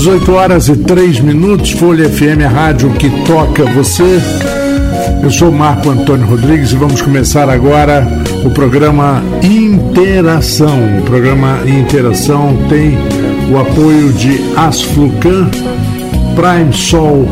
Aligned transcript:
18 0.00 0.32
horas 0.32 0.68
e 0.68 0.76
3 0.76 1.20
minutos, 1.20 1.72
Folha 1.72 2.08
FM, 2.08 2.42
a 2.46 2.48
rádio 2.48 2.88
que 2.92 3.10
toca 3.26 3.66
você. 3.66 4.18
Eu 5.22 5.30
sou 5.30 5.52
Marco 5.52 5.90
Antônio 5.90 6.26
Rodrigues 6.26 6.72
e 6.72 6.76
vamos 6.76 7.02
começar 7.02 7.50
agora 7.50 8.08
o 8.42 8.48
programa 8.48 9.22
Interação. 9.42 11.00
O 11.00 11.02
programa 11.02 11.60
Interação 11.66 12.56
tem 12.70 12.96
o 13.52 13.58
apoio 13.58 14.10
de 14.14 14.40
Asflucan, 14.56 15.50
Prime 16.34 16.72
Sol 16.72 17.28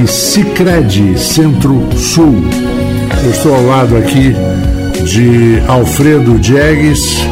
e 0.00 0.06
Cicred 0.06 1.18
Centro-Sul. 1.18 2.44
Eu 3.24 3.30
estou 3.30 3.56
ao 3.56 3.66
lado 3.66 3.96
aqui 3.96 4.36
de 5.04 5.60
Alfredo 5.66 6.38
Diegues. 6.38 7.26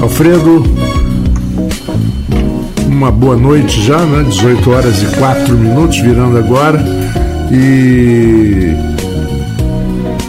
Alfredo, 0.00 0.62
uma 2.96 3.10
boa 3.10 3.36
noite 3.36 3.82
já, 3.82 3.98
né? 3.98 4.22
18 4.22 4.70
horas 4.70 5.02
e 5.02 5.06
4 5.16 5.54
minutos, 5.54 5.98
virando 5.98 6.38
agora. 6.38 6.82
E 7.52 8.74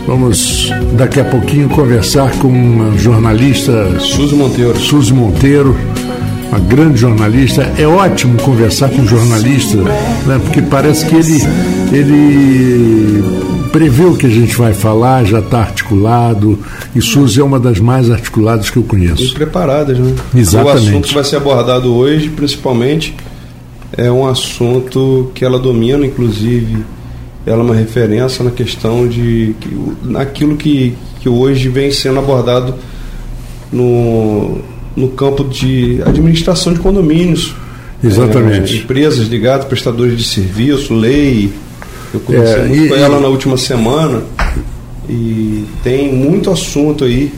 vamos 0.06 0.70
daqui 0.98 1.22
a 1.22 1.26
pouquinho 1.26 1.70
conversar 1.70 2.30
com 2.40 2.50
uma 2.50 2.98
jornalista. 2.98 3.98
Suzy 4.02 4.36
Monteiro. 4.36 4.78
Suzy 4.78 5.14
Monteiro, 5.14 5.78
uma 6.50 6.60
grande 6.60 6.98
jornalista. 6.98 7.72
É 7.78 7.88
ótimo 7.88 8.38
conversar 8.42 8.90
com 8.90 9.02
um 9.02 9.08
jornalista, 9.08 9.78
né? 9.78 10.40
Porque 10.44 10.62
parece 10.62 11.06
que 11.06 11.16
ele, 11.16 11.42
ele 11.94 13.24
prevê 13.78 14.06
o 14.06 14.16
que 14.16 14.26
a 14.26 14.30
gente 14.30 14.56
vai 14.56 14.74
falar, 14.74 15.24
já 15.24 15.38
está 15.38 15.60
articulado. 15.60 16.58
E 16.96 17.02
Suzy 17.02 17.40
é 17.40 17.44
uma 17.44 17.60
das 17.60 17.80
mais 17.80 18.10
articuladas 18.10 18.72
que 18.72 18.78
eu 18.78 18.82
conheço. 18.82 19.22
E 19.22 19.32
preparadas, 19.34 20.00
né? 20.00 20.16
Exatamente. 20.34 20.86
O 20.86 20.90
assunto 20.90 21.08
que 21.10 21.14
vai 21.14 21.24
ser 21.24 21.36
abordado 21.36 21.94
hoje, 21.94 22.28
principalmente, 22.30 23.16
é 23.96 24.12
um 24.12 24.26
assunto 24.26 25.32
que 25.36 25.46
ela 25.46 25.60
domina, 25.60 26.08
inclusive, 26.08 26.84
ela 27.46 27.62
é 27.62 27.64
uma 27.64 27.76
referência 27.76 28.44
na 28.44 28.50
questão 28.50 29.08
de. 29.08 29.56
naquilo 30.04 30.58
que, 30.58 30.96
que 31.20 31.30
hoje 31.30 31.70
vem 31.70 31.92
sendo 31.92 32.18
abordado 32.18 32.74
no, 33.72 34.58
no 34.96 35.10
campo 35.10 35.44
de 35.44 36.02
administração 36.04 36.74
de 36.74 36.80
condomínios. 36.80 37.54
Exatamente. 38.04 38.74
É, 38.74 38.78
empresas 38.80 39.28
ligadas, 39.28 39.68
prestadores 39.68 40.18
de 40.18 40.24
serviço, 40.24 40.96
lei, 40.96 41.52
eu 42.14 42.20
conversei 42.20 42.62
é, 42.62 42.66
muito 42.66 42.86
e, 42.86 42.90
com 42.90 42.96
ela 42.96 43.18
e... 43.18 43.22
na 43.22 43.28
última 43.28 43.58
semana 43.58 44.24
e 45.10 45.66
tem 45.84 46.14
muito 46.14 46.50
assunto 46.50 47.04
aí 47.04 47.32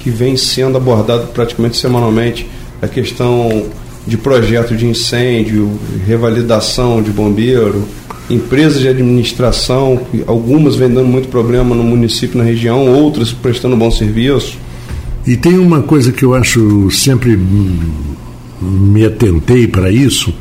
que 0.00 0.10
vem 0.10 0.36
sendo 0.36 0.76
abordado 0.76 1.28
praticamente 1.28 1.76
semanalmente. 1.76 2.46
A 2.80 2.86
questão 2.86 3.66
de 4.06 4.16
projeto 4.16 4.76
de 4.76 4.86
incêndio, 4.86 5.70
revalidação 6.06 7.02
de 7.02 7.10
bombeiro, 7.10 7.82
empresas 8.30 8.80
de 8.80 8.88
administração, 8.88 10.00
algumas 10.26 10.76
vendendo 10.76 11.06
muito 11.06 11.28
problema 11.28 11.74
no 11.74 11.82
município, 11.82 12.38
na 12.38 12.44
região, 12.44 12.86
outras 12.86 13.32
prestando 13.32 13.76
bom 13.76 13.90
serviço. 13.90 14.58
E 15.26 15.36
tem 15.36 15.58
uma 15.58 15.82
coisa 15.82 16.12
que 16.12 16.24
eu 16.24 16.34
acho 16.34 16.88
sempre 16.90 17.36
me 18.60 19.04
atentei 19.04 19.66
para 19.66 19.90
isso, 19.90 20.32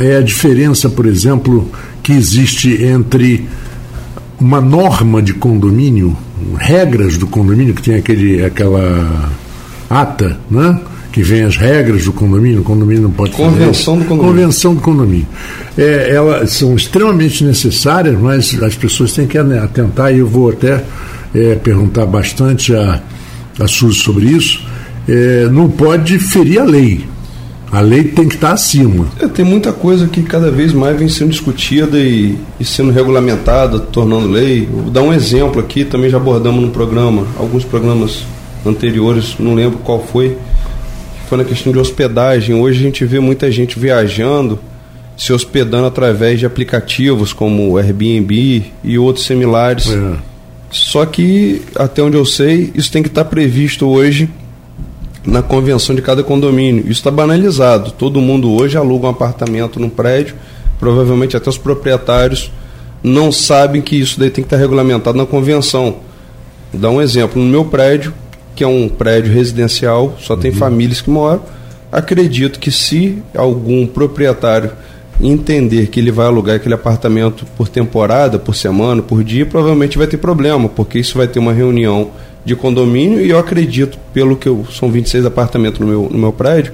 é 0.00 0.16
a 0.16 0.22
diferença, 0.22 0.88
por 0.88 1.06
exemplo, 1.06 1.70
que 2.02 2.12
existe 2.12 2.82
entre 2.82 3.48
uma 4.40 4.60
norma 4.60 5.22
de 5.22 5.32
condomínio, 5.34 6.16
regras 6.58 7.16
do 7.16 7.26
condomínio, 7.26 7.74
que 7.74 7.82
tem 7.82 7.94
aquele, 7.94 8.44
aquela 8.44 9.30
ata, 9.88 10.38
né? 10.50 10.80
que 11.14 11.22
vem 11.22 11.44
as 11.44 11.56
regras 11.56 12.04
do 12.06 12.12
condomínio, 12.12 12.60
o 12.60 12.64
condomínio 12.64 13.04
não 13.04 13.10
pode 13.12 13.30
Convenção 13.30 13.94
fazer. 13.94 14.04
do 14.04 14.08
condomínio. 14.08 14.34
Convenção 14.34 14.74
do 14.74 14.80
condomínio. 14.80 15.26
É, 15.78 16.10
elas 16.12 16.50
são 16.50 16.74
extremamente 16.74 17.44
necessárias, 17.44 18.18
mas 18.18 18.60
as 18.60 18.74
pessoas 18.74 19.12
têm 19.12 19.24
que 19.24 19.38
atentar, 19.38 20.12
e 20.12 20.18
eu 20.18 20.26
vou 20.26 20.50
até 20.50 20.82
é, 21.32 21.54
perguntar 21.54 22.04
bastante 22.06 22.74
a, 22.74 23.00
a 23.60 23.68
Suzy 23.68 24.00
sobre 24.00 24.26
isso. 24.26 24.66
É, 25.08 25.48
não 25.52 25.70
pode 25.70 26.18
ferir 26.18 26.58
a 26.58 26.64
lei. 26.64 27.04
A 27.74 27.80
lei 27.80 28.04
tem 28.04 28.28
que 28.28 28.36
estar 28.36 28.52
acima. 28.52 29.08
É, 29.20 29.26
tem 29.26 29.44
muita 29.44 29.72
coisa 29.72 30.06
que 30.06 30.22
cada 30.22 30.48
vez 30.48 30.72
mais 30.72 30.96
vem 30.96 31.08
sendo 31.08 31.30
discutida 31.30 31.98
e, 31.98 32.38
e, 32.60 32.64
sendo 32.64 32.92
regulamentada, 32.92 33.80
tornando 33.80 34.28
lei. 34.28 34.64
Vou 34.64 34.92
dar 34.92 35.02
um 35.02 35.12
exemplo 35.12 35.60
aqui, 35.60 35.84
também 35.84 36.08
já 36.08 36.16
abordamos 36.16 36.62
no 36.62 36.70
programa, 36.70 37.26
alguns 37.36 37.64
programas 37.64 38.22
anteriores, 38.64 39.34
não 39.40 39.56
lembro 39.56 39.78
qual 39.78 40.00
foi, 40.00 40.38
foi 41.28 41.36
na 41.36 41.42
questão 41.42 41.72
de 41.72 41.80
hospedagem. 41.80 42.54
Hoje 42.54 42.78
a 42.78 42.82
gente 42.82 43.04
vê 43.04 43.18
muita 43.18 43.50
gente 43.50 43.76
viajando, 43.76 44.56
se 45.16 45.32
hospedando 45.32 45.86
através 45.86 46.38
de 46.38 46.46
aplicativos 46.46 47.32
como 47.32 47.76
Airbnb 47.76 48.66
e 48.84 48.98
outros 49.00 49.26
similares. 49.26 49.90
É. 49.90 50.12
Só 50.70 51.04
que, 51.04 51.60
até 51.74 52.00
onde 52.00 52.16
eu 52.16 52.24
sei, 52.24 52.70
isso 52.72 52.92
tem 52.92 53.02
que 53.02 53.08
estar 53.08 53.24
previsto 53.24 53.88
hoje 53.88 54.30
na 55.26 55.42
convenção 55.42 55.94
de 55.94 56.02
cada 56.02 56.22
condomínio. 56.22 56.82
Isso 56.82 56.92
está 56.92 57.10
banalizado. 57.10 57.90
Todo 57.92 58.20
mundo 58.20 58.52
hoje 58.52 58.76
aluga 58.76 59.06
um 59.06 59.10
apartamento 59.10 59.80
num 59.80 59.88
prédio, 59.88 60.34
provavelmente 60.78 61.36
até 61.36 61.48
os 61.48 61.58
proprietários 61.58 62.50
não 63.02 63.30
sabem 63.30 63.82
que 63.82 63.96
isso 63.96 64.18
daí 64.18 64.30
tem 64.30 64.42
que 64.42 64.46
estar 64.46 64.56
regulamentado 64.56 65.16
na 65.16 65.26
convenção. 65.26 65.96
Vou 66.72 66.80
dar 66.80 66.90
um 66.90 67.02
exemplo. 67.02 67.40
No 67.40 67.48
meu 67.48 67.64
prédio, 67.64 68.14
que 68.56 68.64
é 68.64 68.66
um 68.66 68.88
prédio 68.88 69.32
residencial, 69.32 70.16
só 70.18 70.36
tem 70.36 70.50
uhum. 70.50 70.56
famílias 70.56 71.02
que 71.02 71.10
moram, 71.10 71.42
acredito 71.92 72.58
que 72.58 72.70
se 72.70 73.22
algum 73.36 73.86
proprietário 73.86 74.70
entender 75.20 75.88
que 75.88 76.00
ele 76.00 76.10
vai 76.10 76.26
alugar 76.26 76.56
aquele 76.56 76.74
apartamento 76.74 77.46
por 77.56 77.68
temporada, 77.68 78.38
por 78.38 78.56
semana, 78.56 79.02
por 79.02 79.22
dia, 79.22 79.46
provavelmente 79.46 79.98
vai 79.98 80.06
ter 80.06 80.16
problema, 80.16 80.68
porque 80.68 80.98
isso 80.98 81.16
vai 81.16 81.28
ter 81.28 81.38
uma 81.38 81.52
reunião 81.52 82.10
de 82.44 82.54
condomínio 82.54 83.20
e 83.20 83.30
eu 83.30 83.38
acredito, 83.38 83.98
pelo 84.12 84.36
que 84.36 84.48
eu, 84.48 84.66
são 84.70 84.90
26 84.90 85.26
apartamentos 85.26 85.80
no 85.80 85.86
meu, 85.86 86.08
no 86.10 86.18
meu 86.18 86.32
prédio, 86.32 86.72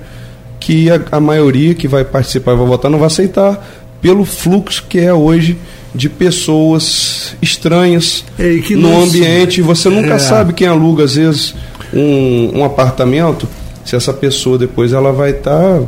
que 0.59 0.91
a, 0.91 1.01
a 1.13 1.21
maioria 1.21 1.75
que 1.75 1.87
vai 1.87 2.05
participar 2.05 2.53
e 2.53 2.57
vai 2.57 2.67
votar 2.67 2.91
não 2.91 2.99
vai 2.99 3.07
aceitar 3.07 3.65
pelo 4.01 4.25
fluxo 4.25 4.85
que 4.89 4.99
é 4.99 5.13
hoje 5.13 5.59
de 5.95 6.09
pessoas 6.09 7.37
estranhas 7.43 8.25
no 8.71 9.03
ambiente. 9.03 9.61
Você 9.61 9.89
nunca 9.89 10.15
é. 10.15 10.19
sabe 10.19 10.53
quem 10.53 10.67
aluga, 10.67 11.05
às 11.05 11.15
vezes, 11.15 11.55
um, 11.93 12.59
um 12.59 12.65
apartamento, 12.65 13.49
se 13.85 13.97
essa 13.97 14.13
pessoa 14.13 14.57
depois 14.57 14.93
ela 14.93 15.13
vai 15.13 15.31
estar 15.31 15.51
tá, 15.51 15.83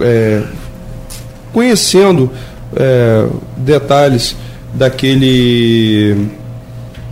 é, 0.00 0.42
conhecendo 1.52 2.30
é, 2.74 3.26
detalhes 3.56 4.36
daquele 4.74 6.28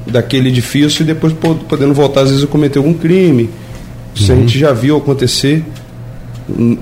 daquele 0.06 0.48
edifício 0.48 1.02
e 1.02 1.04
depois 1.04 1.32
podendo 1.68 1.94
voltar 1.94 2.22
às 2.22 2.30
vezes 2.30 2.44
a 2.44 2.46
cometer 2.46 2.78
algum 2.78 2.94
crime. 2.94 3.48
Isso 4.14 4.30
uhum. 4.32 4.38
a 4.38 4.40
gente 4.40 4.58
já 4.58 4.72
viu 4.72 4.96
acontecer. 4.96 5.64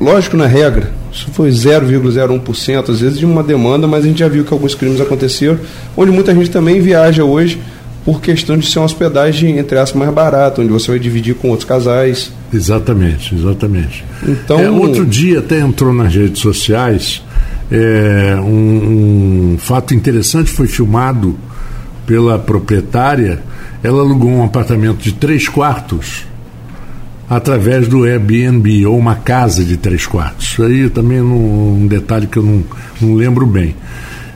Lógico 0.01 0.37
na 0.37 0.47
regra, 0.47 0.91
isso 1.13 1.29
foi 1.33 1.51
0,01% 1.51 2.89
às 2.89 3.01
vezes 3.01 3.19
de 3.19 3.27
uma 3.27 3.43
demanda, 3.43 3.87
mas 3.87 4.05
a 4.05 4.09
gente 4.09 4.19
já 4.19 4.29
viu 4.29 4.45
que 4.45 4.53
alguns 4.53 4.75
crimes 4.75 5.01
aconteceram, 5.01 5.59
onde 5.97 6.11
muita 6.11 6.35
gente 6.35 6.51
também 6.51 6.81
viaja 6.81 7.25
hoje 7.25 7.61
por 8.05 8.21
questão 8.21 8.57
de 8.57 8.67
ser 8.67 8.79
uma 8.79 8.87
hospedagem, 8.87 9.59
entre 9.59 9.79
aspas, 9.79 9.99
mais 9.99 10.13
barata, 10.13 10.63
onde 10.63 10.73
você 10.73 10.91
vai 10.91 10.99
dividir 10.99 11.35
com 11.35 11.51
outros 11.51 11.69
casais. 11.69 12.33
Exatamente, 12.53 13.35
exatamente. 13.35 14.05
Então, 14.27 14.59
é, 14.59 14.71
outro 14.71 15.05
dia 15.05 15.41
até 15.41 15.61
entrou 15.61 15.93
nas 15.93 16.15
redes 16.15 16.41
sociais 16.41 17.23
é, 17.71 18.37
um, 18.41 19.53
um 19.53 19.59
fato 19.59 19.95
interessante, 19.95 20.51
foi 20.51 20.67
filmado 20.67 21.39
pela 22.11 22.41
proprietária, 22.41 23.41
ela 23.85 24.01
alugou 24.01 24.29
um 24.29 24.45
apartamento 24.45 24.99
de 24.99 25.13
três 25.13 25.49
quartos 25.49 26.25
através 27.29 27.87
do 27.87 28.03
Airbnb, 28.03 28.85
ou 28.85 28.99
uma 28.99 29.15
casa 29.15 29.65
de 29.65 29.77
três 29.77 30.09
quartos. 30.09 30.49
Isso 30.49 30.63
aí 30.65 30.91
também 30.91 31.19
é 31.19 31.23
um 31.23 31.87
detalhe 31.89 32.27
que 32.27 32.37
eu 32.37 32.43
não, 32.43 32.65
não 33.01 33.15
lembro 33.15 33.47
bem. 33.47 33.77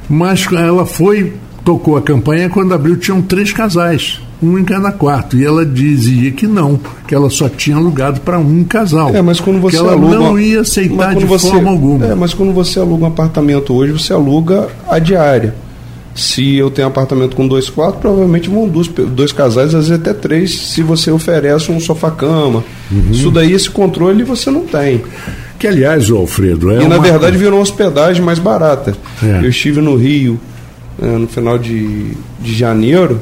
Mas 0.08 0.46
ela 0.52 0.86
foi, 0.86 1.32
tocou 1.64 1.96
a 1.96 2.02
campanha 2.02 2.48
quando 2.48 2.72
abriu, 2.72 2.96
tinham 2.96 3.20
três 3.20 3.52
casais 3.52 4.20
um 4.40 4.56
em 4.56 4.64
cada 4.64 4.92
quarto. 4.92 5.36
E 5.36 5.44
ela 5.44 5.66
dizia 5.66 6.30
que 6.30 6.46
não, 6.46 6.78
que 7.08 7.14
ela 7.14 7.28
só 7.28 7.48
tinha 7.48 7.76
alugado 7.76 8.20
para 8.20 8.38
um 8.38 8.62
casal. 8.62 9.12
É, 9.16 9.20
mas 9.20 9.40
quando 9.40 9.60
você 9.60 9.76
que 9.76 9.82
ela 9.82 9.92
aluga, 9.94 10.14
não 10.14 10.38
ia 10.38 10.60
aceitar 10.60 11.16
de 11.16 11.24
você, 11.24 11.48
forma 11.48 11.70
alguma. 11.70 12.06
É, 12.06 12.14
mas 12.14 12.34
quando 12.34 12.52
você 12.52 12.78
aluga 12.78 13.04
um 13.04 13.08
apartamento 13.08 13.74
hoje, 13.74 13.92
você 13.92 14.12
aluga 14.12 14.68
a 14.88 15.00
diária. 15.00 15.63
Se 16.14 16.56
eu 16.56 16.70
tenho 16.70 16.86
apartamento 16.86 17.34
com 17.34 17.46
dois 17.46 17.68
quartos, 17.68 18.00
provavelmente 18.00 18.48
vão 18.48 18.68
dois, 18.68 18.86
dois 18.86 19.32
casais, 19.32 19.74
às 19.74 19.88
vezes 19.88 20.00
até 20.00 20.12
três, 20.12 20.54
se 20.54 20.82
você 20.82 21.10
oferece 21.10 21.72
um 21.72 21.80
sofá-cama. 21.80 22.62
Uhum. 22.90 23.10
Isso 23.10 23.30
daí, 23.30 23.52
esse 23.52 23.68
controle 23.68 24.22
você 24.22 24.50
não 24.50 24.64
tem. 24.64 25.02
Que, 25.58 25.66
aliás, 25.66 26.10
o 26.10 26.16
Alfredo, 26.16 26.70
é. 26.70 26.76
E, 26.76 26.78
uma... 26.80 26.90
na 26.90 26.98
verdade, 26.98 27.36
virou 27.36 27.54
uma 27.54 27.62
hospedagem 27.62 28.22
mais 28.22 28.38
barata. 28.38 28.94
É. 29.22 29.38
Eu 29.44 29.48
estive 29.48 29.80
no 29.80 29.96
Rio 29.96 30.38
né, 30.98 31.18
no 31.18 31.26
final 31.26 31.58
de, 31.58 32.12
de 32.40 32.54
janeiro 32.54 33.20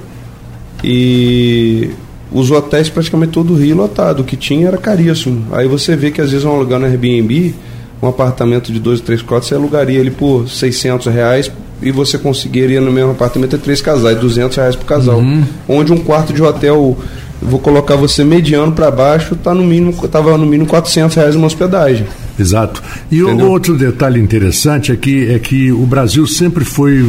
e 0.84 1.90
os 2.30 2.50
hotéis 2.50 2.88
praticamente 2.88 3.32
todo 3.32 3.54
o 3.54 3.56
Rio 3.56 3.76
lotado. 3.76 4.20
O 4.20 4.24
que 4.24 4.36
tinha 4.36 4.68
era 4.68 4.76
caríssimo. 4.76 5.46
Aí 5.52 5.66
você 5.66 5.96
vê 5.96 6.10
que 6.10 6.20
às 6.20 6.30
vezes 6.30 6.44
um 6.44 6.58
lugar 6.58 6.78
no 6.78 6.86
Airbnb 6.86 7.54
um 8.02 8.08
apartamento 8.08 8.72
de 8.72 8.80
dois, 8.80 9.00
três 9.00 9.22
quartos, 9.22 9.48
você 9.48 9.54
alugaria 9.54 9.98
ele 9.98 10.10
por 10.10 10.48
600 10.48 11.06
reais 11.06 11.50
e 11.82 11.90
você 11.90 12.18
conseguiria 12.18 12.80
no 12.80 12.92
mesmo 12.92 13.10
apartamento 13.10 13.50
ter 13.50 13.58
três 13.58 13.80
casais, 13.80 14.18
200 14.18 14.56
reais 14.56 14.76
por 14.76 14.86
casal. 14.86 15.18
Uhum. 15.18 15.44
Onde 15.68 15.92
um 15.92 15.98
quarto 15.98 16.32
de 16.32 16.42
hotel, 16.42 16.96
vou 17.40 17.58
colocar 17.58 17.96
você 17.96 18.24
mediano 18.24 18.72
para 18.72 18.90
baixo, 18.90 19.36
tá 19.36 19.54
no 19.54 19.64
mínimo, 19.64 19.92
tava 20.08 20.36
no 20.38 20.46
mínimo 20.46 20.68
400 20.68 21.16
reais 21.16 21.34
uma 21.34 21.46
hospedagem. 21.46 22.06
Exato. 22.38 22.82
E 23.10 23.20
Entendeu? 23.20 23.50
outro 23.50 23.76
detalhe 23.76 24.20
interessante 24.20 24.92
é 24.92 24.96
que, 24.96 25.30
é 25.30 25.38
que 25.38 25.72
o 25.72 25.84
Brasil 25.84 26.26
sempre 26.26 26.64
foi 26.64 27.04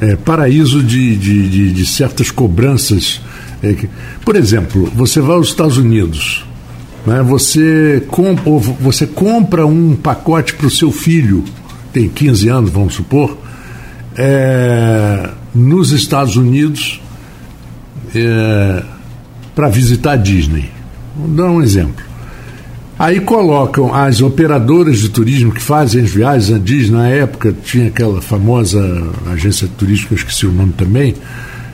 é, 0.00 0.16
paraíso 0.16 0.82
de, 0.82 1.16
de, 1.16 1.48
de, 1.48 1.72
de, 1.72 1.86
certas 1.86 2.30
cobranças. 2.30 3.20
É, 3.62 3.72
que, 3.72 3.88
por 4.24 4.36
exemplo, 4.36 4.90
você 4.94 5.20
vai 5.20 5.36
aos 5.36 5.48
Estados 5.48 5.78
Unidos, 5.78 6.44
né? 7.06 7.22
Você, 7.22 8.02
compra, 8.08 8.44
você 8.80 9.06
compra 9.06 9.66
um 9.66 9.94
pacote 9.94 10.54
para 10.54 10.66
o 10.66 10.70
seu 10.70 10.90
filho, 10.90 11.44
tem 11.92 12.08
15 12.08 12.48
anos, 12.48 12.70
vamos 12.70 12.94
supor, 12.94 13.38
é, 14.16 15.30
nos 15.54 15.92
Estados 15.92 16.36
Unidos 16.36 17.00
é, 18.14 18.82
para 19.54 19.68
visitar 19.68 20.12
a 20.12 20.16
Disney. 20.16 20.70
Vou 21.16 21.28
dar 21.28 21.50
um 21.50 21.62
exemplo. 21.62 22.04
Aí 22.98 23.20
colocam 23.20 23.94
as 23.94 24.22
operadoras 24.22 24.98
de 25.00 25.10
turismo 25.10 25.52
que 25.52 25.62
fazem 25.62 26.02
as 26.02 26.10
viagens 26.10 26.50
a 26.50 26.58
Disney, 26.58 26.96
na 26.96 27.08
época 27.08 27.54
tinha 27.62 27.88
aquela 27.88 28.22
famosa 28.22 28.80
agência 29.30 29.68
turística, 29.76 30.14
esqueci 30.14 30.46
o 30.46 30.52
nome 30.52 30.72
também, 30.72 31.14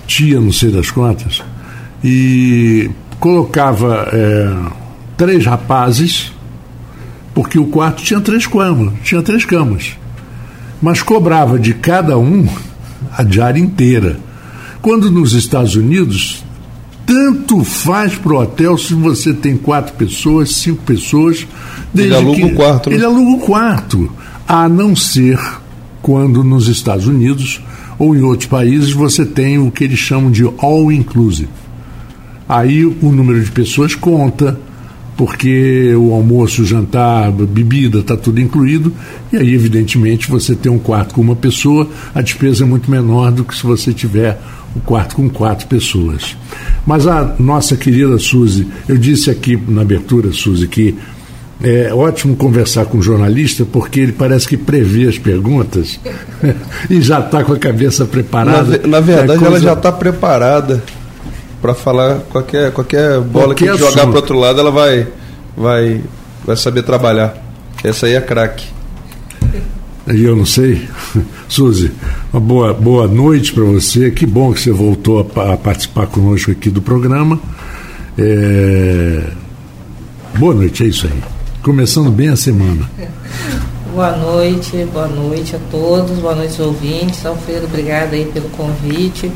Tia, 0.04 0.40
não 0.40 0.50
sei 0.50 0.72
das 0.72 0.90
contas, 0.90 1.40
e 2.02 2.90
colocava 3.20 4.08
é, 4.12 4.52
três 5.16 5.46
rapazes, 5.46 6.32
porque 7.32 7.56
o 7.56 7.66
quarto 7.66 8.02
tinha 8.02 8.20
três 8.20 8.44
camas, 8.44 8.92
tinha 9.04 9.22
três 9.22 9.44
camas. 9.44 9.96
Mas 10.82 11.00
cobrava 11.00 11.58
de 11.58 11.72
cada 11.72 12.18
um 12.18 12.46
a 13.16 13.22
diária 13.22 13.60
inteira. 13.60 14.18
Quando 14.82 15.10
nos 15.10 15.32
Estados 15.32 15.76
Unidos, 15.76 16.44
tanto 17.06 17.62
faz 17.62 18.16
para 18.16 18.32
o 18.32 18.40
hotel 18.40 18.76
se 18.76 18.94
você 18.94 19.32
tem 19.32 19.56
quatro 19.56 19.94
pessoas, 19.94 20.56
cinco 20.56 20.82
pessoas. 20.82 21.46
Ele 21.94 22.14
aluga 22.14 22.36
que, 22.36 22.44
o 22.44 22.54
quarto. 22.54 22.90
Né? 22.90 22.96
Ele 22.96 23.04
aluga 23.04 23.30
o 23.30 23.38
quarto. 23.38 24.12
A 24.46 24.68
não 24.68 24.96
ser 24.96 25.38
quando 26.02 26.42
nos 26.42 26.66
Estados 26.68 27.06
Unidos 27.06 27.62
ou 27.98 28.16
em 28.16 28.22
outros 28.22 28.48
países 28.48 28.92
você 28.92 29.24
tem 29.24 29.58
o 29.58 29.70
que 29.70 29.84
eles 29.84 29.98
chamam 29.98 30.30
de 30.30 30.44
all 30.58 30.90
inclusive. 30.90 31.48
Aí 32.48 32.84
o 32.84 33.12
número 33.12 33.42
de 33.42 33.50
pessoas 33.50 33.94
conta, 33.94 34.58
porque 35.16 35.94
o 35.94 36.12
almoço, 36.12 36.62
o 36.62 36.64
jantar, 36.64 37.30
bebida, 37.30 37.98
está 37.98 38.16
tudo 38.16 38.40
incluído, 38.40 38.92
e 39.32 39.36
aí, 39.36 39.54
evidentemente, 39.54 40.30
você 40.30 40.54
tem 40.54 40.70
um 40.70 40.78
quarto 40.78 41.14
com 41.14 41.20
uma 41.20 41.36
pessoa, 41.36 41.88
a 42.14 42.22
despesa 42.22 42.64
é 42.64 42.66
muito 42.66 42.90
menor 42.90 43.30
do 43.30 43.44
que 43.44 43.54
se 43.54 43.62
você 43.62 43.92
tiver 43.92 44.40
o 44.74 44.78
um 44.78 44.80
quarto 44.80 45.16
com 45.16 45.28
quatro 45.28 45.66
pessoas. 45.66 46.36
Mas 46.86 47.06
a 47.06 47.34
nossa 47.38 47.76
querida 47.76 48.18
Suzy, 48.18 48.66
eu 48.88 48.96
disse 48.96 49.30
aqui 49.30 49.56
na 49.68 49.82
abertura, 49.82 50.32
Suzy, 50.32 50.66
que 50.66 50.96
é 51.62 51.94
ótimo 51.94 52.34
conversar 52.34 52.86
com 52.86 52.98
um 52.98 53.02
jornalista 53.02 53.64
porque 53.64 54.00
ele 54.00 54.12
parece 54.12 54.48
que 54.48 54.56
prevê 54.56 55.06
as 55.06 55.16
perguntas 55.16 56.00
e 56.90 57.00
já 57.00 57.20
está 57.20 57.44
com 57.44 57.52
a 57.52 57.58
cabeça 57.58 58.04
preparada. 58.04 58.78
Na, 58.78 58.88
na 58.88 59.00
verdade, 59.00 59.32
é 59.32 59.38
coisa... 59.38 59.46
ela 59.46 59.60
já 59.60 59.72
está 59.74 59.92
preparada 59.92 60.82
para 61.62 61.74
falar 61.74 62.18
qualquer, 62.28 62.72
qualquer 62.72 63.20
bola 63.20 63.46
qualquer 63.46 63.64
que 63.64 63.70
a 63.70 63.76
gente 63.76 63.88
jogar 63.88 64.06
para 64.08 64.16
outro 64.16 64.36
lado, 64.36 64.58
ela 64.58 64.72
vai, 64.72 65.06
vai, 65.56 66.02
vai 66.44 66.56
saber 66.56 66.82
trabalhar. 66.82 67.36
Essa 67.84 68.06
aí 68.06 68.14
é 68.14 68.20
craque. 68.20 68.66
E 70.12 70.24
eu 70.24 70.34
não 70.34 70.44
sei. 70.44 70.88
Suzy, 71.48 71.92
uma 72.32 72.40
boa, 72.40 72.74
boa 72.74 73.06
noite 73.06 73.52
para 73.52 73.62
você. 73.62 74.10
Que 74.10 74.26
bom 74.26 74.52
que 74.52 74.60
você 74.60 74.72
voltou 74.72 75.20
a, 75.20 75.52
a, 75.52 75.56
participar 75.56 76.08
conosco 76.08 76.50
aqui 76.50 76.68
do 76.68 76.82
programa. 76.82 77.38
É... 78.18 79.22
Boa 80.36 80.54
noite, 80.54 80.82
é 80.82 80.86
isso 80.86 81.06
aí. 81.06 81.22
Começando 81.62 82.10
bem 82.10 82.28
a 82.28 82.36
semana. 82.36 82.90
Boa 83.92 84.16
noite, 84.16 84.86
boa 84.90 85.06
noite 85.06 85.54
a 85.54 85.58
todos, 85.70 86.18
boa 86.18 86.34
noite 86.34 86.62
ouvintes. 86.62 87.26
Alfredo, 87.26 87.66
obrigada 87.66 88.16
aí 88.16 88.24
pelo 88.24 88.48
convite. 88.48 89.30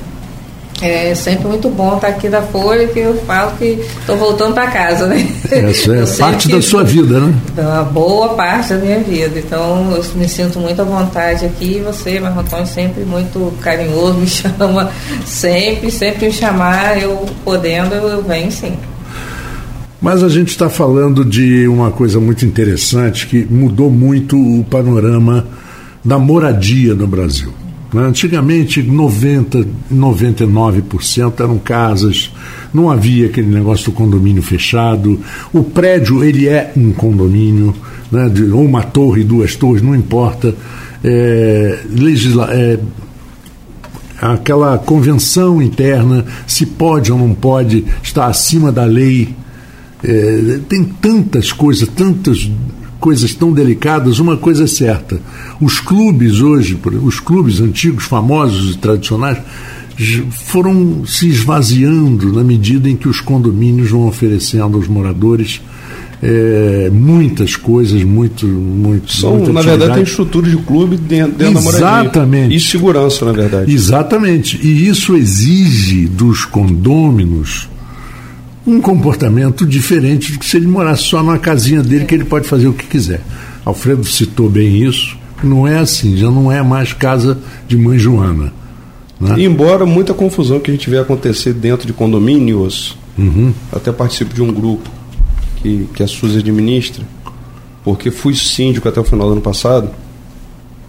É 0.81 1.15
sempre 1.15 1.49
muito 1.49 1.71
bom 1.71 1.97
estar 1.97 2.09
aqui 2.09 2.29
da 2.29 2.43
Folha, 2.43 2.87
que 2.89 2.99
eu 2.99 3.17
falo 3.23 3.57
que 3.57 3.81
estou 3.99 4.17
voltando 4.17 4.53
para 4.53 4.71
casa, 4.71 5.07
né? 5.07 5.27
Essa 5.51 5.97
é 5.97 6.05
parte 6.21 6.49
da 6.49 6.61
sua 6.61 6.85
vida, 6.85 7.19
né? 7.19 7.35
Uma 7.57 7.83
boa 7.85 8.29
parte 8.31 8.75
da 8.75 8.79
minha 8.79 8.99
vida. 9.01 9.39
Então, 9.39 9.91
eu 9.93 10.05
me 10.15 10.29
sinto 10.29 10.59
muito 10.59 10.83
à 10.83 10.85
vontade 10.85 11.47
aqui. 11.47 11.79
E 11.79 11.81
você, 11.81 12.21
Marrotão, 12.21 12.67
sempre 12.67 13.05
muito 13.05 13.53
carinhoso, 13.63 14.15
me 14.21 14.27
chama 14.27 14.91
sempre, 15.25 15.91
sempre 15.91 16.27
me 16.27 16.33
chamar, 16.33 17.01
eu 17.01 17.25
podendo, 17.43 17.95
eu 17.95 18.23
venho 18.23 18.53
sim. 18.53 18.77
Mas 20.01 20.23
a 20.23 20.29
gente 20.29 20.51
está 20.51 20.69
falando 20.69 21.25
de 21.25 21.67
uma 21.67 21.91
coisa 21.91 22.21
muito 22.21 22.45
interessante 22.45 23.27
que 23.27 23.47
mudou 23.51 23.91
muito 23.91 24.37
o 24.37 24.63
panorama 24.63 25.47
da 26.05 26.19
moradia 26.19 26.95
no 26.95 27.07
Brasil. 27.07 27.53
Né? 27.93 28.03
Antigamente, 28.03 28.83
90, 28.83 29.67
99% 29.93 31.41
eram 31.41 31.59
casas, 31.59 32.33
não 32.73 32.91
havia 32.91 33.27
aquele 33.27 33.49
negócio 33.49 33.87
do 33.87 33.93
condomínio 33.93 34.43
fechado. 34.43 35.21
O 35.53 35.63
prédio, 35.63 36.23
ele 36.25 36.49
é 36.49 36.73
um 36.77 36.93
condomínio, 36.93 37.75
né? 38.11 38.29
De, 38.29 38.45
ou 38.51 38.65
uma 38.65 38.83
torre, 38.83 39.25
duas 39.25 39.55
torres, 39.55 39.83
não 39.83 39.95
importa. 39.95 40.55
É, 41.05 41.81
legisla, 41.91 42.49
é, 42.53 42.79
aquela 44.21 44.79
convenção 44.79 45.63
interna, 45.63 46.25
se 46.47 46.67
pode 46.67 47.13
ou 47.13 47.19
não 47.19 47.35
pode, 47.35 47.85
está 48.03 48.27
acima 48.27 48.73
da 48.73 48.85
lei. 48.85 49.35
É, 50.05 50.61
tem 50.69 50.85
tantas 50.85 51.53
coisas, 51.53 51.89
tantas 51.89 52.51
coisas 53.07 53.33
tão 53.37 53.53
delicadas, 53.53 54.19
uma 54.19 54.37
coisa 54.37 54.65
é 54.65 54.67
certa: 54.67 55.21
os 55.61 55.79
clubes 55.79 56.41
hoje, 56.41 56.77
os 57.05 57.21
clubes 57.21 57.61
antigos, 57.61 58.03
famosos 58.03 58.75
e 58.75 58.79
tradicionais, 58.79 59.39
foram 60.33 61.07
se 61.07 61.29
esvaziando 61.29 62.33
na 62.33 62.43
medida 62.43 62.91
em 62.91 62.97
que 62.97 63.09
os 63.09 63.21
condomínios 63.21 63.93
vão 63.93 64.09
oferecendo 64.09 64.77
aos 64.77 64.89
moradores 64.89 65.61
é, 66.21 66.91
muitas 66.93 67.55
coisas, 67.55 68.03
muito, 68.03 68.45
muito. 68.45 69.13
São, 69.13 69.39
na 69.53 69.63
verdade, 69.63 69.95
tem 69.95 70.03
estrutura 70.03 70.51
de 70.51 70.57
clube 70.57 70.97
dentro, 70.97 71.37
dentro 71.37 71.61
Exatamente. 71.61 72.13
da 72.13 72.27
moradia. 72.27 72.57
E 72.57 72.61
segurança, 72.61 73.25
na 73.25 73.33
verdade. 73.33 73.73
Exatamente. 73.73 74.59
E 74.61 74.89
isso 74.89 75.15
exige 75.15 76.09
dos 76.09 76.45
condôminos 76.45 77.69
um 78.67 78.81
comportamento 78.81 79.65
diferente 79.65 80.33
do 80.33 80.39
que 80.39 80.47
se 80.47 80.57
ele 80.57 80.67
morasse 80.67 81.05
só 81.05 81.23
numa 81.23 81.39
casinha 81.39 81.83
dele 81.83 82.05
que 82.05 82.15
ele 82.15 82.25
pode 82.25 82.49
fazer 82.49 82.67
o 82.67 82.73
que 82.73 82.87
quiser. 82.87 83.21
Alfredo 83.65 84.05
citou 84.05 84.51
bem 84.51 84.83
isso. 84.83 85.17
Não 85.43 85.69
é 85.69 85.79
assim, 85.79 86.17
já 86.17 86.31
não 86.31 86.51
é 86.51 86.63
mais 86.63 86.93
casa 86.93 87.39
de 87.69 87.77
mãe 87.77 87.99
Joana. 87.99 88.53
Né? 89.21 89.43
Embora 89.43 89.87
muita 89.87 90.13
confusão 90.13 90.59
que 90.59 90.71
a 90.71 90.75
gente 90.75 90.91
vê 90.91 90.99
acontecer 90.99 91.53
dentro 91.53 91.87
de 91.87 91.93
condomínios, 91.93 92.97
uhum. 93.17 93.53
até 93.73 93.93
participo 93.93 94.35
de 94.35 94.43
um 94.43 94.53
grupo 94.53 94.91
que, 95.57 95.89
que 95.95 96.03
a 96.03 96.07
Suzy 96.07 96.39
administra, 96.39 97.05
porque 97.85 98.11
fui 98.11 98.35
síndico 98.35 98.89
até 98.89 99.01
o 99.01 99.05
final 99.05 99.29
do 99.29 99.33
ano 99.35 99.43
passado 99.43 99.91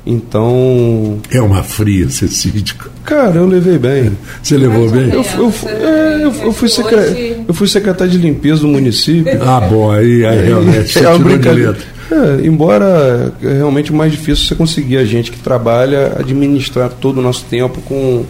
então. 0.07 1.19
É 1.29 1.41
uma 1.41 1.63
fria 1.63 2.09
ser 2.09 2.29
síndico. 2.29 2.89
Cara, 3.03 3.35
eu 3.35 3.45
levei 3.45 3.77
bem. 3.77 4.17
Você 4.41 4.57
levou 4.57 4.89
bem? 4.89 5.09
Eu, 5.09 5.23
eu, 5.23 5.53
é, 5.67 6.23
eu, 6.23 6.33
eu, 6.45 6.53
fui 6.53 6.69
secre... 6.69 7.43
eu 7.47 7.53
fui 7.53 7.67
secretário 7.67 8.11
de 8.11 8.17
limpeza 8.17 8.61
do 8.61 8.67
município. 8.67 9.41
Ah, 9.43 9.59
bom, 9.61 9.91
aí, 9.91 10.25
aí 10.25 10.45
realmente. 10.45 10.97
É, 10.97 11.09
uma 11.09 11.19
brincadeira. 11.19 11.77
É, 12.09 12.47
embora 12.47 13.33
é 13.43 13.53
realmente 13.53 13.91
mais 13.91 14.11
difícil 14.11 14.45
você 14.45 14.55
conseguir 14.55 14.97
a 14.97 15.03
gente 15.03 15.29
que 15.29 15.39
trabalha 15.39 16.13
administrar 16.17 16.89
todo 16.89 17.17
o 17.17 17.21
nosso 17.21 17.43
tempo 17.45 17.81
com, 17.81 18.25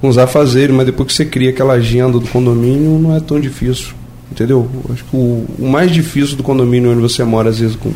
com 0.00 0.08
os 0.08 0.18
afazeres, 0.18 0.74
mas 0.74 0.84
depois 0.84 1.06
que 1.08 1.14
você 1.14 1.24
cria 1.24 1.48
aquela 1.48 1.74
agenda 1.74 2.18
do 2.18 2.28
condomínio, 2.28 2.98
não 2.98 3.16
é 3.16 3.20
tão 3.20 3.40
difícil. 3.40 3.94
Entendeu? 4.30 4.68
Acho 4.92 5.04
que 5.04 5.16
o, 5.16 5.46
o 5.58 5.68
mais 5.68 5.90
difícil 5.90 6.36
do 6.36 6.42
condomínio 6.42 6.90
onde 6.90 7.00
você 7.00 7.22
mora, 7.24 7.50
às 7.50 7.58
vezes, 7.58 7.76
com 7.76 7.90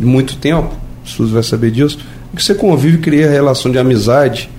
muito 0.00 0.36
tempo, 0.36 0.74
o 1.04 1.08
Suzy 1.08 1.32
vai 1.32 1.42
saber 1.42 1.70
disso, 1.70 1.98
que 2.34 2.42
você 2.42 2.54
convive, 2.54 2.98
cria 2.98 3.30
relação 3.30 3.70
de 3.70 3.78
amizade 3.78 4.50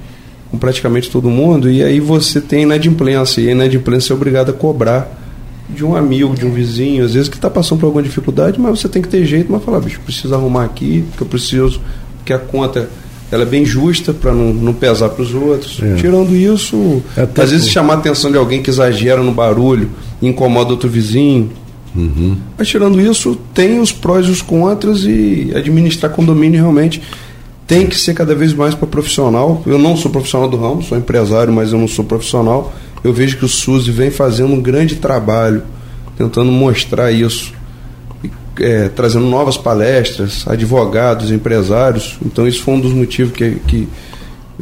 com 0.50 0.58
praticamente 0.58 1.10
todo 1.10 1.30
mundo, 1.30 1.70
e 1.70 1.84
aí 1.84 2.00
você 2.00 2.40
tem 2.40 2.64
inadimplência, 2.64 3.42
e 3.42 3.50
a 3.50 3.52
inadimplência 3.52 4.14
é 4.14 4.16
obrigado 4.16 4.50
a 4.50 4.54
cobrar 4.54 5.12
de 5.70 5.84
um 5.84 5.96
amigo, 5.96 6.34
de 6.34 6.46
um 6.46 6.52
vizinho, 6.52 7.04
às 7.04 7.14
vezes 7.14 7.28
que 7.28 7.36
está 7.36 7.50
passando 7.50 7.80
por 7.80 7.88
alguma 7.88 8.02
dificuldade, 8.02 8.60
mas 8.60 8.80
você 8.80 8.88
tem 8.88 9.02
que 9.02 9.10
ter 9.10 9.26
jeito, 9.26 9.52
mas 9.52 9.62
falar, 9.64 9.82
bicho, 9.82 10.00
preciso 10.00 10.34
arrumar 10.34 10.64
aqui, 10.64 11.04
porque 11.10 11.24
eu 11.24 11.28
preciso, 11.28 11.82
que 12.24 12.32
a 12.32 12.40
conta 12.40 12.90
ela 13.30 13.44
é 13.44 13.46
bem 13.46 13.66
justa 13.66 14.14
para 14.14 14.34
não, 14.34 14.54
não 14.54 14.74
pesar 14.74 15.10
para 15.10 15.22
os 15.22 15.34
outros. 15.34 15.82
É. 15.84 15.96
Tirando 15.96 16.34
isso, 16.34 17.04
é 17.18 17.28
às 17.42 17.52
vezes 17.52 17.68
chamar 17.68 17.96
a 17.96 17.98
atenção 17.98 18.32
de 18.32 18.38
alguém 18.38 18.64
que 18.64 18.70
exagera 18.70 19.22
no 19.22 19.34
barulho, 19.34 19.90
incomoda 20.22 20.72
outro 20.72 20.90
vizinho, 20.90 21.52
Uhum. 21.96 22.38
Mas 22.56 22.68
tirando 22.68 23.02
isso, 23.02 23.36
tem 23.54 23.80
os 23.80 23.92
prós 23.92 24.28
e 24.28 24.30
os 24.30 24.42
contras 24.42 25.04
e 25.04 25.52
administrar 25.56 26.12
condomínio 26.12 26.60
realmente 26.60 27.02
tem 27.68 27.86
que 27.86 28.00
ser 28.00 28.14
cada 28.14 28.34
vez 28.34 28.54
mais 28.54 28.74
para 28.74 28.88
profissional. 28.88 29.62
Eu 29.66 29.78
não 29.78 29.98
sou 29.98 30.10
profissional 30.10 30.48
do 30.48 30.56
ramo, 30.56 30.82
sou 30.82 30.98
empresário, 30.98 31.52
mas 31.52 31.74
eu 31.74 31.78
não 31.78 31.88
sou 31.88 32.06
profissional. 32.06 32.74
Eu 33.04 33.12
vejo 33.14 33.38
que 33.38 33.46
o 33.46 33.48
SUSE 33.48 33.92
vem 33.92 34.10
fazendo 34.10 34.54
um 34.54 34.62
grande 34.62 34.96
trabalho, 34.96 35.62
tentando 36.18 36.50
mostrar 36.50 37.12
isso, 37.12 37.54
é, 38.60 38.88
trazendo 38.88 39.26
novas 39.26 39.58
palestras, 39.58 40.48
advogados, 40.48 41.30
empresários. 41.30 42.18
Então, 42.26 42.48
isso 42.48 42.64
foi 42.64 42.76
um 42.76 42.80
dos 42.80 42.94
motivos 42.94 43.34
que, 43.36 43.58
que 43.68 43.88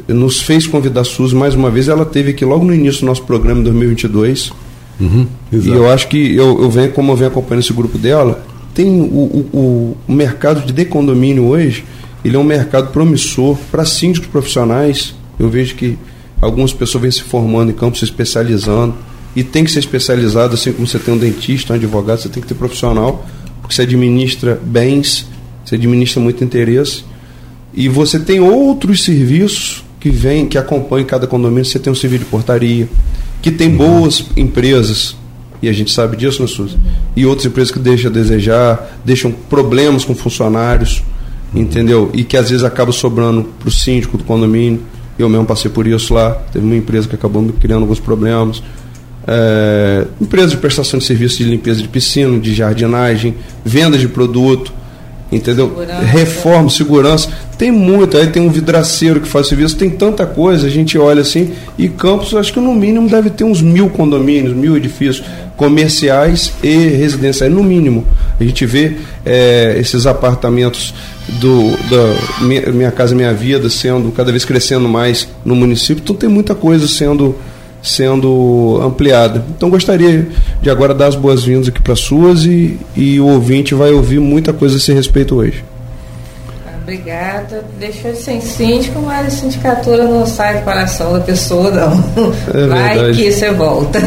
nos 0.07 0.41
fez 0.41 0.65
convidar 0.65 1.01
a 1.01 1.05
Suzy 1.05 1.35
mais 1.35 1.53
uma 1.53 1.69
vez. 1.69 1.87
Ela 1.87 2.05
teve 2.05 2.31
aqui 2.31 2.43
logo 2.43 2.65
no 2.65 2.73
início 2.73 3.01
do 3.01 3.05
nosso 3.05 3.21
programa 3.23 3.61
em 3.61 3.63
2022. 3.63 4.51
Uhum, 4.99 5.27
e 5.51 5.67
eu 5.67 5.91
acho 5.91 6.07
que 6.07 6.35
eu, 6.35 6.61
eu 6.61 6.69
venho, 6.71 6.91
como 6.91 7.11
eu 7.11 7.15
venho 7.15 7.29
acompanhando 7.29 7.63
esse 7.63 7.73
grupo 7.73 7.97
dela, 7.97 8.43
tem 8.73 9.01
o, 9.01 9.03
o, 9.53 9.97
o 10.07 10.11
mercado 10.11 10.65
de 10.65 10.73
decondomínio 10.73 11.45
hoje, 11.45 11.83
ele 12.25 12.35
é 12.35 12.39
um 12.39 12.43
mercado 12.43 12.91
promissor 12.91 13.55
para 13.69 13.85
síndicos 13.85 14.27
profissionais. 14.27 15.13
Eu 15.37 15.47
vejo 15.47 15.75
que 15.75 15.95
algumas 16.41 16.73
pessoas 16.73 17.03
vêm 17.03 17.11
se 17.11 17.21
formando 17.21 17.69
em 17.69 17.75
campo, 17.75 17.95
se 17.95 18.03
especializando. 18.03 18.95
E 19.35 19.43
tem 19.43 19.63
que 19.63 19.69
ser 19.69 19.77
especializado, 19.77 20.55
assim 20.55 20.73
como 20.73 20.87
você 20.87 20.97
tem 20.97 21.13
um 21.13 21.19
dentista, 21.19 21.73
um 21.73 21.75
advogado, 21.75 22.21
você 22.21 22.29
tem 22.29 22.41
que 22.41 22.47
ter 22.47 22.55
profissional, 22.55 23.23
porque 23.61 23.75
você 23.75 23.83
administra 23.83 24.59
bens, 24.63 25.27
você 25.63 25.75
administra 25.75 26.19
muito 26.19 26.43
interesse. 26.43 27.03
E 27.71 27.87
você 27.87 28.19
tem 28.19 28.39
outros 28.39 29.03
serviços 29.03 29.83
que 29.99 30.09
vêm, 30.09 30.47
que 30.47 30.57
acompanham 30.57 31.05
cada 31.05 31.27
condomínio. 31.27 31.65
Você 31.65 31.77
tem 31.77 31.93
um 31.93 31.95
serviço 31.95 32.23
de 32.23 32.29
portaria, 32.31 32.89
que 33.39 33.51
tem 33.51 33.67
uhum. 33.67 33.77
boas 33.77 34.25
empresas, 34.35 35.15
e 35.61 35.69
a 35.69 35.73
gente 35.73 35.91
sabe 35.91 36.17
disso, 36.17 36.41
né, 36.41 36.47
Suzy? 36.47 36.73
Uhum. 36.73 36.81
E 37.15 37.23
outras 37.23 37.45
empresas 37.45 37.71
que 37.71 37.77
deixam 37.77 38.09
a 38.09 38.13
desejar, 38.13 38.99
deixam 39.05 39.31
problemas 39.31 40.03
com 40.03 40.15
funcionários. 40.15 41.03
Entendeu? 41.55 42.11
E 42.13 42.23
que 42.23 42.37
às 42.37 42.49
vezes 42.49 42.63
acaba 42.63 42.91
sobrando 42.91 43.43
para 43.59 43.69
o 43.69 43.71
síndico 43.71 44.17
do 44.17 44.23
condomínio. 44.23 44.81
Eu 45.17 45.29
mesmo 45.29 45.45
passei 45.45 45.71
por 45.71 45.87
isso 45.87 46.13
lá. 46.13 46.31
Teve 46.51 46.65
uma 46.65 46.75
empresa 46.75 47.07
que 47.07 47.15
acabou 47.15 47.41
me 47.41 47.53
criando 47.53 47.83
alguns 47.83 47.99
problemas. 47.99 48.61
É, 49.27 50.05
empresa 50.21 50.49
de 50.49 50.57
prestação 50.57 50.99
de 50.99 51.05
serviços 51.05 51.37
de 51.37 51.45
limpeza 51.45 51.81
de 51.81 51.87
piscina, 51.87 52.37
de 52.37 52.53
jardinagem, 52.53 53.33
venda 53.63 53.97
de 53.97 54.07
produto 54.07 54.71
entendeu? 55.31 55.69
Segurança. 55.69 56.01
Reforma, 56.01 56.69
segurança, 56.69 57.29
tem 57.57 57.71
muito. 57.71 58.17
Aí 58.17 58.27
tem 58.27 58.41
um 58.41 58.49
vidraceiro 58.49 59.19
que 59.19 59.27
faz 59.27 59.47
serviço, 59.47 59.75
tem 59.75 59.89
tanta 59.89 60.25
coisa. 60.25 60.67
A 60.67 60.69
gente 60.69 60.97
olha 60.97 61.21
assim 61.21 61.53
e 61.77 61.87
Campos, 61.89 62.33
acho 62.33 62.53
que 62.53 62.59
no 62.59 62.73
mínimo 62.73 63.09
deve 63.09 63.29
ter 63.29 63.43
uns 63.43 63.61
mil 63.61 63.89
condomínios, 63.89 64.53
mil 64.53 64.75
edifícios 64.77 65.25
comerciais 65.55 66.53
e 66.63 66.75
residenciais, 66.75 67.51
no 67.51 67.63
mínimo. 67.63 68.05
A 68.39 68.43
gente 68.43 68.65
vê 68.65 68.93
é, 69.25 69.75
esses 69.79 70.05
apartamentos 70.05 70.93
do 71.27 71.71
da 71.89 72.45
minha, 72.45 72.71
minha 72.71 72.91
casa 72.91 73.15
minha 73.15 73.33
vida 73.33 73.69
sendo 73.69 74.11
cada 74.11 74.31
vez 74.31 74.45
crescendo 74.45 74.87
mais 74.87 75.27
no 75.43 75.55
município. 75.55 76.01
Então 76.01 76.15
tem 76.15 76.29
muita 76.29 76.55
coisa 76.55 76.87
sendo 76.87 77.35
sendo 77.81 78.79
ampliada. 78.83 79.45
Então 79.55 79.69
gostaria 79.69 80.27
de 80.61 80.69
agora 80.69 80.93
dar 80.93 81.07
as 81.07 81.15
boas-vindas 81.15 81.67
aqui 81.67 81.81
para 81.81 81.95
suas 81.95 82.43
e, 82.45 82.79
e 82.95 83.19
o 83.19 83.27
ouvinte 83.27 83.75
vai 83.75 83.91
ouvir 83.91 84.19
muita 84.19 84.51
coisa 84.51 84.75
a 84.75 84.77
esse 84.77 84.91
respeito 84.91 85.35
hoje. 85.35 85.63
Obrigada. 86.81 87.65
Deixa 87.79 88.09
eu 88.09 88.15
ser 88.15 88.39
síndico, 88.41 89.01
mas 89.01 89.27
a 89.27 89.29
sindicatura 89.31 90.03
não 90.03 90.25
sai 90.25 90.59
do 90.59 90.63
coração 90.63 91.13
da 91.13 91.19
pessoa, 91.19 91.71
não. 91.71 92.33
É 92.53 92.67
vai 92.67 92.95
verdade. 92.95 93.17
que 93.17 93.31
você 93.31 93.51
volta. 93.51 93.99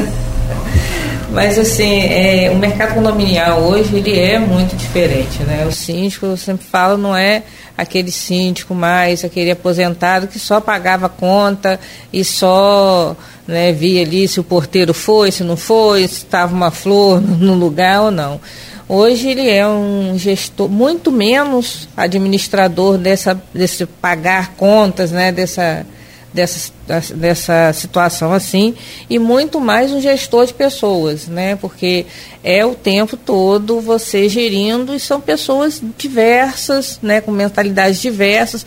Mas 1.31 1.59
assim, 1.59 2.01
é, 2.05 2.51
o 2.51 2.57
mercado 2.57 2.95
condominial 2.95 3.61
hoje 3.61 3.95
ele 3.97 4.19
é 4.19 4.39
muito 4.39 4.75
diferente, 4.75 5.43
né? 5.43 5.67
O 5.67 5.73
síndico, 5.73 6.27
eu 6.27 6.37
sempre 6.37 6.67
falo, 6.67 6.97
não 6.97 7.15
é 7.15 7.43
aquele 7.77 8.11
síndico 8.11 8.75
mais, 8.75 9.25
aquele 9.25 9.51
aposentado 9.51 10.27
que 10.27 10.39
só 10.39 10.61
pagava 10.61 11.09
conta 11.09 11.79
e 12.13 12.25
só 12.25 13.15
né, 13.47 13.73
via 13.73 14.03
ali 14.03 14.27
se 14.27 14.41
o 14.41 14.45
porteiro 14.45 14.93
foi, 14.95 15.31
se 15.31 15.45
não 15.45 15.57
foi, 15.57 16.09
se 16.09 16.25
estava 16.25 16.55
uma 16.55 16.71
flor 16.71 17.21
no 17.23 17.55
lugar 17.55 18.03
ou 18.03 18.11
não. 18.11 18.41
Hoje 18.89 19.29
ele 19.29 19.49
é 19.49 19.69
um 19.69 20.19
gestor, 20.19 20.67
muito 20.67 21.13
menos 21.13 21.89
administrador 21.95 22.97
dessa, 22.97 23.41
desse 23.53 23.85
pagar 23.85 24.55
contas, 24.57 25.13
né, 25.13 25.31
dessa, 25.31 25.85
dessa, 26.33 26.71
dessa 27.15 27.73
situação 27.73 28.33
assim, 28.33 28.75
e 29.09 29.19
muito 29.19 29.61
mais 29.61 29.93
um 29.93 30.01
gestor 30.01 30.47
de 30.47 30.55
pessoas, 30.55 31.27
né? 31.27 31.57
Porque 31.57 32.07
é 32.45 32.65
o 32.65 32.75
tempo 32.75 33.17
todo 33.17 33.81
você 33.81 34.29
gerindo 34.29 34.95
e 34.95 35.01
são 35.01 35.21
pessoas 35.21 35.83
diversas, 35.97 36.99
né? 37.03 37.21
Com 37.21 37.31
mentalidades 37.31 38.01
diversas. 38.01 38.65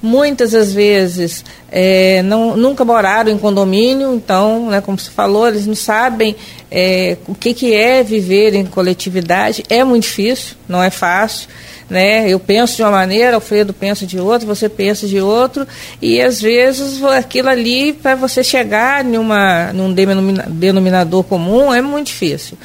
Muitas 0.00 0.52
das 0.52 0.72
vezes 0.72 1.44
é, 1.72 2.22
não, 2.22 2.56
nunca 2.56 2.84
moraram 2.84 3.32
em 3.32 3.38
condomínio, 3.38 4.14
então, 4.14 4.70
né, 4.70 4.80
como 4.80 4.96
você 4.96 5.10
falou, 5.10 5.48
eles 5.48 5.66
não 5.66 5.74
sabem 5.74 6.36
é, 6.70 7.16
o 7.26 7.34
que, 7.34 7.52
que 7.52 7.74
é 7.74 8.04
viver 8.04 8.54
em 8.54 8.64
coletividade. 8.64 9.64
É 9.68 9.82
muito 9.82 10.04
difícil, 10.04 10.56
não 10.68 10.80
é 10.80 10.88
fácil 10.88 11.48
né? 11.88 12.28
Eu 12.28 12.38
penso 12.38 12.76
de 12.76 12.82
uma 12.82 12.90
maneira, 12.90 13.36
Alfredo 13.36 13.72
pensa 13.72 14.06
de 14.06 14.18
outra, 14.18 14.46
você 14.46 14.68
pensa 14.68 15.06
de 15.06 15.20
outro, 15.20 15.66
e 16.00 16.20
às 16.20 16.40
vezes 16.40 17.02
aquilo 17.02 17.48
ali, 17.48 17.92
para 17.92 18.14
você 18.14 18.44
chegar 18.44 19.02
numa, 19.04 19.72
num 19.72 19.92
denominador 19.92 21.24
comum, 21.24 21.72
é 21.72 21.80
muito 21.80 22.08
difícil. 22.08 22.58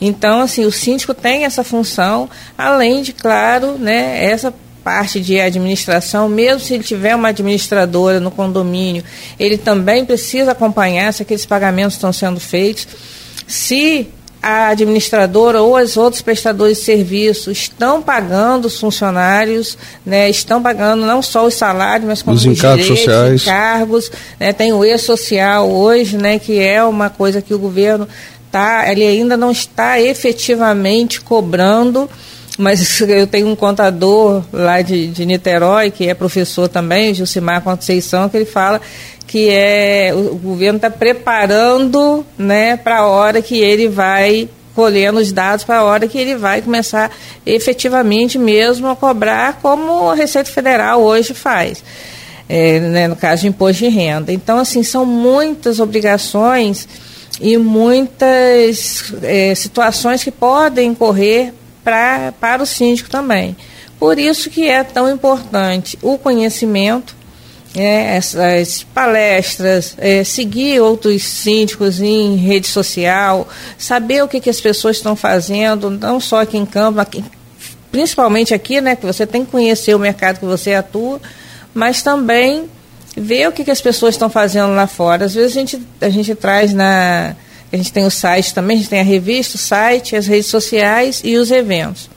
Então, 0.00 0.40
assim, 0.40 0.64
o 0.64 0.72
síndico 0.72 1.14
tem 1.14 1.44
essa 1.44 1.62
função, 1.62 2.28
além 2.58 3.02
de, 3.02 3.12
claro, 3.12 3.78
né, 3.78 4.24
essa 4.24 4.52
parte 4.82 5.20
de 5.20 5.40
administração, 5.40 6.28
mesmo 6.28 6.60
se 6.60 6.74
ele 6.74 6.82
tiver 6.82 7.14
uma 7.14 7.28
administradora 7.28 8.18
no 8.18 8.30
condomínio, 8.30 9.04
ele 9.38 9.56
também 9.56 10.04
precisa 10.04 10.52
acompanhar 10.52 11.12
se 11.12 11.22
aqueles 11.22 11.46
pagamentos 11.46 11.94
estão 11.94 12.12
sendo 12.12 12.40
feitos. 12.40 12.88
Se 13.46 14.08
a 14.42 14.68
administradora 14.68 15.62
ou 15.62 15.76
os 15.78 15.96
outros 15.96 16.20
prestadores 16.20 16.78
de 16.78 16.84
serviço 16.84 17.52
estão 17.52 18.02
pagando 18.02 18.64
os 18.66 18.80
funcionários, 18.80 19.78
né, 20.04 20.28
estão 20.28 20.60
pagando 20.60 21.06
não 21.06 21.22
só 21.22 21.46
os 21.46 21.54
salários, 21.54 22.08
mas 22.08 22.22
como 22.22 22.36
os, 22.36 22.44
os 22.44 22.46
encargos 22.46 22.84
direitos, 22.84 23.04
sociais. 23.04 23.42
encargos. 23.42 24.10
Né, 24.40 24.52
tem 24.52 24.72
o 24.72 24.84
E-Social 24.84 25.70
hoje, 25.70 26.16
né, 26.16 26.40
que 26.40 26.58
é 26.58 26.82
uma 26.82 27.08
coisa 27.08 27.40
que 27.40 27.54
o 27.54 27.58
governo 27.58 28.08
tá, 28.50 28.90
ele 28.90 29.06
ainda 29.06 29.36
não 29.36 29.52
está 29.52 30.00
efetivamente 30.00 31.20
cobrando 31.20 32.10
mas 32.58 33.00
eu 33.00 33.26
tenho 33.26 33.48
um 33.48 33.56
contador 33.56 34.42
lá 34.52 34.82
de, 34.82 35.08
de 35.08 35.24
Niterói, 35.24 35.90
que 35.90 36.08
é 36.08 36.14
professor 36.14 36.68
também, 36.68 37.14
Gilcimar 37.14 37.62
Conceição, 37.62 38.28
que 38.28 38.36
ele 38.36 38.46
fala 38.46 38.80
que 39.26 39.48
é 39.48 40.12
o, 40.14 40.32
o 40.32 40.36
governo 40.36 40.76
está 40.76 40.90
preparando 40.90 42.24
né, 42.36 42.76
para 42.76 42.98
a 42.98 43.06
hora 43.06 43.40
que 43.40 43.58
ele 43.58 43.88
vai 43.88 44.48
colhendo 44.74 45.20
os 45.20 45.32
dados 45.32 45.64
para 45.64 45.78
a 45.78 45.84
hora 45.84 46.08
que 46.08 46.18
ele 46.18 46.34
vai 46.34 46.62
começar 46.62 47.10
efetivamente 47.44 48.38
mesmo 48.38 48.88
a 48.88 48.96
cobrar 48.96 49.58
como 49.60 50.10
a 50.10 50.14
Receita 50.14 50.50
Federal 50.50 51.02
hoje 51.02 51.34
faz. 51.34 51.82
É, 52.48 52.80
né, 52.80 53.08
no 53.08 53.16
caso 53.16 53.42
de 53.42 53.48
imposto 53.48 53.84
de 53.84 53.88
renda. 53.88 54.30
Então, 54.30 54.58
assim, 54.58 54.82
são 54.82 55.06
muitas 55.06 55.80
obrigações 55.80 56.86
e 57.40 57.56
muitas 57.56 59.14
é, 59.22 59.54
situações 59.54 60.22
que 60.22 60.30
podem 60.30 60.94
correr 60.94 61.54
pra, 61.84 62.32
para 62.40 62.62
o 62.62 62.66
síndico 62.66 63.10
também. 63.10 63.56
Por 63.98 64.18
isso 64.18 64.50
que 64.50 64.68
é 64.68 64.82
tão 64.82 65.08
importante 65.08 65.98
o 66.02 66.18
conhecimento, 66.18 67.14
é, 67.74 68.16
essas 68.16 68.82
palestras, 68.82 69.94
é, 69.98 70.24
seguir 70.24 70.80
outros 70.80 71.22
síndicos 71.22 72.00
em 72.00 72.36
rede 72.36 72.66
social, 72.66 73.48
saber 73.78 74.22
o 74.22 74.28
que, 74.28 74.40
que 74.40 74.50
as 74.50 74.60
pessoas 74.60 74.96
estão 74.96 75.16
fazendo, 75.16 75.88
não 75.88 76.20
só 76.20 76.42
aqui 76.42 76.58
em 76.58 76.66
campo, 76.66 77.00
aqui, 77.00 77.24
principalmente 77.90 78.52
aqui, 78.52 78.80
né, 78.80 78.96
que 78.96 79.06
você 79.06 79.26
tem 79.26 79.44
que 79.44 79.50
conhecer 79.50 79.94
o 79.94 79.98
mercado 79.98 80.40
que 80.40 80.44
você 80.44 80.74
atua, 80.74 81.20
mas 81.72 82.02
também 82.02 82.68
ver 83.16 83.48
o 83.48 83.52
que, 83.52 83.64
que 83.64 83.70
as 83.70 83.80
pessoas 83.80 84.14
estão 84.14 84.28
fazendo 84.28 84.74
lá 84.74 84.86
fora. 84.86 85.26
Às 85.26 85.34
vezes 85.34 85.56
a 85.56 85.60
gente, 85.60 85.82
a 86.00 86.08
gente 86.08 86.34
traz 86.34 86.72
na 86.72 87.36
a 87.72 87.76
gente 87.76 87.92
tem 87.92 88.04
o 88.04 88.10
site 88.10 88.54
também, 88.54 88.76
a 88.76 88.80
gente 88.80 88.90
tem 88.90 89.00
a 89.00 89.04
revista, 89.04 89.56
o 89.56 89.58
site, 89.58 90.14
as 90.14 90.26
redes 90.26 90.46
sociais 90.46 91.22
e 91.24 91.36
os 91.36 91.50
eventos. 91.50 92.10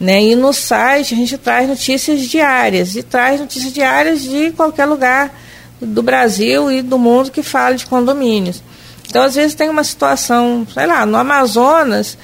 Né? 0.00 0.22
E 0.22 0.34
no 0.34 0.52
site 0.52 1.14
a 1.14 1.16
gente 1.16 1.38
traz 1.38 1.68
notícias 1.68 2.22
diárias, 2.22 2.96
e 2.96 3.02
traz 3.02 3.40
notícias 3.40 3.72
diárias 3.72 4.22
de 4.22 4.50
qualquer 4.52 4.86
lugar 4.86 5.32
do 5.80 6.02
Brasil 6.02 6.70
e 6.70 6.82
do 6.82 6.98
mundo 6.98 7.30
que 7.30 7.42
fale 7.42 7.76
de 7.76 7.86
condomínios. 7.86 8.62
Então, 9.08 9.22
às 9.22 9.36
vezes, 9.36 9.54
tem 9.54 9.70
uma 9.70 9.84
situação, 9.84 10.66
sei 10.72 10.86
lá, 10.86 11.06
no 11.06 11.16
Amazonas, 11.16 12.18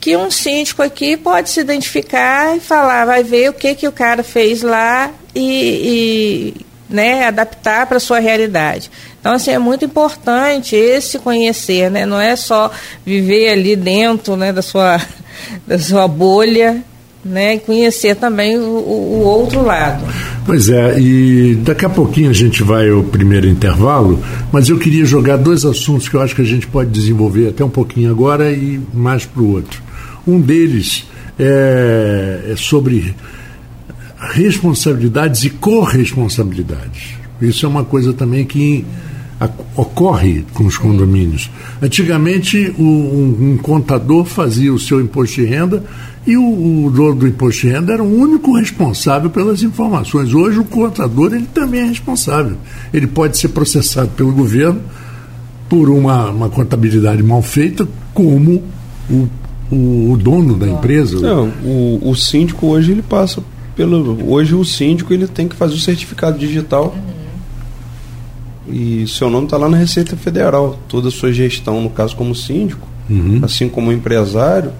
que 0.00 0.16
um 0.16 0.30
síndico 0.30 0.82
aqui 0.82 1.16
pode 1.16 1.48
se 1.48 1.60
identificar 1.60 2.56
e 2.56 2.60
falar, 2.60 3.04
vai 3.04 3.22
ver 3.22 3.50
o 3.50 3.52
que, 3.52 3.74
que 3.74 3.86
o 3.86 3.92
cara 3.92 4.22
fez 4.22 4.62
lá 4.62 5.10
e, 5.34 6.54
e 6.58 6.66
né, 6.92 7.26
adaptar 7.26 7.86
para 7.86 7.98
a 7.98 8.00
sua 8.00 8.18
realidade. 8.18 8.90
Então, 9.24 9.32
assim, 9.32 9.52
é 9.52 9.58
muito 9.58 9.86
importante 9.86 10.76
esse 10.76 11.18
conhecer, 11.18 11.90
né? 11.90 12.04
Não 12.04 12.20
é 12.20 12.36
só 12.36 12.70
viver 13.06 13.48
ali 13.48 13.74
dentro 13.74 14.36
né, 14.36 14.52
da 14.52 14.60
sua 14.60 15.00
da 15.66 15.78
sua 15.78 16.06
bolha, 16.06 16.84
né? 17.24 17.54
E 17.54 17.58
conhecer 17.58 18.16
também 18.16 18.58
o, 18.58 18.60
o, 18.60 19.20
outro 19.22 19.64
lado. 19.64 20.04
Pois 20.44 20.68
é, 20.68 21.00
e 21.00 21.54
daqui 21.54 21.86
a 21.86 21.88
pouquinho 21.88 22.28
a 22.28 22.34
gente 22.34 22.62
vai 22.62 22.90
ao 22.90 23.02
primeiro 23.02 23.48
intervalo, 23.48 24.22
mas 24.52 24.68
eu 24.68 24.78
queria 24.78 25.06
jogar 25.06 25.38
dois 25.38 25.64
assuntos 25.64 26.06
que 26.06 26.16
eu 26.16 26.20
acho 26.20 26.36
que 26.36 26.42
a 26.42 26.44
gente 26.44 26.66
pode 26.66 26.90
desenvolver 26.90 27.48
até 27.48 27.64
um 27.64 27.70
pouquinho 27.70 28.10
agora 28.10 28.52
e 28.52 28.78
mais 28.92 29.24
para 29.24 29.40
o 29.40 29.52
outro. 29.52 29.82
Um 30.26 30.38
deles 30.38 31.06
é, 31.38 32.50
é 32.52 32.56
sobre 32.56 33.16
responsabilidades 34.20 35.44
e 35.44 35.48
corresponsabilidades. 35.48 37.14
Isso 37.40 37.64
é 37.64 37.68
uma 37.70 37.84
coisa 37.84 38.12
também 38.12 38.44
que 38.44 38.84
ocorre 39.76 40.44
com 40.54 40.64
os 40.64 40.76
condomínios. 40.76 41.50
Antigamente, 41.82 42.74
o, 42.78 42.82
um, 42.82 43.52
um, 43.52 43.56
contador 43.58 44.24
fazia 44.24 44.72
o 44.72 44.78
seu 44.78 45.00
imposto 45.00 45.40
de 45.40 45.46
renda 45.46 45.82
e 46.26 46.36
o, 46.36 46.86
o 46.86 46.90
dono 46.90 47.14
do 47.14 47.28
imposto 47.28 47.62
de 47.62 47.72
renda 47.72 47.92
era 47.92 48.02
o 48.02 48.18
único 48.18 48.56
responsável 48.56 49.30
pelas 49.30 49.62
informações. 49.62 50.32
Hoje, 50.32 50.58
o 50.58 50.64
contador 50.64 51.34
ele 51.34 51.46
também 51.52 51.80
é 51.80 51.84
responsável. 51.84 52.56
Ele 52.92 53.06
pode 53.06 53.36
ser 53.38 53.48
processado 53.48 54.10
pelo 54.10 54.32
governo 54.32 54.80
por 55.68 55.88
uma, 55.88 56.30
uma 56.30 56.48
contabilidade 56.48 57.22
mal 57.22 57.42
feita, 57.42 57.86
como 58.12 58.62
o, 59.10 59.28
o, 59.70 60.12
o 60.12 60.16
dono 60.16 60.56
da 60.56 60.68
empresa. 60.68 61.18
Não, 61.20 61.48
o, 61.64 62.10
o 62.10 62.14
síndico 62.14 62.66
hoje 62.66 62.92
ele 62.92 63.02
passa 63.02 63.42
pelo. 63.74 64.32
Hoje 64.32 64.54
o 64.54 64.64
síndico 64.64 65.12
ele 65.12 65.26
tem 65.26 65.48
que 65.48 65.56
fazer 65.56 65.74
o 65.74 65.78
certificado 65.78 66.38
digital. 66.38 66.94
E 68.68 69.06
seu 69.06 69.28
nome 69.28 69.44
está 69.44 69.56
lá 69.56 69.68
na 69.68 69.76
Receita 69.76 70.16
Federal. 70.16 70.78
Toda 70.88 71.08
a 71.08 71.10
sua 71.10 71.32
gestão, 71.32 71.80
no 71.80 71.90
caso 71.90 72.16
como 72.16 72.34
síndico, 72.34 72.88
uhum. 73.08 73.40
assim 73.42 73.68
como 73.68 73.92
empresário, 73.92 74.72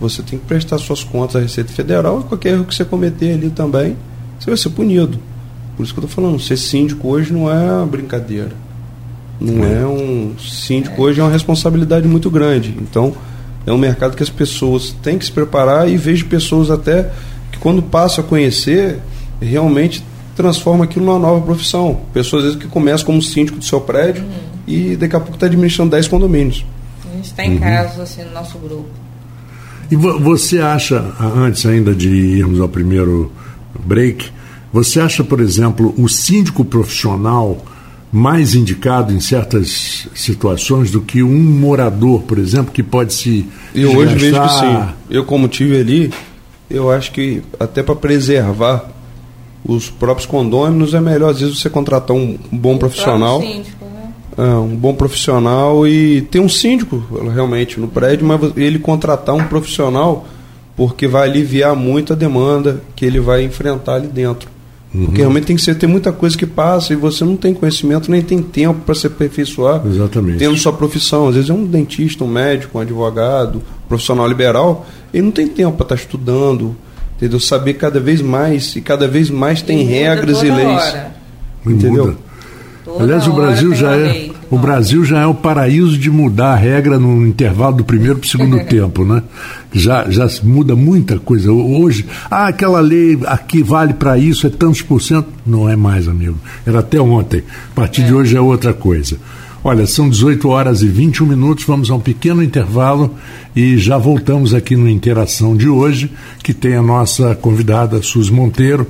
você 0.00 0.22
tem 0.22 0.38
que 0.38 0.44
prestar 0.44 0.78
suas 0.78 1.02
contas 1.02 1.36
à 1.36 1.40
Receita 1.40 1.72
Federal 1.72 2.20
e 2.20 2.24
qualquer 2.24 2.54
erro 2.54 2.64
que 2.64 2.74
você 2.74 2.84
cometer 2.84 3.32
ali 3.32 3.50
também, 3.50 3.96
você 4.38 4.50
vai 4.50 4.56
ser 4.56 4.70
punido. 4.70 5.18
Por 5.76 5.84
isso 5.84 5.94
que 5.94 6.00
eu 6.00 6.04
estou 6.04 6.22
falando, 6.22 6.40
ser 6.40 6.56
síndico 6.56 7.08
hoje 7.08 7.32
não 7.32 7.50
é 7.50 7.72
uma 7.72 7.86
brincadeira. 7.86 8.52
Não 9.40 9.64
é, 9.64 9.82
é 9.82 9.86
um. 9.86 10.34
Síndico 10.38 11.02
hoje 11.02 11.20
é 11.20 11.22
uma 11.22 11.32
responsabilidade 11.32 12.06
muito 12.06 12.30
grande. 12.30 12.74
Então, 12.80 13.14
é 13.66 13.72
um 13.72 13.78
mercado 13.78 14.16
que 14.16 14.22
as 14.22 14.30
pessoas 14.30 14.94
têm 15.02 15.18
que 15.18 15.24
se 15.24 15.32
preparar 15.32 15.88
e 15.88 15.96
vejo 15.96 16.26
pessoas 16.26 16.70
até 16.70 17.10
que 17.50 17.58
quando 17.58 17.82
passam 17.82 18.24
a 18.24 18.28
conhecer, 18.28 18.98
realmente 19.40 20.04
transforma 20.34 20.84
aquilo 20.84 21.04
numa 21.06 21.18
nova 21.18 21.44
profissão. 21.44 22.00
Pessoas 22.12 22.44
às 22.44 22.54
vezes 22.54 22.62
que 22.62 22.68
começam 22.68 23.06
como 23.06 23.22
síndico 23.22 23.58
do 23.58 23.64
seu 23.64 23.80
prédio 23.80 24.22
uhum. 24.22 24.30
e 24.66 24.96
daqui 24.96 25.16
a 25.16 25.20
pouco 25.20 25.34
está 25.34 25.46
administrando 25.46 25.90
10 25.90 26.08
condomínios. 26.08 26.64
A 27.10 27.16
gente 27.16 27.24
está 27.26 27.44
em 27.44 27.54
uhum. 27.54 27.60
casos 27.60 28.00
assim 28.00 28.22
no 28.24 28.32
nosso 28.32 28.58
grupo. 28.58 28.88
E 29.90 29.96
você 29.96 30.58
acha, 30.58 31.04
antes 31.20 31.66
ainda 31.66 31.94
de 31.94 32.08
irmos 32.08 32.60
ao 32.60 32.68
primeiro 32.68 33.30
break, 33.84 34.30
você 34.72 35.00
acha, 35.00 35.22
por 35.22 35.38
exemplo, 35.38 35.94
o 35.98 36.08
síndico 36.08 36.64
profissional 36.64 37.62
mais 38.10 38.54
indicado 38.54 39.12
em 39.12 39.20
certas 39.20 40.08
situações 40.14 40.90
do 40.90 41.00
que 41.00 41.22
um 41.22 41.38
morador, 41.38 42.22
por 42.22 42.38
exemplo, 42.38 42.72
que 42.72 42.82
pode 42.82 43.12
se. 43.12 43.46
Eu 43.74 43.96
hoje 43.96 44.14
vejo 44.14 44.40
que 44.40 44.48
sim. 44.48 44.88
Eu, 45.10 45.24
como 45.24 45.48
tive 45.48 45.78
ali, 45.78 46.12
eu 46.70 46.90
acho 46.90 47.12
que 47.12 47.42
até 47.60 47.82
para 47.82 47.94
preservar 47.94 48.90
os 49.64 49.88
próprios 49.88 50.26
condôminos, 50.26 50.94
é 50.94 51.00
melhor 51.00 51.30
às 51.30 51.40
vezes 51.40 51.58
você 51.58 51.70
contratar 51.70 52.16
um, 52.16 52.36
bom 52.50 52.76
profissional. 52.78 53.40
Síndico, 53.40 53.84
né? 53.84 54.12
é, 54.36 54.42
um 54.42 54.74
bom 54.74 54.94
profissional 54.94 55.86
e 55.86 56.22
ter 56.22 56.40
um 56.40 56.48
síndico 56.48 57.02
realmente 57.32 57.78
no 57.78 57.88
prédio, 57.88 58.26
mas 58.26 58.40
ele 58.56 58.78
contratar 58.78 59.34
um 59.34 59.44
profissional 59.44 60.26
porque 60.74 61.06
vai 61.06 61.28
aliviar 61.28 61.76
muito 61.76 62.12
a 62.12 62.16
demanda 62.16 62.82
que 62.96 63.04
ele 63.04 63.20
vai 63.20 63.44
enfrentar 63.44 63.94
ali 63.94 64.08
dentro. 64.08 64.50
Uhum. 64.94 65.06
Porque 65.06 65.20
realmente 65.20 65.46
tem 65.46 65.56
que 65.56 65.62
ser, 65.62 65.74
tem 65.74 65.88
muita 65.88 66.12
coisa 66.12 66.36
que 66.36 66.46
passa 66.46 66.92
e 66.92 66.96
você 66.96 67.24
não 67.24 67.36
tem 67.36 67.54
conhecimento, 67.54 68.10
nem 68.10 68.20
tem 68.20 68.42
tempo 68.42 68.80
para 68.80 68.94
se 68.94 69.06
aperfeiçoar. 69.06 69.82
Exatamente. 69.86 70.38
Tendo 70.38 70.56
sua 70.58 70.72
profissão. 70.72 71.28
Às 71.28 71.34
vezes 71.34 71.50
é 71.50 71.52
um 71.52 71.64
dentista, 71.64 72.24
um 72.24 72.28
médico, 72.28 72.78
um 72.78 72.80
advogado, 72.80 73.58
um 73.58 73.88
profissional 73.88 74.26
liberal, 74.26 74.86
ele 75.12 75.24
não 75.24 75.30
tem 75.30 75.46
tempo 75.46 75.76
para 75.76 75.84
estar 75.84 75.96
tá 75.96 76.00
estudando, 76.00 76.76
entendeu? 77.22 77.38
Saber 77.38 77.74
cada 77.74 78.00
vez 78.00 78.20
mais 78.20 78.74
e 78.74 78.80
cada 78.80 79.06
vez 79.06 79.30
mais 79.30 79.62
tem 79.62 79.84
regras 79.84 80.42
e 80.42 80.50
leis. 80.50 80.82
Hora. 80.82 81.14
Entendeu? 81.64 82.16
Aliás, 82.98 83.28
o 83.28 83.32
Brasil 83.32 83.74
já 83.74 83.96
é 83.96 84.28
o 84.50 84.58
Brasil 84.58 85.04
já 85.04 85.20
é 85.20 85.26
o 85.26 85.32
paraíso 85.32 85.96
de 85.96 86.10
mudar 86.10 86.52
a 86.52 86.56
regra 86.56 86.98
no 86.98 87.26
intervalo 87.26 87.76
do 87.76 87.84
primeiro 87.84 88.16
para 88.18 88.26
o 88.26 88.28
segundo 88.28 88.58
tempo, 88.66 89.04
né? 89.04 89.22
Já 89.72 90.10
já 90.10 90.28
muda 90.42 90.74
muita 90.74 91.18
coisa. 91.18 91.50
Hoje, 91.52 92.04
ah, 92.28 92.48
aquela 92.48 92.80
lei 92.80 93.18
aqui 93.24 93.62
vale 93.62 93.94
para 93.94 94.18
isso 94.18 94.46
é 94.46 94.50
tantos 94.50 94.82
por 94.82 95.00
cento, 95.00 95.28
não 95.46 95.68
é 95.68 95.76
mais, 95.76 96.08
amigo. 96.08 96.36
Era 96.66 96.80
até 96.80 97.00
ontem. 97.00 97.44
A 97.70 97.74
partir 97.74 98.02
é. 98.02 98.06
de 98.06 98.14
hoje 98.14 98.36
é 98.36 98.40
outra 98.40 98.74
coisa. 98.74 99.16
Olha, 99.64 99.86
são 99.86 100.08
18 100.08 100.48
horas 100.48 100.82
e 100.82 100.88
21 100.88 101.24
minutos, 101.24 101.64
vamos 101.64 101.88
a 101.88 101.94
um 101.94 102.00
pequeno 102.00 102.42
intervalo 102.42 103.14
e 103.54 103.78
já 103.78 103.96
voltamos 103.96 104.52
aqui 104.54 104.74
no 104.74 104.88
Interação 104.88 105.56
de 105.56 105.68
hoje, 105.68 106.10
que 106.42 106.52
tem 106.52 106.74
a 106.74 106.82
nossa 106.82 107.36
convidada 107.36 108.02
Suzy 108.02 108.32
Monteiro 108.32 108.84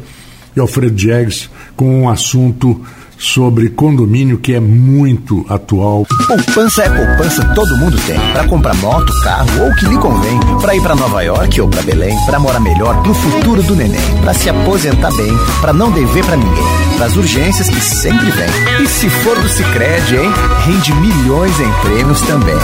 e 0.57 0.61
Alfredo 0.61 0.95
Diegues 0.95 1.51
com 1.77 2.05
um 2.05 2.09
assunto 2.09 2.81
sobre 3.23 3.69
condomínio 3.69 4.37
que 4.37 4.53
é 4.53 4.61
muito 4.61 5.47
atual. 5.49 6.05
Poupança 6.27 6.83
é 6.83 6.91
poupança, 6.91 7.45
todo 7.55 7.77
mundo 7.77 7.97
tem. 8.05 8.19
Para 8.33 8.49
comprar 8.49 8.75
moto, 8.77 9.13
carro 9.23 9.63
ou 9.63 9.71
o 9.71 9.77
que 9.77 9.87
lhe 9.87 9.97
convém. 9.97 10.41
Para 10.61 10.75
ir 10.75 10.83
para 10.83 10.97
Nova 10.97 11.23
York 11.23 11.61
ou 11.61 11.69
para 11.69 11.83
Belém. 11.83 12.17
Para 12.27 12.41
morar 12.41 12.59
melhor 12.59 13.01
pro 13.03 13.15
futuro 13.15 13.63
do 13.63 13.77
neném. 13.77 14.01
Para 14.23 14.35
se 14.35 14.51
aposentar 14.51 15.13
bem. 15.13 15.39
Para 15.61 15.73
não 15.73 15.93
dever 15.93 16.25
para 16.25 16.37
ninguém. 16.37 16.65
Para 16.97 17.07
as 17.07 17.17
urgências 17.17 17.69
que 17.71 17.81
sempre 17.81 18.29
vem. 18.33 18.83
E 18.83 18.87
se 18.89 19.09
for 19.09 19.41
do 19.41 19.49
Sicredi, 19.49 20.17
hein? 20.17 20.31
Rende 20.67 20.93
milhões 20.95 21.61
em 21.61 21.73
prêmios 21.83 22.21
também. 22.23 22.59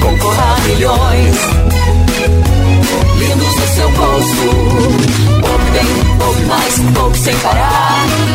Concorra 0.00 0.56
a 0.56 0.60
milhões. 0.68 1.36
Lindos 3.18 3.56
no 3.56 3.66
seu 3.68 3.90
bolso 3.92 5.22
Poupe 5.40 5.70
bem, 5.72 5.86
poupe 6.18 6.42
mais, 6.42 6.78
poupe 6.94 7.18
sem 7.18 7.36
parar. 7.38 7.91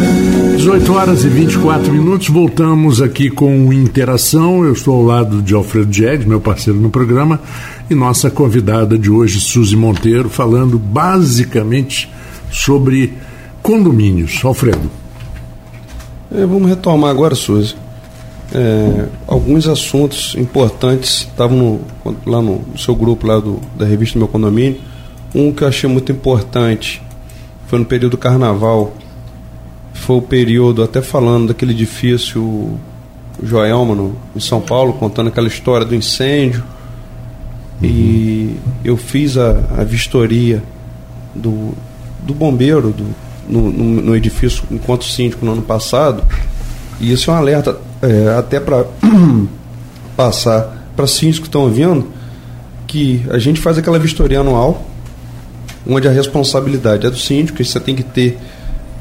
18 0.57 0.93
horas 0.95 1.25
e 1.25 1.29
24 1.29 1.93
minutos, 1.93 2.29
voltamos 2.29 3.01
aqui 3.03 3.31
com 3.31 3.73
Interação. 3.73 4.65
Eu 4.65 4.73
estou 4.73 4.95
ao 4.95 5.03
lado 5.03 5.43
de 5.43 5.55
Alfredo 5.55 5.87
Diegues, 5.87 6.27
meu 6.27 6.41
parceiro 6.41 6.79
no 6.81 6.91
programa, 6.91 7.41
e 7.91 7.95
nossa 7.95 8.31
convidada 8.31 8.99
de 8.99 9.11
hoje, 9.11 9.41
Suzy 9.41 9.77
Monteiro, 9.77 10.29
falando 10.29 10.79
basicamente 10.79 12.11
sobre 12.51 13.13
condomínios. 13.63 14.41
Alfredo. 14.45 14.91
É, 16.33 16.45
vamos 16.45 16.69
retomar 16.69 17.11
agora, 17.11 17.35
Suzy. 17.35 17.86
É, 18.55 19.07
alguns 19.27 19.67
assuntos 19.67 20.35
importantes 20.37 21.23
estavam 21.23 21.81
lá 22.25 22.41
no, 22.41 22.61
no, 22.61 22.79
seu 22.79 22.95
grupo 22.95 23.27
lá 23.27 23.39
do, 23.41 23.61
da 23.77 23.85
revista 23.85 24.19
Meu 24.19 24.29
Condomínio. 24.29 24.81
Um 25.35 25.53
que 25.53 25.63
eu 25.63 25.69
achei 25.69 25.89
muito 25.89 26.13
importante 26.13 27.03
foi 27.67 27.79
no 27.79 27.85
período 27.85 28.13
do 28.13 28.19
carnaval. 28.19 28.95
Foi 29.93 30.17
o 30.17 30.23
período, 30.23 30.83
até 30.83 31.03
falando 31.03 31.49
daquele 31.49 31.73
edifício 31.73 32.79
Joelma, 33.43 33.95
no, 33.95 34.17
em 34.35 34.41
São 34.41 34.61
Paulo, 34.61 34.93
contando 34.95 35.29
aquela 35.29 35.49
história 35.49 35.85
do 35.85 35.95
incêndio. 35.95 36.63
Uhum. 37.83 37.89
E 37.89 38.57
eu 38.85 38.97
fiz 38.97 39.37
a, 39.37 39.51
a 39.79 39.85
vistoria 39.85 40.63
do, 41.35 41.75
do 42.23 42.33
bombeiro 42.33 42.91
do, 42.91 43.07
no, 43.49 43.71
no, 43.71 44.03
no, 44.03 44.17
edifício 44.17 44.65
enquanto 44.71 45.05
síndico 45.05 45.45
no 45.45 45.53
ano 45.53 45.63
passado. 45.63 46.23
E 47.01 47.13
isso 47.13 47.31
é 47.31 47.35
um 47.35 47.37
alerta 47.37 47.79
é, 48.03 48.37
até 48.39 48.61
para 48.61 48.85
passar 50.17 50.89
para 50.97 51.07
síndicos 51.07 51.41
que 51.41 51.47
estão 51.49 51.63
ouvindo 51.63 52.09
que 52.87 53.25
a 53.31 53.39
gente 53.39 53.61
faz 53.61 53.77
aquela 53.77 53.99
vistoria 53.99 54.41
anual 54.41 54.87
onde 55.89 56.09
a 56.09 56.11
responsabilidade 56.11 57.07
é 57.07 57.11
do 57.11 57.17
síndico, 57.17 57.63
e 57.63 57.65
você 57.65 57.79
tem 57.79 57.95
que 57.95 58.03
ter 58.03 58.39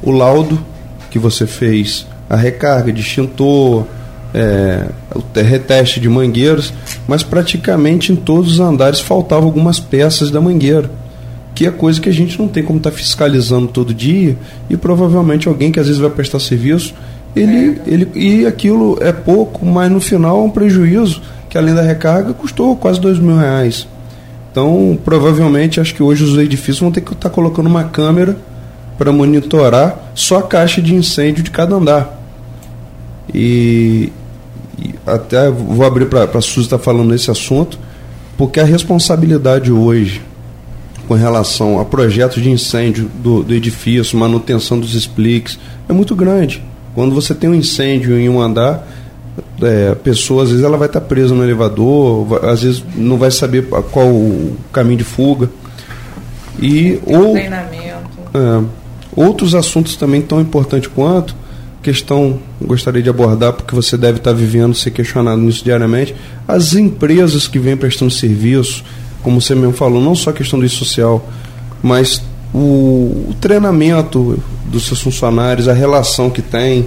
o 0.02 0.10
laudo 0.10 0.58
que 1.10 1.18
você 1.18 1.46
fez, 1.46 2.06
a 2.30 2.36
recarga 2.36 2.92
de 2.92 3.00
extintor, 3.00 3.84
é, 4.32 4.86
o 5.14 5.22
reteste 5.34 5.98
de 5.98 6.08
mangueiros, 6.08 6.72
mas 7.08 7.22
praticamente 7.22 8.12
em 8.12 8.16
todos 8.16 8.52
os 8.52 8.60
andares 8.60 9.00
faltavam 9.00 9.46
algumas 9.46 9.80
peças 9.80 10.30
da 10.30 10.40
mangueira, 10.40 10.90
que 11.54 11.66
é 11.66 11.70
coisa 11.70 12.00
que 12.00 12.08
a 12.08 12.12
gente 12.12 12.38
não 12.38 12.46
tem 12.46 12.62
como 12.62 12.78
estar 12.78 12.90
tá 12.90 12.96
fiscalizando 12.96 13.68
todo 13.68 13.94
dia 13.94 14.36
e 14.68 14.76
provavelmente 14.76 15.48
alguém 15.48 15.72
que 15.72 15.80
às 15.80 15.86
vezes 15.86 16.00
vai 16.00 16.10
prestar 16.10 16.38
serviço, 16.38 16.94
ele, 17.36 17.80
ele, 17.86 18.10
e 18.14 18.46
aquilo 18.46 18.98
é 19.00 19.12
pouco, 19.12 19.64
mas 19.64 19.90
no 19.90 20.00
final 20.00 20.38
é 20.38 20.42
um 20.42 20.50
prejuízo 20.50 21.20
que 21.48 21.58
além 21.58 21.74
da 21.74 21.82
recarga 21.82 22.32
custou 22.32 22.74
quase 22.76 23.00
dois 23.00 23.18
mil 23.18 23.36
reais. 23.36 23.86
Então, 24.50 24.98
provavelmente, 25.04 25.78
acho 25.78 25.94
que 25.94 26.02
hoje 26.02 26.24
os 26.24 26.38
edifícios 26.38 26.80
vão 26.80 26.90
ter 26.90 27.02
que 27.02 27.12
estar 27.12 27.28
tá 27.28 27.34
colocando 27.34 27.66
uma 27.66 27.84
câmera 27.84 28.36
para 28.96 29.12
monitorar 29.12 30.12
só 30.14 30.38
a 30.38 30.42
caixa 30.42 30.80
de 30.80 30.94
incêndio 30.94 31.44
de 31.44 31.50
cada 31.50 31.76
andar. 31.76 32.18
E, 33.34 34.10
e 34.78 34.94
até 35.06 35.50
vou 35.50 35.84
abrir 35.84 36.06
para 36.06 36.24
a 36.24 36.40
Suzy 36.40 36.66
estar 36.66 36.78
tá 36.78 36.82
falando 36.82 37.10
nesse 37.10 37.30
assunto, 37.30 37.78
porque 38.38 38.58
a 38.58 38.64
responsabilidade 38.64 39.70
hoje 39.70 40.22
com 41.06 41.14
relação 41.14 41.78
a 41.78 41.84
projetos 41.84 42.42
de 42.42 42.50
incêndio 42.50 43.08
do, 43.22 43.42
do 43.42 43.54
edifício, 43.54 44.18
manutenção 44.18 44.78
dos 44.78 44.94
expliques, 44.94 45.58
é 45.88 45.92
muito 45.92 46.14
grande. 46.16 46.62
Quando 46.96 47.14
você 47.14 47.34
tem 47.34 47.50
um 47.50 47.54
incêndio 47.54 48.18
em 48.18 48.26
um 48.26 48.40
andar, 48.40 48.88
é, 49.60 49.90
a 49.92 49.96
pessoa, 49.96 50.44
às 50.44 50.48
vezes, 50.48 50.64
ela 50.64 50.78
vai 50.78 50.86
estar 50.86 51.02
presa 51.02 51.34
no 51.34 51.44
elevador, 51.44 52.42
às 52.42 52.62
vezes 52.62 52.82
não 52.96 53.18
vai 53.18 53.30
saber 53.30 53.66
qual 53.66 54.06
o 54.06 54.56
caminho 54.72 54.96
de 54.96 55.04
fuga. 55.04 55.50
E 56.58 56.98
ou, 57.04 57.36
é, 57.36 58.64
outros 59.14 59.54
assuntos 59.54 59.94
também 59.94 60.22
tão 60.22 60.40
importantes 60.40 60.88
quanto 60.88 61.36
questão 61.82 62.40
gostaria 62.60 63.02
de 63.02 63.10
abordar 63.10 63.52
porque 63.52 63.74
você 63.74 63.96
deve 63.96 64.16
estar 64.16 64.32
vivendo 64.32 64.74
ser 64.74 64.90
questionado 64.90 65.40
nisso 65.40 65.62
diariamente 65.62 66.16
as 66.48 66.74
empresas 66.74 67.46
que 67.46 67.60
vêm 67.60 67.76
prestando 67.76 68.10
serviço 68.10 68.82
como 69.22 69.40
você 69.40 69.54
mesmo 69.54 69.72
falou 69.72 70.02
não 70.02 70.14
só 70.14 70.30
a 70.30 70.32
questão 70.32 70.58
do 70.58 70.68
social 70.68 71.24
mas 71.80 72.20
o, 72.52 73.28
o 73.28 73.36
treinamento 73.40 74.42
dos 74.70 74.86
seus 74.86 75.00
funcionários 75.00 75.68
a 75.68 75.72
relação 75.72 76.30
que 76.30 76.42
tem 76.42 76.86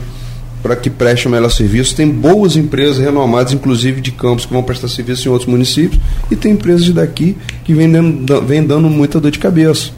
para 0.61 0.75
que 0.75 0.89
preste 0.89 1.27
o 1.27 1.31
melhor 1.31 1.49
serviço. 1.49 1.95
Tem 1.95 2.07
boas 2.09 2.55
empresas 2.55 2.97
renomadas, 2.97 3.53
inclusive 3.53 4.01
de 4.01 4.11
campos, 4.11 4.45
que 4.45 4.53
vão 4.53 4.63
prestar 4.63 4.87
serviço 4.87 5.27
em 5.27 5.31
outros 5.31 5.49
municípios, 5.49 5.99
e 6.29 6.35
tem 6.35 6.51
empresas 6.51 6.89
daqui 6.89 7.37
que 7.63 7.73
vêm 7.73 7.89
dando, 7.89 8.41
vem 8.41 8.63
dando 8.63 8.89
muita 8.89 9.19
dor 9.19 9.31
de 9.31 9.39
cabeça. 9.39 9.91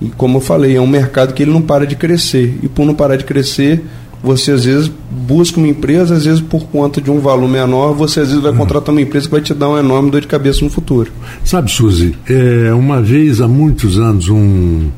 E 0.00 0.08
como 0.10 0.38
eu 0.38 0.40
falei, 0.40 0.76
é 0.76 0.80
um 0.80 0.86
mercado 0.86 1.34
que 1.34 1.42
ele 1.42 1.52
não 1.52 1.62
para 1.62 1.86
de 1.86 1.96
crescer. 1.96 2.58
E 2.62 2.68
por 2.68 2.86
não 2.86 2.94
parar 2.94 3.16
de 3.16 3.24
crescer, 3.24 3.84
você 4.22 4.52
às 4.52 4.64
vezes 4.64 4.90
busca 5.10 5.58
uma 5.58 5.68
empresa, 5.68 6.14
às 6.14 6.24
vezes 6.24 6.40
por 6.40 6.64
conta 6.66 7.00
de 7.00 7.10
um 7.10 7.20
valor 7.20 7.48
menor, 7.48 7.94
você 7.94 8.20
às 8.20 8.28
vezes 8.28 8.42
vai 8.42 8.52
uhum. 8.52 8.58
contratar 8.58 8.90
uma 8.90 9.00
empresa 9.00 9.26
que 9.26 9.32
vai 9.32 9.40
te 9.40 9.54
dar 9.54 9.68
uma 9.68 9.80
enorme 9.80 10.10
dor 10.10 10.20
de 10.20 10.26
cabeça 10.26 10.64
no 10.64 10.70
futuro. 10.70 11.10
Sabe, 11.44 11.70
Suzy, 11.70 12.16
é, 12.28 12.72
uma 12.72 13.00
vez 13.00 13.40
há 13.40 13.48
muitos 13.48 13.98
anos, 13.98 14.28
um 14.28 14.88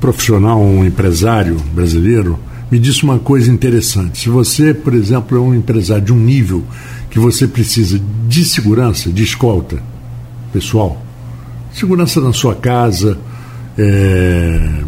profissional, 0.00 0.60
um 0.60 0.84
empresário 0.84 1.56
brasileiro, 1.74 2.38
me 2.70 2.78
disse 2.78 3.04
uma 3.04 3.18
coisa 3.18 3.50
interessante. 3.50 4.20
Se 4.20 4.28
você, 4.28 4.72
por 4.72 4.94
exemplo, 4.94 5.36
é 5.36 5.40
um 5.40 5.54
empresário 5.54 6.04
de 6.04 6.12
um 6.12 6.18
nível 6.18 6.64
que 7.10 7.18
você 7.18 7.46
precisa 7.46 8.00
de 8.26 8.44
segurança, 8.44 9.10
de 9.10 9.22
escolta 9.22 9.82
pessoal, 10.52 11.04
segurança 11.72 12.20
na 12.20 12.32
sua 12.32 12.54
casa, 12.54 13.18
é, 13.76 14.82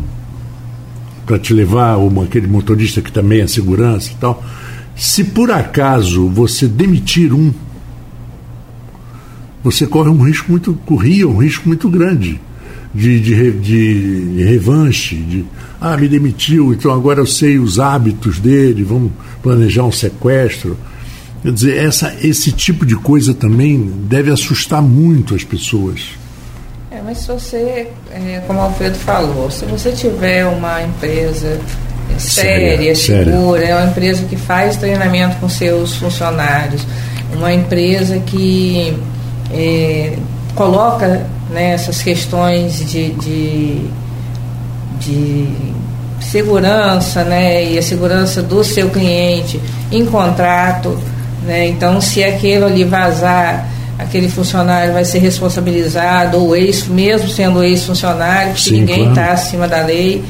para 1.27 1.39
te 1.39 1.53
levar, 1.53 1.97
ou 1.97 2.23
aquele 2.23 2.47
motorista 2.47 3.01
que 3.01 3.13
também 3.13 3.43
é 3.43 3.47
segurança 3.47 4.11
e 4.11 4.15
tal. 4.15 4.43
Se 4.97 5.25
por 5.25 5.51
acaso 5.51 6.29
você 6.29 6.67
demitir 6.67 7.33
um, 7.33 7.53
você 9.63 9.87
corre 9.87 10.09
um 10.09 10.23
risco 10.23 10.51
muito, 10.51 10.75
corria 10.87 11.29
um 11.29 11.39
risco 11.39 11.69
muito 11.69 11.89
grande 11.89 12.41
de, 12.95 13.21
de, 13.21 13.53
de, 13.53 14.45
revanche, 14.45 15.17
de 15.17 15.45
ah, 15.81 15.97
me 15.97 16.09
demitiu, 16.09 16.73
então 16.73 16.93
agora 16.93 17.21
eu 17.21 17.27
sei 17.27 17.59
os 17.59 17.79
hábitos 17.81 18.39
dele, 18.39 18.85
vamos 18.85 19.13
planejar 19.43 19.85
um 19.85 19.93
sequestro. 19.93 20.77
Quer 21.43 21.53
dizer, 21.53 21.85
essa, 21.85 22.15
esse 22.23 22.53
tipo 22.53 22.87
de 22.87 22.95
coisa 22.95 23.35
também 23.35 23.91
deve 24.05 24.31
assustar 24.31 24.81
muito 24.81 25.35
as 25.35 25.43
pessoas. 25.43 26.11
É, 26.91 27.01
mas 27.03 27.19
se 27.19 27.29
você, 27.29 27.89
é, 28.13 28.43
como 28.47 28.61
o 28.61 28.63
Alfredo 28.63 28.97
falou, 28.97 29.51
se 29.51 29.65
você 29.65 29.91
tiver 29.91 30.47
uma 30.47 30.83
empresa 30.83 31.59
séria, 32.19 32.95
séria 32.95 32.95
segura, 32.95 33.65
é 33.65 33.75
uma 33.75 33.91
empresa 33.91 34.25
que 34.25 34.37
faz 34.37 34.77
treinamento 34.77 35.37
com 35.37 35.49
seus 35.49 35.97
funcionários, 35.97 36.87
uma 37.35 37.53
empresa 37.53 38.21
que 38.21 38.97
é, 39.51 40.17
coloca 40.55 41.27
né, 41.51 41.73
essas 41.73 42.03
questões 42.03 42.79
de, 42.89 43.11
de 43.13 43.91
de 45.03 45.49
segurança, 46.21 47.25
né, 47.25 47.65
e 47.65 47.79
a 47.79 47.83
segurança 47.83 48.43
do 48.43 48.63
seu 48.63 48.89
cliente 48.91 49.61
em 49.91 50.07
contrato, 50.07 50.97
né, 51.45 51.67
então 51.67 52.01
se 52.01 52.23
aquele 52.23 52.65
ali 52.65 52.85
vazar, 52.85 53.69
aquele 53.99 54.29
funcionário 54.29 54.93
vai 54.93 55.05
ser 55.05 55.19
responsabilizado, 55.19 56.39
ou 56.39 56.57
ex, 56.57 56.87
mesmo 56.87 57.29
sendo 57.29 57.63
ex-funcionário, 57.63 58.53
porque 58.53 58.71
Sim, 58.71 58.81
ninguém 58.81 59.09
está 59.09 59.23
claro. 59.23 59.33
acima 59.33 59.69
da 59.69 59.83
lei. 59.85 60.23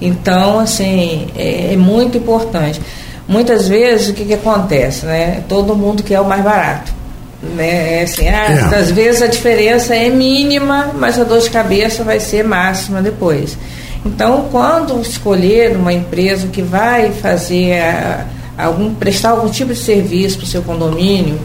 Então, 0.00 0.60
assim, 0.60 1.26
é, 1.36 1.72
é, 1.72 1.76
muito 1.76 2.18
importante. 2.18 2.80
Muitas 3.26 3.66
vezes 3.66 4.10
o 4.10 4.12
que, 4.14 4.24
que 4.24 4.34
acontece, 4.34 5.04
né? 5.04 5.42
Todo 5.48 5.74
mundo 5.74 6.04
quer 6.04 6.20
o 6.20 6.24
mais 6.24 6.42
barato. 6.42 6.92
Né? 7.42 8.00
É 8.00 8.02
assim, 8.02 8.28
ah, 8.28 8.70
é. 8.72 8.78
Às 8.78 8.90
vezes 8.90 9.22
a 9.22 9.26
diferença 9.26 9.94
é 9.94 10.08
mínima, 10.08 10.92
mas 10.94 11.18
a 11.18 11.24
dor 11.24 11.40
de 11.40 11.50
cabeça 11.50 12.02
vai 12.02 12.18
ser 12.18 12.44
máxima 12.44 13.00
depois. 13.00 13.56
Então, 14.04 14.48
quando 14.50 15.00
escolher 15.00 15.76
uma 15.76 15.92
empresa 15.92 16.48
que 16.48 16.62
vai 16.62 17.12
fazer 17.12 17.78
a, 17.78 18.26
algum 18.56 18.94
prestar 18.94 19.30
algum 19.30 19.48
tipo 19.48 19.72
de 19.72 19.78
serviço 19.78 20.38
para 20.38 20.44
o 20.44 20.48
seu 20.48 20.62
condomínio, 20.62 21.38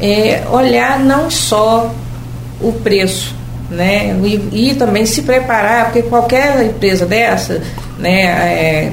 é, 0.00 0.42
olhar 0.50 0.98
não 0.98 1.30
só 1.30 1.94
o 2.60 2.72
preço, 2.72 3.34
né, 3.70 4.16
e, 4.22 4.70
e, 4.70 4.74
também 4.74 5.06
se 5.06 5.22
preparar, 5.22 5.86
porque 5.86 6.02
qualquer 6.02 6.64
empresa 6.66 7.06
dessa, 7.06 7.62
né, 7.98 8.22
é, 8.22 8.92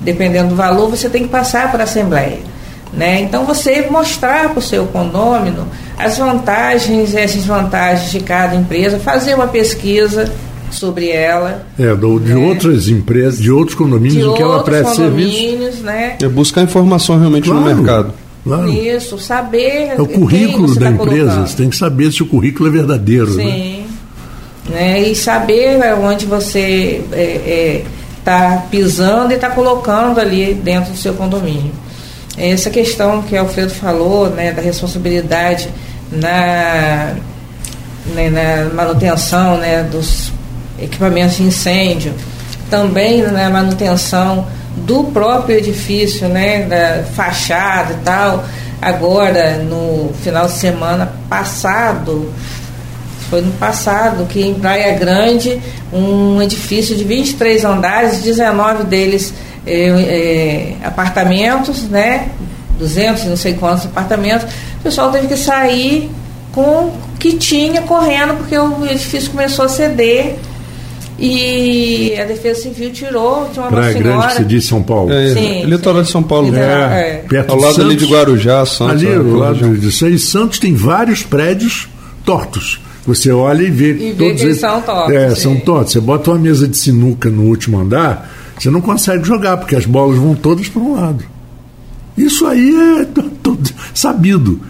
dependendo 0.00 0.50
do 0.50 0.54
valor, 0.54 0.90
você 0.90 1.08
tem 1.08 1.22
que 1.22 1.28
passar 1.28 1.70
para 1.70 1.82
a 1.82 1.84
assembleia. 1.84 2.49
Né? 2.92 3.20
Então 3.20 3.44
você 3.44 3.86
mostrar 3.88 4.48
para 4.48 4.58
o 4.58 4.62
seu 4.62 4.86
condômino 4.86 5.66
as 5.96 6.18
vantagens 6.18 7.12
e 7.14 7.18
as 7.18 7.32
desvantagens 7.32 8.10
de 8.10 8.20
cada 8.20 8.56
empresa, 8.56 8.98
fazer 8.98 9.34
uma 9.34 9.46
pesquisa 9.46 10.32
sobre 10.70 11.10
ela. 11.10 11.66
É, 11.78 11.94
do, 11.94 12.18
de 12.18 12.34
né? 12.34 12.48
outras 12.48 12.88
empresas, 12.88 13.38
de 13.38 13.50
outros 13.50 13.76
condomínios 13.76 14.28
de 14.28 14.36
que 14.36 14.42
ela 14.42 14.62
presta 14.62 14.94
serviço. 14.94 15.82
Né? 15.82 16.16
É 16.20 16.28
buscar 16.28 16.62
informação 16.62 17.18
realmente 17.18 17.48
claro, 17.48 17.60
no 17.60 17.74
mercado. 17.74 18.14
Claro. 18.42 18.70
Isso, 18.70 19.18
saber. 19.18 19.92
É 19.96 20.00
o 20.00 20.06
currículo 20.06 20.74
da 20.74 20.86
tá 20.86 20.90
empresa, 20.90 21.24
colocando. 21.24 21.48
você 21.48 21.56
tem 21.56 21.70
que 21.70 21.76
saber 21.76 22.10
se 22.10 22.22
o 22.22 22.26
currículo 22.26 22.68
é 22.68 22.72
verdadeiro. 22.72 23.34
Né? 23.34 23.44
Sim. 23.44 23.86
Né? 24.68 24.74
né? 24.74 25.08
E 25.08 25.14
saber 25.14 25.78
onde 26.02 26.24
você 26.24 27.02
está 28.18 28.44
é, 28.44 28.54
é, 28.54 28.62
pisando 28.70 29.32
e 29.32 29.34
está 29.34 29.50
colocando 29.50 30.18
ali 30.18 30.54
dentro 30.54 30.92
do 30.92 30.96
seu 30.96 31.14
condomínio. 31.14 31.72
Essa 32.40 32.70
questão 32.70 33.20
que 33.22 33.34
o 33.34 33.40
Alfredo 33.40 33.70
falou, 33.70 34.30
né, 34.30 34.50
da 34.50 34.62
responsabilidade 34.62 35.68
na, 36.10 37.14
né, 38.14 38.30
na 38.30 38.74
manutenção 38.74 39.58
né, 39.58 39.82
dos 39.82 40.32
equipamentos 40.80 41.36
de 41.36 41.42
incêndio, 41.42 42.14
também 42.70 43.20
na 43.22 43.30
né, 43.30 43.48
manutenção 43.50 44.46
do 44.74 45.04
próprio 45.04 45.58
edifício, 45.58 46.28
né, 46.28 46.62
da 46.62 47.04
fachada 47.14 47.92
e 47.92 47.96
tal. 48.04 48.44
Agora, 48.80 49.58
no 49.58 50.10
final 50.22 50.46
de 50.46 50.52
semana 50.52 51.12
passado, 51.28 52.32
foi 53.28 53.42
no 53.42 53.52
passado, 53.52 54.24
que 54.26 54.40
em 54.40 54.54
Praia 54.54 54.98
Grande, 54.98 55.60
um 55.92 56.40
edifício 56.40 56.96
de 56.96 57.04
23 57.04 57.64
andares, 57.66 58.22
19 58.22 58.84
deles 58.84 59.34
é, 59.66 59.86
é, 59.88 60.76
apartamentos, 60.86 61.84
né? 61.88 62.28
200, 62.78 63.24
não 63.26 63.36
sei 63.36 63.54
quantos 63.54 63.84
apartamentos, 63.86 64.46
o 64.78 64.82
pessoal 64.82 65.10
teve 65.12 65.26
que 65.28 65.36
sair 65.36 66.10
com 66.52 66.60
o 66.86 66.92
que 67.18 67.34
tinha 67.34 67.82
correndo, 67.82 68.34
porque 68.38 68.56
o 68.56 68.86
edifício 68.86 69.30
começou 69.30 69.66
a 69.66 69.68
ceder 69.68 70.36
e 71.18 72.14
a 72.18 72.24
Defesa 72.24 72.62
Civil 72.62 72.90
tirou 72.92 73.48
de 73.52 73.58
uma 73.58 73.68
Praia 73.68 73.92
senhora. 73.92 74.16
Grande, 74.18 74.34
você 74.34 74.44
diz 74.44 74.64
São 74.66 74.82
Paulo. 74.82 75.12
É, 75.12 75.34
Sim, 75.34 75.64
litoral 75.66 75.98
sim. 75.98 76.06
de 76.06 76.10
São 76.12 76.22
Paulo. 76.22 76.46
Litoral, 76.46 76.90
É. 76.92 77.10
é. 77.10 77.24
Perto 77.28 77.50
Ao 77.50 77.56
lado 77.58 77.80
ali 77.82 77.90
Santos. 77.92 78.06
de 78.06 78.12
Guarujá, 78.14 78.64
Santos. 78.66 79.02
Ali, 79.02 79.12
é, 79.12 79.16
ao 79.16 79.22
lado 79.24 79.78
de 79.78 79.92
Santos, 79.92 80.24
Santos 80.30 80.58
tem 80.58 80.74
vários 80.74 81.22
prédios 81.22 81.88
tortos. 82.24 82.80
Você 83.06 83.30
olha 83.30 83.62
e 83.62 83.70
vê 83.70 83.92
vê 83.92 84.12
todos 84.14 84.40
que 84.40 84.46
eles 84.46 84.60
são 84.60 84.80
tortos, 84.80 85.14
É, 85.14 85.28
sim. 85.30 85.36
são 85.42 85.56
tortos. 85.60 85.92
Você 85.92 86.00
bota 86.00 86.30
uma 86.30 86.38
mesa 86.38 86.66
de 86.66 86.76
sinuca 86.76 87.28
no 87.28 87.42
último 87.42 87.78
andar, 87.78 88.30
você 88.60 88.70
não 88.70 88.80
consegue 88.80 89.24
jogar, 89.24 89.56
porque 89.56 89.74
as 89.74 89.86
bolas 89.86 90.18
vão 90.18 90.34
todas 90.34 90.68
para 90.68 90.82
um 90.82 90.94
lado. 90.94 91.24
Isso 92.16 92.46
aí 92.46 92.74
é 93.00 93.06
sabido. 93.94 94.60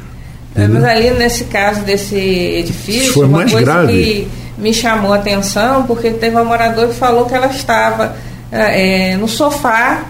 É, 0.54 0.68
mas 0.68 0.84
ali 0.84 1.10
nesse 1.10 1.44
caso 1.44 1.82
desse 1.82 2.16
edifício, 2.16 3.12
foi 3.12 3.26
uma 3.26 3.38
mais 3.38 3.52
coisa 3.52 3.66
grave. 3.66 3.92
que 3.92 4.28
me 4.58 4.72
chamou 4.72 5.12
a 5.12 5.16
atenção, 5.16 5.84
porque 5.84 6.10
teve 6.10 6.36
uma 6.36 6.44
moradora 6.44 6.88
que 6.88 6.94
falou 6.94 7.26
que 7.26 7.34
ela 7.34 7.46
estava 7.46 8.16
é, 8.52 9.16
no 9.16 9.26
sofá 9.26 10.04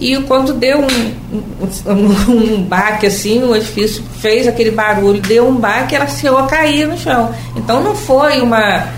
e 0.00 0.16
quando 0.22 0.54
deu 0.54 0.80
um, 0.80 1.42
um, 1.86 2.56
um 2.56 2.62
baque 2.62 3.06
assim, 3.06 3.42
o 3.42 3.54
edifício 3.54 4.02
fez 4.18 4.48
aquele 4.48 4.70
barulho, 4.70 5.20
deu 5.20 5.46
um 5.46 5.54
baque, 5.54 5.94
ela 5.94 6.06
chegou 6.06 6.38
a 6.38 6.46
cair 6.46 6.88
no 6.88 6.96
chão. 6.98 7.34
Então 7.54 7.82
não 7.82 7.94
foi 7.94 8.40
uma 8.40 8.88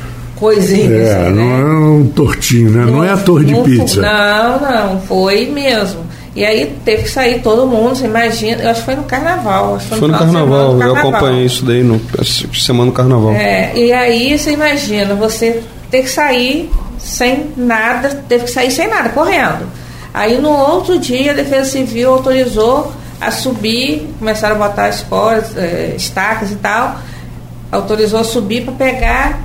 coisinha 0.43 0.91
É, 0.97 1.13
assim, 1.13 1.31
não 1.33 1.45
né? 1.45 1.61
é 1.61 1.65
um 2.01 2.07
tortinho, 2.09 2.71
né? 2.71 2.85
Não, 2.85 3.05
é 3.05 3.11
a 3.11 3.17
torre 3.17 3.45
de 3.45 3.53
não 3.53 3.63
pizza. 3.63 4.01
Não, 4.01 4.61
não, 4.61 5.01
foi 5.03 5.47
mesmo. 5.47 6.01
E 6.35 6.45
aí 6.45 6.75
teve 6.85 7.03
que 7.05 7.11
sair 7.11 7.41
todo 7.43 7.67
mundo, 7.67 7.95
você 7.95 8.07
imagina, 8.07 8.63
eu 8.63 8.71
acho 8.71 8.81
que 8.81 8.87
foi 8.87 8.97
no 8.97 9.03
carnaval. 9.05 9.77
Acho 9.77 9.89
que 9.89 9.97
Foi 9.97 10.09
no 10.09 10.19
semana 10.19 10.33
carnaval, 10.33 10.69
do 10.75 10.83
eu 10.83 10.95
carnaval. 10.95 11.11
acompanhei 11.11 11.45
isso 11.47 11.65
daí 11.65 11.83
no 11.83 12.01
semana 12.55 12.91
do 12.91 12.95
carnaval. 12.95 13.33
É, 13.35 13.73
e 13.77 13.93
aí 13.93 14.39
você 14.39 14.53
imagina, 14.53 15.15
você 15.15 15.63
ter 15.91 16.03
que 16.03 16.11
sair 16.11 16.71
sem 16.99 17.51
nada, 17.57 18.25
teve 18.29 18.45
que 18.45 18.51
sair 18.51 18.71
sem 18.71 18.89
nada, 18.89 19.11
correndo. 19.11 19.67
Aí 20.15 20.41
no 20.41 20.51
outro 20.51 20.99
dia 20.99 21.33
a 21.33 21.35
Defesa 21.35 21.71
Civil 21.71 22.11
autorizou 22.11 22.93
a 23.21 23.31
subir, 23.31 24.09
começaram 24.19 24.57
a 24.57 24.69
botar 24.69 24.89
esporas, 24.89 25.57
eh, 25.57 25.95
estacas 25.97 26.51
e 26.51 26.57
tal, 26.57 26.97
autorizou 27.71 28.21
a 28.21 28.25
subir 28.25 28.63
para 28.65 28.73
pegar 28.73 29.41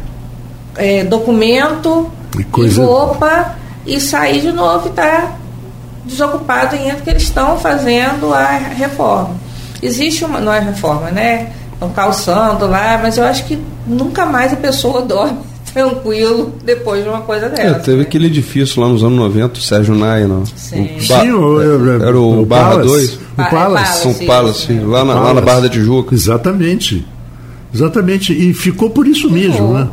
eh, 0.77 1.03
documento 1.03 2.09
E 2.37 2.43
coisa- 2.45 2.81
e 2.81 2.85
roupa 2.85 3.55
e 3.85 3.99
sair 3.99 4.41
de 4.41 4.51
novo 4.51 4.87
e 4.87 4.91
tá 4.91 5.35
desocupado 6.05 6.75
ainda 6.75 6.95
porque 6.95 7.09
eles 7.09 7.23
estão 7.23 7.57
fazendo 7.57 8.33
a 8.33 8.45
reforma. 8.57 9.35
Existe 9.81 10.23
uma, 10.25 10.39
não 10.39 10.51
é 10.53 10.59
reforma, 10.59 11.11
né? 11.11 11.49
Estão 11.73 11.89
calçando 11.89 12.65
lá, 12.67 12.99
mas 13.01 13.17
eu 13.17 13.23
acho 13.23 13.45
que 13.45 13.57
nunca 13.85 14.25
mais 14.25 14.51
a 14.53 14.55
pessoa 14.55 15.01
dorme 15.05 15.37
tranquilo 15.73 16.53
depois 16.63 17.03
de 17.03 17.09
uma 17.09 17.21
coisa 17.21 17.45
É, 17.47 17.49
dessa. 17.49 17.79
teve 17.81 17.97
né? 17.97 18.03
aquele 18.03 18.27
edifício 18.27 18.81
lá 18.81 18.87
nos 18.87 19.03
anos 19.03 19.17
90, 19.17 19.59
o 19.59 19.61
Sérgio 19.61 19.93
Naia, 19.93 20.27
não. 20.27 20.43
Sim. 20.55 20.89
O 20.99 21.07
Ba- 21.07 21.21
Sim, 21.21 21.31
o, 21.33 21.61
é, 21.61 22.07
era 22.07 22.19
o, 22.19 22.45
Barra 22.45 22.69
Palace. 22.71 22.87
2. 22.87 23.13
O 23.13 23.17
é 23.17 23.19
Palace. 23.35 23.51
Palace. 23.51 24.01
São 24.01 24.13
sim, 24.13 24.25
Paulo, 24.25 24.53
sim. 24.53 24.67
sim, 24.67 24.79
lá 24.85 25.05
na, 25.05 25.13
lá 25.13 25.19
na 25.19 25.25
Palace. 25.25 25.45
Barra 25.45 25.59
da 25.61 25.69
Tijuca. 25.69 26.15
Exatamente. 26.15 27.05
Exatamente. 27.73 28.33
E 28.33 28.53
ficou 28.55 28.89
por 28.89 29.05
isso 29.05 29.29
mesmo, 29.29 29.73
né? 29.73 29.87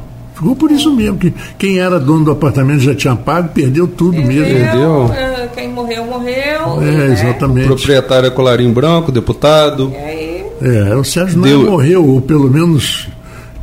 Ficou 0.45 0.57
por 0.57 0.71
isso 0.71 0.95
mesmo. 0.95 1.17
Que 1.17 1.33
quem 1.59 1.79
era 1.79 1.99
dono 1.99 2.27
do 2.27 2.31
apartamento 2.31 2.81
já 2.81 2.95
tinha 2.95 3.17
pago, 3.17 3.49
perdeu 3.55 3.87
tudo 3.89 4.17
mesmo. 4.19 4.45
Perdeu. 4.45 5.11
é, 5.15 5.49
Quem 5.55 5.73
morreu, 5.73 6.05
morreu. 6.05 6.83
É, 6.83 6.85
né? 7.09 7.13
exatamente. 7.13 7.67
Proprietário 7.67 8.27
é 8.27 8.31
colarinho 8.31 8.73
branco, 8.73 9.11
deputado. 9.11 9.91
E 9.93 9.97
aí, 9.97 10.45
É, 10.61 10.95
o 10.95 11.03
Sérgio 11.03 11.41
Deu- 11.41 11.71
morreu, 11.71 12.07
ou 12.07 12.21
pelo 12.21 12.51
menos 12.51 13.09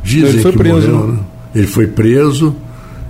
dizem 0.02 0.30
Ele 0.30 0.42
foi 0.42 0.52
que 0.52 0.58
preso, 0.58 0.88
morreu, 0.90 1.06
né? 1.06 1.12
né? 1.12 1.18
Ele 1.54 1.66
foi 1.68 1.86
preso 1.86 2.54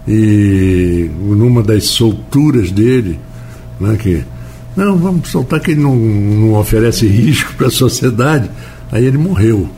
e 0.07 1.11
numa 1.21 1.63
das 1.63 1.85
solturas 1.85 2.71
dele, 2.71 3.19
né, 3.81 3.97
que 3.99 4.23
não, 4.77 4.97
vamos 4.97 5.29
soltar 5.31 5.61
que 5.61 5.71
ele 5.73 5.81
não, 5.81 5.95
não 5.97 6.55
oferece 6.59 7.07
risco 7.09 7.53
para 7.57 7.69
a 7.69 7.71
sociedade, 7.71 8.51
aí 8.91 9.05
ele 9.05 9.19
morreu. 9.19 9.69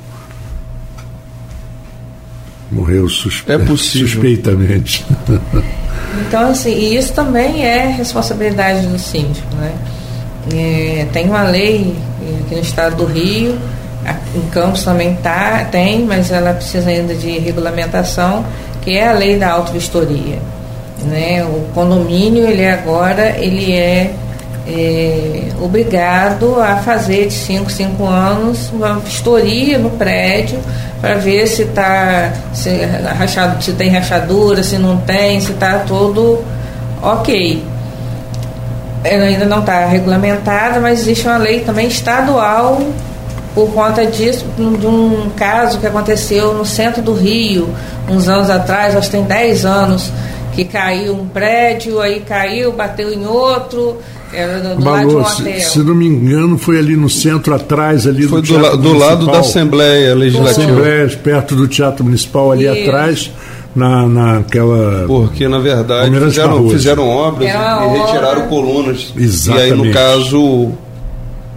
Morreu 2.75 3.09
suspe 3.09 3.51
É 3.53 3.59
possível. 3.59 4.09
suspeitamente. 4.09 5.07
Então, 6.27 6.51
assim, 6.51 6.73
e 6.73 6.97
isso 6.97 7.13
também 7.13 7.65
é 7.65 7.87
responsabilidade 7.87 8.87
do 8.87 8.99
síndico, 8.99 9.55
né? 9.57 9.73
É, 10.53 11.07
tem 11.13 11.27
uma 11.27 11.43
lei 11.43 11.97
aqui 12.45 12.55
no 12.55 12.61
estado 12.61 12.97
do 12.97 13.05
Rio, 13.07 13.59
em 14.35 14.49
Campos 14.51 14.83
também 14.83 15.17
tá, 15.17 15.67
tem, 15.71 16.05
mas 16.05 16.31
ela 16.31 16.53
precisa 16.53 16.91
ainda 16.91 17.15
de 17.15 17.39
regulamentação, 17.39 18.45
que 18.83 18.97
é 18.97 19.09
a 19.09 19.13
lei 19.13 19.39
da 19.39 19.51
autovistoria. 19.51 20.39
Né? 21.05 21.45
O 21.45 21.69
condomínio, 21.75 22.47
ele 22.47 22.67
agora, 22.67 23.37
ele 23.39 23.73
é, 23.73 24.13
é, 24.66 25.48
obrigado 25.61 26.59
a 26.61 26.77
fazer 26.77 27.27
de 27.27 27.35
5, 27.35 27.70
5 27.70 28.07
anos 28.07 28.70
uma 28.70 28.98
vistoria 28.98 29.79
no 29.79 29.90
prédio 29.90 30.59
para 31.00 31.16
ver 31.16 31.46
se 31.46 31.66
tá 31.66 32.33
se, 32.55 32.70
rachado, 33.18 33.62
se 33.62 33.72
tem 33.72 33.90
rachadura, 33.90 34.62
se 34.62 34.79
não 34.79 34.96
tem, 34.98 35.38
se 35.40 35.53
está 35.53 35.81
tudo 35.81 36.42
ok. 37.03 37.62
Ela 39.05 39.24
ainda 39.24 39.44
não 39.44 39.61
está 39.61 39.85
regulamentada, 39.87 40.81
mas 40.81 41.00
existe 41.00 41.27
uma 41.27 41.37
lei 41.37 41.61
também 41.61 41.88
estadual 41.88 42.81
por 43.55 43.72
conta 43.72 44.05
disso, 44.05 44.44
de 44.57 44.87
um 44.87 45.31
caso 45.37 45.79
que 45.79 45.87
aconteceu 45.87 46.55
no 46.55 46.64
centro 46.64 47.00
do 47.00 47.14
Rio, 47.14 47.72
uns 48.09 48.29
anos 48.29 48.50
atrás, 48.50 48.96
acho 48.96 49.09
que 49.09 49.16
tem 49.16 49.24
10 49.24 49.64
anos, 49.64 50.11
que 50.55 50.64
caiu 50.64 51.14
um 51.14 51.27
prédio, 51.27 52.00
aí 52.00 52.20
caiu, 52.20 52.72
bateu 52.72 53.12
em 53.12 53.24
outro, 53.27 53.98
era 54.35 54.61
do, 54.61 54.77
do 54.77 54.85
lado 54.85 55.09
um 55.09 55.12
Balou, 55.12 55.25
se, 55.25 55.42
hotel. 55.42 55.61
se 55.61 55.79
não 55.81 55.94
me 55.94 56.07
engano, 56.07 56.59
foi 56.59 56.79
ali 56.79 56.97
no 56.97 57.09
centro, 57.09 57.55
atrás 57.55 58.07
ali 58.07 58.27
Foi 58.27 58.40
do 58.42 58.47
do, 58.49 58.55
la- 58.55 58.61
Teatro 58.62 58.79
do 58.79 58.92
lado 58.92 59.11
da 59.11 59.16
Municipal. 59.33 59.40
Assembleia 59.40 60.14
Legislativa. 60.14 60.62
Assembleia, 60.73 61.09
perto 61.23 61.55
do 61.55 61.68
Teatro 61.68 62.05
Municipal, 62.05 62.53
ali 62.53 62.64
Isso. 62.66 62.88
atrás, 62.88 63.31
na, 63.75 64.07
naquela. 64.09 65.05
Porque, 65.07 65.49
na 65.49 65.59
verdade, 65.59 66.11
fizeram, 66.18 66.68
fizeram 66.68 67.09
obras 67.09 67.49
Era 67.49 67.85
e 67.87 67.99
retiraram 67.99 68.29
obra. 68.38 68.42
colunas. 68.49 69.12
Exatamente. 69.16 69.68
E 69.68 69.73
aí, 69.73 69.77
no 69.79 69.92
caso, 69.92 70.40
o, 70.42 70.79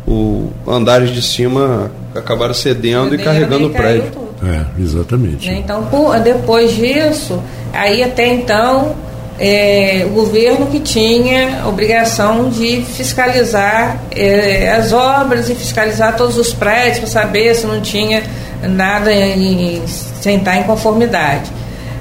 o 0.08 0.52
andares 0.72 1.12
de 1.14 1.22
cima 1.22 1.92
acabaram 2.16 2.54
cedendo 2.54 3.08
e 3.08 3.18
Cedendo 3.18 3.24
carregando 3.24 3.68
o 3.68 3.70
prédio. 3.70 4.12
É, 4.44 4.66
exatamente. 4.82 5.50
Né? 5.50 5.60
Então, 5.64 5.84
por- 5.86 6.18
depois 6.20 6.76
disso, 6.76 7.42
aí 7.74 8.04
até 8.04 8.34
então, 8.34 8.96
é, 9.40 10.04
o 10.08 10.10
governo 10.10 10.68
que 10.68 10.80
tinha 10.80 11.64
obrigação 11.68 12.50
de 12.50 12.82
fiscalizar 12.82 13.98
é, 14.12 14.72
as 14.72 14.92
obras 14.92 15.50
e 15.50 15.56
fiscalizar 15.56 16.16
todos 16.16 16.38
os 16.38 16.54
prédios 16.54 17.00
para 17.00 17.08
saber 17.08 17.54
se 17.54 17.68
não 17.68 17.80
tinha 17.80 18.24
nada 18.64 19.14
em, 19.14 19.84
sem 19.88 20.38
estar 20.38 20.58
em 20.58 20.64
conformidade. 20.64 21.52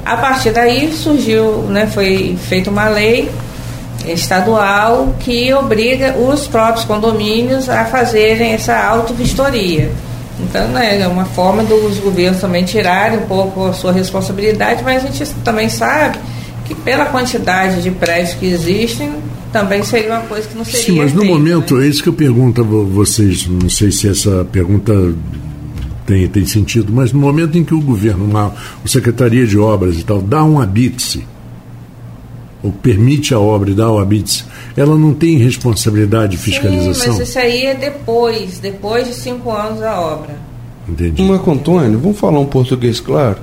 A 0.04 0.16
partir 0.16 0.50
daí 0.50 0.90
surgiu, 0.92 1.62
né, 1.68 1.86
foi 1.86 2.38
feita 2.48 2.70
uma 2.70 2.88
lei 2.88 3.30
estadual 4.06 5.14
que 5.18 5.52
obriga 5.52 6.16
os 6.16 6.46
próprios 6.46 6.84
condomínios 6.84 7.68
a 7.68 7.84
fazerem 7.84 8.52
essa 8.52 8.78
autovistoria. 8.78 9.90
Então, 10.38 10.68
né, 10.68 11.00
é 11.00 11.08
uma 11.08 11.24
forma 11.24 11.64
dos 11.64 11.98
governos 11.98 12.40
também 12.40 12.64
tirarem 12.64 13.18
um 13.18 13.26
pouco 13.26 13.66
a 13.66 13.72
sua 13.72 13.92
responsabilidade, 13.92 14.82
mas 14.84 15.04
a 15.04 15.08
gente 15.08 15.34
também 15.42 15.68
sabe 15.68 16.18
que 16.66 16.74
pela 16.74 17.06
quantidade 17.06 17.82
de 17.82 17.90
prédios 17.90 18.34
que 18.34 18.46
existem, 18.46 19.10
também 19.52 19.82
seria 19.82 20.10
uma 20.12 20.20
coisa 20.22 20.46
que 20.48 20.56
não 20.56 20.64
seria 20.64 20.80
Sim, 20.82 20.96
mas 20.98 21.12
no 21.12 21.20
feita, 21.20 21.34
momento, 21.34 21.76
né? 21.76 21.86
é 21.86 21.88
isso 21.88 22.02
que 22.02 22.08
eu 22.08 22.12
pergunto 22.12 22.60
a 22.60 22.64
vo- 22.64 22.84
vocês, 22.86 23.46
não 23.46 23.68
sei 23.70 23.90
se 23.92 24.08
essa 24.08 24.44
pergunta 24.50 25.14
tem, 26.04 26.26
tem 26.28 26.44
sentido, 26.46 26.92
mas 26.92 27.12
no 27.12 27.20
momento 27.20 27.56
em 27.56 27.64
que 27.64 27.74
o 27.74 27.80
governo, 27.80 28.24
uma, 28.24 28.52
a 28.84 28.88
Secretaria 28.88 29.46
de 29.46 29.58
Obras 29.58 29.96
e 29.98 30.04
tal, 30.04 30.20
dá 30.20 30.42
um 30.44 30.60
habite 30.60 31.26
ou 32.62 32.72
permite 32.72 33.32
a 33.34 33.38
obra 33.38 33.70
e 33.70 33.74
dá 33.74 33.90
o 33.90 33.98
habite 33.98 34.44
ela 34.76 34.96
não 34.98 35.14
tem 35.14 35.38
responsabilidade 35.38 36.32
de 36.32 36.38
fiscalização? 36.38 36.94
Sim, 37.14 37.18
mas 37.20 37.28
isso 37.28 37.38
aí 37.38 37.64
é 37.66 37.74
depois, 37.74 38.58
depois 38.58 39.06
de 39.06 39.14
cinco 39.14 39.50
anos 39.50 39.80
da 39.80 39.98
obra. 39.98 40.36
Entendi. 40.88 41.22
Marco 41.22 41.50
Antônio, 41.50 41.98
vamos 41.98 42.18
falar 42.18 42.38
um 42.40 42.44
português 42.46 43.00
claro? 43.00 43.38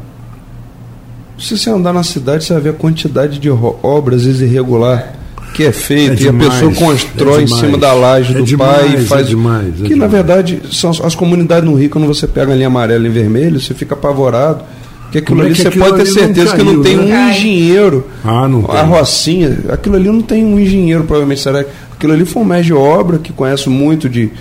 Se 1.38 1.58
você 1.58 1.70
andar 1.70 1.94
na 1.94 2.04
cidade, 2.04 2.44
você 2.44 2.54
vai 2.54 2.62
ver 2.62 2.70
a 2.70 2.74
quantidade 2.74 3.40
de 3.40 3.50
obras 3.50 4.22
às 4.22 4.26
vezes 4.26 4.42
irregular 4.42 5.14
que 5.54 5.64
é 5.64 5.72
feito 5.72 6.12
É 6.12 6.14
e 6.14 6.18
demais, 6.18 6.50
a 6.50 6.68
pessoa 6.68 6.74
constrói 6.74 7.42
é 7.42 7.44
em 7.44 7.48
cima 7.48 7.78
da 7.78 7.94
laje 7.94 8.34
É 8.34 8.38
do 8.40 8.44
demais, 8.44 8.76
pai 8.76 8.92
e 8.92 8.96
é 8.96 9.02
faz. 9.02 9.28
demais, 9.28 9.84
é 9.84 9.88
que 9.88 9.96
na 9.96 10.08
verdade 10.08 10.62
são 10.72 10.90
as, 10.90 11.00
as 11.00 11.16
comunidades 11.16 11.70
no 11.70 11.76
Rio, 11.76 11.90
quando 11.90 12.08
você 12.08 12.28
pega 12.28 12.52
a 12.52 12.56
linha 12.56 12.68
amarela 12.68 13.06
e 13.06 13.10
vermelho, 13.10 13.60
você 13.60 13.74
fica 13.74 13.94
apavorado. 13.94 14.64
que 15.12 15.20
aquilo 15.20 15.44
é 15.44 15.46
ali 15.46 15.56
que 15.56 15.62
você 15.62 15.72
pode 15.72 15.98
ter 15.98 16.06
certeza 16.08 16.52
caiu, 16.52 16.66
que 16.66 16.72
não 16.74 16.82
tem 16.82 16.98
né? 16.98 17.04
um 17.04 17.30
engenheiro. 17.30 18.08
Ah, 18.26 18.48
não 18.48 18.64
tem. 18.64 18.76
A 18.76 18.84
Rocinha, 18.84 19.60
aquilo 19.70 19.96
ali 19.96 20.08
não 20.08 20.22
tem 20.22 20.44
um 20.44 20.60
engenheiro, 20.60 21.04
provavelmente. 21.04 21.42
Será 21.42 21.64
que 21.64 21.70
aquilo 21.94 22.14
ali 22.14 22.26
foi 22.26 22.42
um 22.42 22.46
mestre 22.46 22.68
de 22.68 22.74
obra 22.74 23.20
que 23.20 23.32
conhece 23.32 23.70
muito 23.70 24.10
de, 24.10 24.32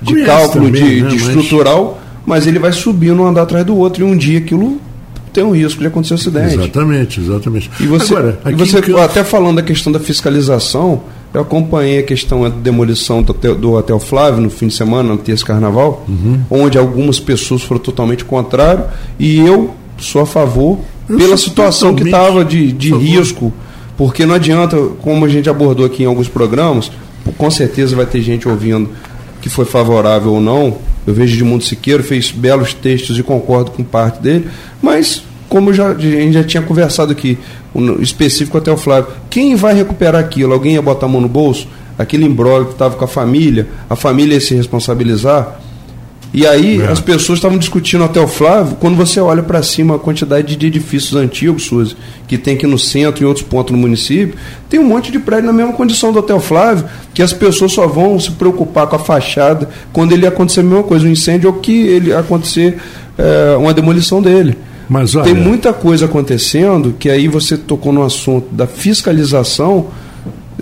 de 0.00 0.24
cálculo, 0.24 0.66
também, 0.66 0.82
de, 0.82 1.02
né? 1.02 1.08
de 1.10 1.16
estrutural, 1.16 2.00
mas... 2.24 2.38
mas 2.38 2.46
ele 2.46 2.58
vai 2.58 2.72
subindo 2.72 3.22
um 3.22 3.26
andar 3.26 3.42
atrás 3.42 3.66
do 3.66 3.76
outro 3.76 4.02
e 4.02 4.10
um 4.10 4.16
dia 4.16 4.38
aquilo 4.38 4.80
tem 5.32 5.42
um 5.42 5.52
risco 5.52 5.80
de 5.80 5.86
acontecer 5.86 6.14
um 6.14 6.16
acidente. 6.16 6.54
Exatamente, 6.54 7.20
exatamente. 7.20 7.70
E 7.80 7.86
você, 7.86 8.14
Agora, 8.14 8.38
e 8.46 8.54
você 8.54 8.78
eu... 8.90 9.00
até 9.00 9.24
falando 9.24 9.56
da 9.56 9.62
questão 9.62 9.92
da 9.92 9.98
fiscalização, 9.98 11.02
eu 11.32 11.40
acompanhei 11.40 12.00
a 12.00 12.02
questão 12.02 12.42
da 12.42 12.50
demolição 12.50 13.22
do 13.22 13.30
hotel, 13.30 13.54
do 13.54 13.72
hotel 13.72 13.98
Flávio 13.98 14.42
no 14.42 14.50
fim 14.50 14.68
de 14.68 14.74
semana, 14.74 15.08
no 15.08 15.18
terça 15.18 15.44
carnaval, 15.44 16.04
uhum. 16.06 16.40
onde 16.50 16.76
algumas 16.76 17.18
pessoas 17.18 17.62
foram 17.62 17.80
totalmente 17.80 18.24
contrário 18.24 18.84
e 19.18 19.38
eu 19.38 19.74
sou 19.98 20.20
a 20.20 20.26
favor 20.26 20.78
eu 21.08 21.16
pela 21.16 21.36
situação 21.36 21.94
que 21.94 22.04
estava 22.04 22.44
de, 22.44 22.72
de 22.72 22.94
risco, 22.94 23.52
porque 23.96 24.26
não 24.26 24.34
adianta, 24.34 24.76
como 25.00 25.24
a 25.24 25.28
gente 25.28 25.48
abordou 25.48 25.86
aqui 25.86 26.02
em 26.02 26.06
alguns 26.06 26.28
programas, 26.28 26.90
com 27.38 27.50
certeza 27.50 27.96
vai 27.96 28.04
ter 28.04 28.20
gente 28.20 28.48
ouvindo 28.48 28.90
que 29.40 29.48
foi 29.48 29.64
favorável 29.64 30.34
ou 30.34 30.40
não. 30.40 30.76
Eu 31.06 31.14
vejo 31.14 31.34
Edmundo 31.34 31.64
Siqueiro, 31.64 32.02
fez 32.02 32.30
belos 32.30 32.74
textos 32.74 33.18
e 33.18 33.22
concordo 33.22 33.70
com 33.70 33.82
parte 33.82 34.20
dele, 34.20 34.48
mas 34.80 35.22
como 35.48 35.72
já, 35.72 35.88
a 35.88 35.98
gente 35.98 36.32
já 36.32 36.44
tinha 36.44 36.62
conversado 36.62 37.12
aqui, 37.12 37.38
um, 37.74 38.00
específico 38.00 38.56
até 38.56 38.72
o 38.72 38.76
Flávio, 38.76 39.12
quem 39.28 39.54
vai 39.54 39.74
recuperar 39.74 40.18
aquilo? 40.18 40.52
Alguém 40.52 40.74
ia 40.74 40.82
botar 40.82 41.06
a 41.06 41.08
mão 41.08 41.20
no 41.20 41.28
bolso? 41.28 41.68
Aquele 41.98 42.24
embrólio 42.24 42.66
que 42.66 42.72
estava 42.72 42.96
com 42.96 43.04
a 43.04 43.08
família, 43.08 43.68
a 43.88 43.94
família 43.94 44.34
ia 44.34 44.40
se 44.40 44.54
responsabilizar? 44.54 45.60
E 46.34 46.46
aí 46.46 46.80
é. 46.80 46.86
as 46.86 46.98
pessoas 46.98 47.38
estavam 47.38 47.58
discutindo 47.58 48.04
até 48.04 48.18
o 48.18 48.26
Flávio, 48.26 48.76
quando 48.80 48.96
você 48.96 49.20
olha 49.20 49.42
para 49.42 49.62
cima 49.62 49.96
a 49.96 49.98
quantidade 49.98 50.56
de 50.56 50.66
edifícios 50.66 51.14
antigos, 51.14 51.64
Suzy, 51.64 51.94
que 52.26 52.38
tem 52.38 52.54
aqui 52.54 52.66
no 52.66 52.78
centro 52.78 53.22
e 53.22 53.26
outros 53.26 53.44
pontos 53.44 53.72
no 53.72 53.78
município, 53.78 54.34
tem 54.68 54.80
um 54.80 54.84
monte 54.84 55.12
de 55.12 55.18
prédio 55.18 55.46
na 55.46 55.52
mesma 55.52 55.74
condição 55.74 56.10
do 56.10 56.20
Hotel 56.20 56.40
Flávio, 56.40 56.86
que 57.12 57.22
as 57.22 57.34
pessoas 57.34 57.72
só 57.72 57.86
vão 57.86 58.18
se 58.18 58.30
preocupar 58.30 58.86
com 58.86 58.96
a 58.96 58.98
fachada 58.98 59.68
quando 59.92 60.12
ele 60.12 60.26
acontecer 60.26 60.60
a 60.60 60.64
mesma 60.64 60.82
coisa, 60.82 61.06
um 61.06 61.10
incêndio 61.10 61.50
ou 61.50 61.56
que 61.58 61.86
ele 61.86 62.14
acontecer 62.14 62.78
é, 63.18 63.56
uma 63.56 63.74
demolição 63.74 64.22
dele. 64.22 64.56
Mas, 64.88 65.14
olha... 65.14 65.24
Tem 65.24 65.34
muita 65.34 65.72
coisa 65.72 66.06
acontecendo 66.06 66.94
que 66.98 67.10
aí 67.10 67.28
você 67.28 67.56
tocou 67.56 67.92
no 67.92 68.02
assunto 68.02 68.46
da 68.52 68.66
fiscalização. 68.66 69.88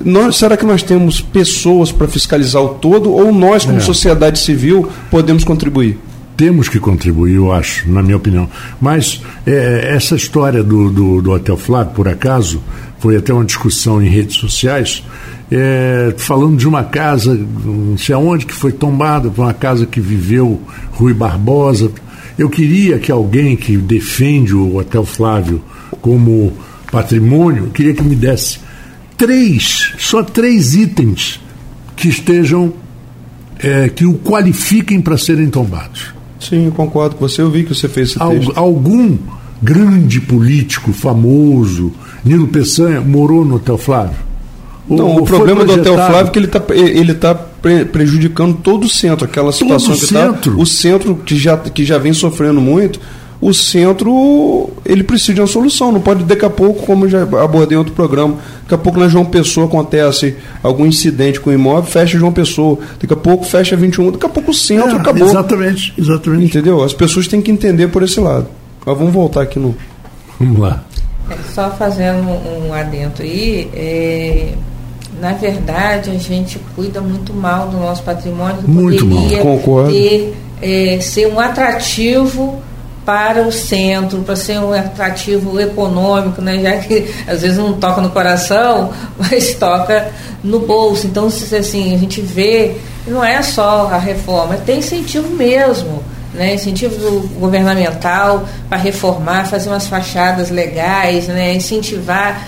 Nós, 0.05 0.37
será 0.37 0.57
que 0.57 0.65
nós 0.65 0.83
temos 0.83 1.21
pessoas 1.21 1.93
para 1.93 2.09
fiscalizar 2.09 2.63
o 2.63 2.71
todo 2.71 3.13
ou 3.13 3.33
nós, 3.33 3.65
como 3.65 3.77
é. 3.77 3.81
sociedade 3.81 4.39
civil, 4.39 4.89
podemos 5.11 5.45
contribuir? 5.45 5.99
Temos 6.37 6.71
que 6.71 6.81
contribuir, 6.81 7.35
eu 7.35 7.53
acho, 7.53 7.91
na 7.91 8.03
minha 8.03 8.17
opinião. 8.17 8.49
Mas 8.81 9.21
é, 9.47 9.91
essa 9.95 10.17
história 10.17 10.63
do, 10.63 10.91
do, 10.91 11.21
do, 11.21 11.33
Hotel 11.33 11.57
Flávio, 11.57 11.93
por 11.93 12.09
acaso, 12.09 12.63
foi 12.99 13.17
até 13.17 13.31
uma 13.31 13.45
discussão 13.45 14.03
em 14.03 14.09
redes 14.09 14.37
sociais, 14.37 15.05
é, 15.53 16.15
falando 16.17 16.57
de 16.57 16.67
uma 16.67 16.83
casa, 16.83 17.35
não 17.35 17.99
sei 17.99 18.15
aonde, 18.15 18.47
que 18.47 18.55
foi 18.55 18.73
tombada, 18.73 19.31
uma 19.37 19.53
casa 19.53 19.85
que 19.85 20.01
viveu 20.01 20.63
Rui 20.93 21.13
Barbosa. 21.13 21.93
Eu 22.39 22.49
queria 22.49 22.99
que 22.99 23.13
alguém 23.13 23.55
que 23.55 23.77
defende 23.77 24.55
o 24.55 24.79
Hotel 24.79 25.05
Flávio 25.05 25.63
como 26.01 26.55
patrimônio, 26.91 27.67
queria 27.67 27.93
que 27.93 28.03
me 28.03 28.17
desse 28.17 28.70
três, 29.21 29.93
só 29.99 30.23
três 30.23 30.75
itens 30.75 31.39
que 31.95 32.09
estejam, 32.09 32.73
é, 33.59 33.91
que 33.91 34.07
o 34.07 34.15
qualifiquem 34.15 34.99
para 34.99 35.19
serem 35.19 35.51
tombados. 35.51 36.15
Sim, 36.41 36.73
concordo 36.75 37.17
com 37.17 37.29
você. 37.29 37.43
Eu 37.43 37.51
vi 37.51 37.65
que 37.65 37.75
você 37.75 37.87
fez 37.87 38.11
esse 38.11 38.19
texto. 38.19 38.53
Algum 38.57 39.19
grande 39.63 40.23
político 40.23 40.95
famoso, 40.95 41.93
Nilo 42.25 42.49
Peçanha, 42.49 43.03
morou 43.03 43.45
no 43.45 43.57
Hotel 43.57 43.77
Flávio? 43.77 44.17
Não, 44.89 45.17
o 45.17 45.25
problema 45.25 45.67
do 45.67 45.75
Hotel 45.75 45.95
Flávio 45.95 46.29
é 46.29 46.31
que 46.31 46.39
ele 46.39 46.47
está 46.47 46.63
ele 46.75 47.15
tá 47.15 47.35
prejudicando 47.93 48.57
todo 48.57 48.85
o 48.85 48.89
centro, 48.89 49.27
aquela 49.27 49.53
situação 49.53 49.91
todo 49.91 49.99
que 49.99 50.05
está. 50.07 50.51
O 50.57 50.65
centro 50.65 51.15
que 51.17 51.37
já, 51.37 51.59
que 51.59 51.85
já 51.85 51.99
vem 51.99 52.15
sofrendo 52.15 52.61
muito, 52.61 52.99
o 53.41 53.55
centro 53.55 54.71
ele 54.85 55.03
precisa 55.03 55.35
de 55.35 55.41
uma 55.41 55.47
solução. 55.47 55.93
Não 55.93 56.01
pode, 56.01 56.25
daqui 56.25 56.45
a 56.45 56.51
pouco, 56.51 56.85
como 56.85 57.09
já 57.09 57.23
abordei 57.23 57.77
em 57.77 57.79
outro 57.79 57.93
programa, 57.93 58.37
daqui 58.71 58.75
a 58.75 58.79
pouco 58.79 59.01
na 59.01 59.09
João 59.09 59.25
Pessoa 59.25 59.67
acontece 59.67 60.37
algum 60.63 60.87
incidente 60.87 61.41
com 61.41 61.51
o 61.51 61.53
imóvel, 61.53 61.91
fecha 61.91 62.17
João 62.17 62.33
Pessoa. 62.33 62.79
Daqui 63.01 63.13
a 63.13 63.17
pouco 63.17 63.45
fecha 63.45 63.77
21, 63.77 64.13
daqui 64.13 64.27
a 64.27 64.29
pouco 64.29 64.53
o 64.53 64.55
centro 64.55 64.97
é, 64.97 65.01
acabou. 65.01 65.29
Exatamente, 65.29 65.93
exatamente. 65.99 66.45
Entendeu? 66.45 66.83
As 66.83 66.93
pessoas 66.93 67.27
têm 67.27 67.43
que 67.43 67.51
entender 67.51 67.89
por 67.89 68.03
esse 68.03 68.21
lado. 68.21 68.47
Mas 68.87 68.97
vamos 68.97 69.13
voltar 69.13 69.43
aqui 69.43 69.59
no. 69.59 69.75
Vamos 70.39 70.61
lá. 70.61 70.85
É, 71.29 71.37
só 71.53 71.71
fazendo 71.71 72.29
um 72.29 72.73
adentro 72.73 73.25
aí, 73.25 73.69
é, 73.75 74.53
na 75.21 75.33
verdade, 75.33 76.11
a 76.11 76.19
gente 76.19 76.61
cuida 76.77 77.01
muito 77.01 77.35
mal 77.35 77.69
do 77.69 77.77
nosso 77.77 78.03
patrimônio, 78.03 78.63
muito 78.67 79.05
mal. 79.05 79.29
Concordo. 79.43 79.91
Ter, 79.91 80.35
é, 80.63 81.01
ser 81.01 81.27
um 81.27 81.41
atrativo 81.41 82.61
para 83.11 83.43
o 83.43 83.51
centro, 83.51 84.21
para 84.21 84.37
ser 84.37 84.61
um 84.61 84.73
atrativo 84.73 85.59
econômico, 85.59 86.41
né? 86.41 86.61
já 86.61 86.77
que 86.77 87.13
às 87.27 87.43
vezes 87.43 87.59
não 87.59 87.73
toca 87.73 88.01
no 88.01 88.11
coração, 88.11 88.93
mas 89.19 89.53
toca 89.55 90.13
no 90.45 90.61
bolso. 90.61 91.09
Então, 91.09 91.27
assim, 91.27 91.93
a 91.93 91.99
gente 91.99 92.21
vê, 92.21 92.77
não 93.09 93.25
é 93.25 93.43
só 93.43 93.89
a 93.93 93.99
reforma, 93.99 94.57
tem 94.59 94.79
incentivo 94.79 95.29
mesmo. 95.29 96.05
Né, 96.33 96.55
incentivo 96.55 97.29
governamental 97.41 98.45
para 98.69 98.79
reformar, 98.79 99.47
fazer 99.47 99.69
umas 99.69 99.89
fachadas 99.89 100.49
legais, 100.49 101.27
né, 101.27 101.55
incentivar 101.55 102.47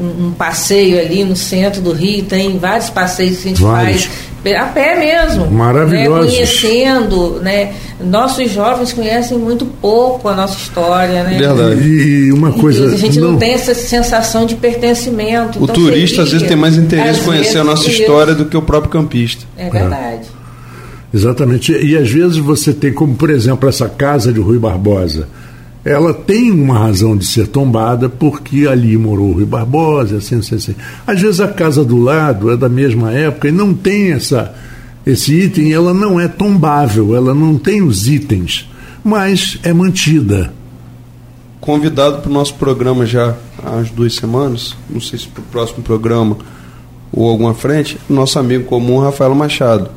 um 0.00 0.32
passeio 0.32 0.98
ali 0.98 1.24
no 1.24 1.36
centro 1.36 1.80
do 1.80 1.92
Rio, 1.92 2.24
tem 2.24 2.58
vários 2.58 2.90
passeios 2.90 3.38
que 3.38 3.46
a 3.46 3.48
gente 3.50 3.62
vários. 3.62 4.04
faz 4.04 4.28
a 4.56 4.66
pé 4.66 4.98
mesmo. 4.98 5.50
Maravilhoso. 5.50 6.26
Né, 6.26 6.30
conhecendo, 6.30 7.40
né? 7.42 7.72
Nossos 8.00 8.50
jovens 8.50 8.92
conhecem 8.92 9.36
muito 9.36 9.66
pouco 9.66 10.28
a 10.28 10.34
nossa 10.34 10.56
história, 10.56 11.24
né? 11.24 11.38
Verdade. 11.38 11.80
E 11.82 12.32
uma 12.32 12.52
coisa. 12.52 12.86
E 12.86 12.94
a 12.94 12.96
gente 12.96 13.20
não, 13.20 13.32
não, 13.32 13.38
tem 13.38 13.52
essa 13.52 13.74
sensação 13.74 14.46
de 14.46 14.54
pertencimento. 14.54 15.58
O 15.58 15.64
então 15.64 15.74
turista 15.74 16.08
seria, 16.08 16.22
às 16.22 16.32
vezes 16.32 16.48
tem 16.48 16.56
mais 16.56 16.76
interesse 16.76 17.20
em 17.20 17.24
conhecer 17.24 17.58
a 17.58 17.64
nossa 17.64 17.88
história 17.88 18.34
do 18.34 18.44
que 18.46 18.56
o 18.56 18.62
próprio 18.62 18.90
campista. 18.90 19.44
É 19.56 19.68
verdade. 19.68 20.22
É. 20.22 21.16
Exatamente. 21.16 21.72
E 21.72 21.96
às 21.96 22.10
vezes 22.10 22.36
você 22.36 22.72
tem, 22.72 22.92
como 22.92 23.14
por 23.14 23.30
exemplo, 23.30 23.68
essa 23.68 23.88
casa 23.88 24.32
de 24.32 24.40
Rui 24.40 24.58
Barbosa 24.58 25.26
ela 25.84 26.12
tem 26.12 26.50
uma 26.50 26.78
razão 26.78 27.16
de 27.16 27.26
ser 27.26 27.46
tombada 27.46 28.08
porque 28.08 28.66
ali 28.66 28.96
morou 28.96 29.30
o 29.30 29.32
Rui 29.34 29.44
Barbosa, 29.44 30.18
assim, 30.18 30.38
assim, 30.38 30.56
assim. 30.56 30.74
Às 31.06 31.20
vezes 31.20 31.40
a 31.40 31.48
casa 31.48 31.84
do 31.84 31.98
lado 31.98 32.50
é 32.50 32.56
da 32.56 32.68
mesma 32.68 33.12
época 33.12 33.48
e 33.48 33.52
não 33.52 33.72
tem 33.72 34.12
essa, 34.12 34.54
esse 35.06 35.34
item, 35.34 35.72
ela 35.72 35.94
não 35.94 36.18
é 36.18 36.28
tombável, 36.28 37.14
ela 37.14 37.34
não 37.34 37.56
tem 37.56 37.82
os 37.82 38.08
itens, 38.08 38.68
mas 39.02 39.58
é 39.62 39.72
mantida. 39.72 40.52
Convidado 41.60 42.22
para 42.22 42.30
o 42.30 42.34
nosso 42.34 42.54
programa 42.54 43.06
já 43.06 43.34
há 43.62 43.70
umas 43.70 43.90
duas 43.90 44.14
semanas, 44.14 44.76
não 44.88 45.00
sei 45.00 45.18
se 45.18 45.28
para 45.28 45.40
o 45.40 45.44
próximo 45.44 45.82
programa 45.82 46.36
ou 47.12 47.28
alguma 47.28 47.54
frente, 47.54 47.98
nosso 48.08 48.38
amigo 48.38 48.64
comum 48.64 48.98
Rafael 48.98 49.34
Machado. 49.34 49.90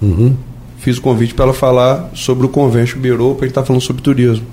Uhum. 0.00 0.34
Fiz 0.78 0.98
o 0.98 1.02
convite 1.02 1.34
para 1.34 1.46
ela 1.46 1.54
falar 1.54 2.10
sobre 2.14 2.46
o 2.46 2.48
Convention 2.48 3.00
Bureau, 3.00 3.34
para 3.34 3.46
ele 3.46 3.50
estar 3.50 3.62
tá 3.62 3.66
falando 3.66 3.82
sobre 3.82 4.02
turismo. 4.02 4.46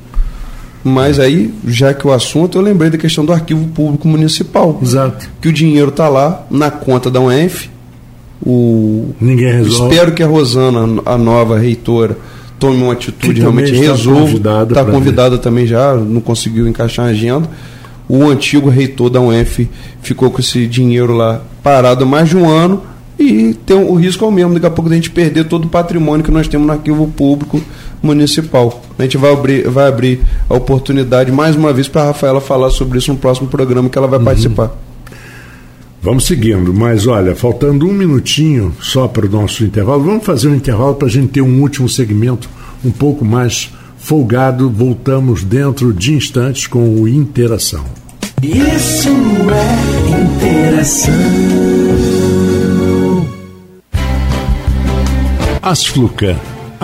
Mas 0.87 1.19
aí, 1.19 1.51
já 1.65 1.95
que 1.95 2.05
o 2.05 2.11
assunto, 2.11 2.59
eu 2.59 2.61
lembrei 2.61 2.91
da 2.91 2.97
questão 2.99 3.25
do 3.25 3.33
arquivo 3.33 3.65
público 3.69 4.07
municipal. 4.07 4.79
Exato. 4.79 5.27
Que 5.41 5.47
o 5.47 5.51
dinheiro 5.51 5.89
está 5.89 6.07
lá 6.07 6.45
na 6.47 6.69
conta 6.69 7.09
da 7.09 7.19
UENF. 7.19 7.71
O... 8.45 9.09
Ninguém 9.19 9.51
resolve. 9.51 9.95
Espero 9.95 10.13
que 10.13 10.21
a 10.21 10.27
Rosana, 10.27 11.01
a 11.03 11.17
nova 11.17 11.57
reitora, 11.57 12.15
tome 12.59 12.83
uma 12.83 12.93
atitude 12.93 13.41
realmente 13.41 13.71
resolva. 13.71 14.37
Está 14.69 14.85
convidada 14.85 15.39
também 15.39 15.65
já, 15.65 15.95
não 15.95 16.21
conseguiu 16.21 16.67
encaixar 16.67 17.07
a 17.07 17.09
agenda. 17.09 17.49
O 18.07 18.23
antigo 18.25 18.69
reitor 18.69 19.09
da 19.09 19.19
UENF 19.19 19.67
ficou 20.03 20.29
com 20.29 20.39
esse 20.39 20.67
dinheiro 20.67 21.13
lá 21.13 21.41
parado 21.63 22.03
há 22.03 22.07
mais 22.07 22.29
de 22.29 22.37
um 22.37 22.47
ano 22.47 22.83
e 23.17 23.55
tem 23.65 23.75
o 23.75 23.95
risco 23.95 24.23
é 24.23 24.27
o 24.27 24.31
mesmo, 24.31 24.53
daqui 24.53 24.67
a 24.67 24.69
pouco 24.69 24.91
a 24.91 24.93
gente 24.93 25.09
perder 25.09 25.45
todo 25.45 25.65
o 25.65 25.69
patrimônio 25.69 26.23
que 26.23 26.29
nós 26.29 26.47
temos 26.47 26.67
no 26.67 26.73
arquivo 26.73 27.07
público 27.07 27.59
municipal. 28.03 28.84
A 28.97 29.03
gente 29.03 29.17
vai 29.17 29.33
abrir, 29.33 29.69
vai 29.69 29.87
abrir 29.87 30.21
a 30.49 30.53
oportunidade 30.55 31.31
mais 31.31 31.55
uma 31.55 31.73
vez 31.73 31.87
para 31.87 32.03
a 32.03 32.05
Rafaela 32.07 32.39
falar 32.39 32.69
sobre 32.69 32.97
isso 32.97 33.11
no 33.11 33.17
próximo 33.17 33.47
programa 33.47 33.89
que 33.89 33.97
ela 33.97 34.07
vai 34.07 34.19
uhum. 34.19 34.25
participar. 34.25 34.71
Vamos 36.01 36.25
seguindo, 36.25 36.73
mas 36.73 37.07
olha, 37.07 37.35
faltando 37.35 37.87
um 37.87 37.91
minutinho 37.91 38.73
só 38.79 39.07
para 39.07 39.25
o 39.25 39.29
nosso 39.29 39.63
intervalo, 39.63 40.03
vamos 40.03 40.23
fazer 40.23 40.47
um 40.47 40.55
intervalo 40.55 40.95
para 40.95 41.07
a 41.07 41.11
gente 41.11 41.29
ter 41.29 41.41
um 41.41 41.61
último 41.61 41.89
segmento 41.89 42.47
um 42.83 42.91
pouco 42.91 43.25
mais 43.25 43.71
folgado. 43.97 44.69
Voltamos 44.69 45.43
dentro 45.43 45.91
de 45.91 46.13
instantes 46.13 46.67
com 46.67 46.87
o 46.87 47.07
Interação. 47.07 47.83
Isso 48.43 49.09
é 49.09 49.95
interação. 50.21 51.13
Asflucan 55.63 56.37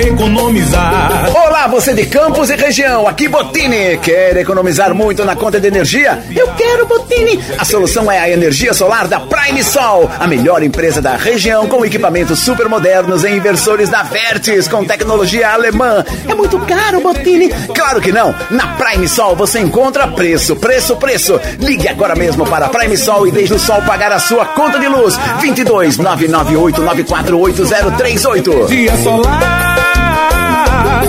Economizar 0.00 1.28
você 1.68 1.92
de 1.92 2.06
Campos 2.06 2.48
e 2.48 2.56
região, 2.56 3.06
aqui 3.06 3.28
Botini. 3.28 3.98
Quer 3.98 4.36
economizar 4.38 4.94
muito 4.94 5.24
na 5.24 5.36
conta 5.36 5.60
de 5.60 5.68
energia? 5.68 6.22
Eu 6.34 6.48
quero 6.54 6.86
Botini. 6.86 7.38
A 7.58 7.64
solução 7.64 8.10
é 8.10 8.18
a 8.18 8.28
energia 8.28 8.72
solar 8.72 9.06
da 9.06 9.20
Prime 9.20 9.62
Sol, 9.62 10.10
a 10.18 10.26
melhor 10.26 10.62
empresa 10.62 11.02
da 11.02 11.16
região 11.16 11.66
com 11.66 11.84
equipamentos 11.84 12.38
super 12.38 12.68
modernos 12.68 13.22
e 13.22 13.28
inversores 13.28 13.90
da 13.90 14.02
Vertes 14.02 14.66
com 14.66 14.84
tecnologia 14.84 15.50
alemã. 15.50 16.04
É 16.26 16.34
muito 16.34 16.58
caro, 16.60 17.00
Botini? 17.00 17.50
Claro 17.74 18.00
que 18.00 18.12
não. 18.12 18.34
Na 18.50 18.68
Prime 18.76 19.06
Sol 19.06 19.36
você 19.36 19.60
encontra 19.60 20.08
preço, 20.08 20.56
preço, 20.56 20.96
preço. 20.96 21.38
Ligue 21.60 21.86
agora 21.86 22.16
mesmo 22.16 22.46
para 22.46 22.66
a 22.66 22.68
Prime 22.70 22.96
Sol 22.96 23.26
e 23.26 23.30
deixe 23.30 23.52
o 23.52 23.58
sol 23.58 23.82
pagar 23.82 24.10
a 24.10 24.18
sua 24.18 24.46
conta 24.46 24.78
de 24.78 24.88
luz. 24.88 25.18
22 25.40 25.98
998 25.98 26.82
948038. 26.82 28.66
Dia 28.68 28.96
solar 28.96 29.67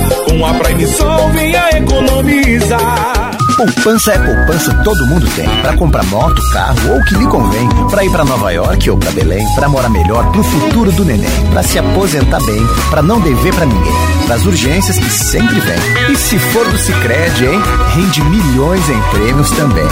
com 0.10 0.46
a 0.46 0.54
Prime 0.56 0.88
Sol 0.88 1.30
venha 1.32 1.70
economizar. 1.72 3.32
Poupança 3.60 4.14
é 4.14 4.20
poupança, 4.20 4.74
todo 4.86 5.06
mundo 5.08 5.28
tem. 5.36 5.50
Para 5.62 5.76
comprar 5.76 6.06
moto, 6.06 6.42
carro 6.54 6.92
ou 6.92 6.98
o 7.00 7.04
que 7.04 7.16
lhe 7.16 7.28
convém. 7.28 7.68
Para 7.90 8.06
ir 8.06 8.10
para 8.10 8.24
Nova 8.24 8.52
York 8.52 8.90
ou 8.90 8.98
para 8.98 9.12
Belém. 9.12 9.46
Para 9.54 9.68
morar 9.68 9.90
melhor 9.90 10.32
pro 10.32 10.42
futuro 10.44 10.90
do 10.94 11.04
neném. 11.04 11.30
Para 11.52 11.64
se 11.64 11.78
aposentar 11.78 12.40
bem. 12.46 12.66
Para 12.90 13.02
não 13.02 13.20
dever 13.20 13.54
para 13.54 13.66
ninguém. 13.66 13.94
Para 14.26 14.36
as 14.36 14.46
urgências 14.46 14.98
que 14.98 15.10
sempre 15.10 15.60
vem. 15.60 15.78
E 16.10 16.16
se 16.16 16.40
for 16.40 16.66
do 16.70 16.78
Cicred, 16.78 17.46
hein? 17.46 17.62
Rende 17.96 18.24
milhões 18.24 18.90
em 18.90 19.02
prêmios 19.12 19.52
também. 19.52 19.88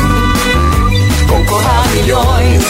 Concorra 1.28 1.84
a 1.84 1.88
milhões. 1.88 2.64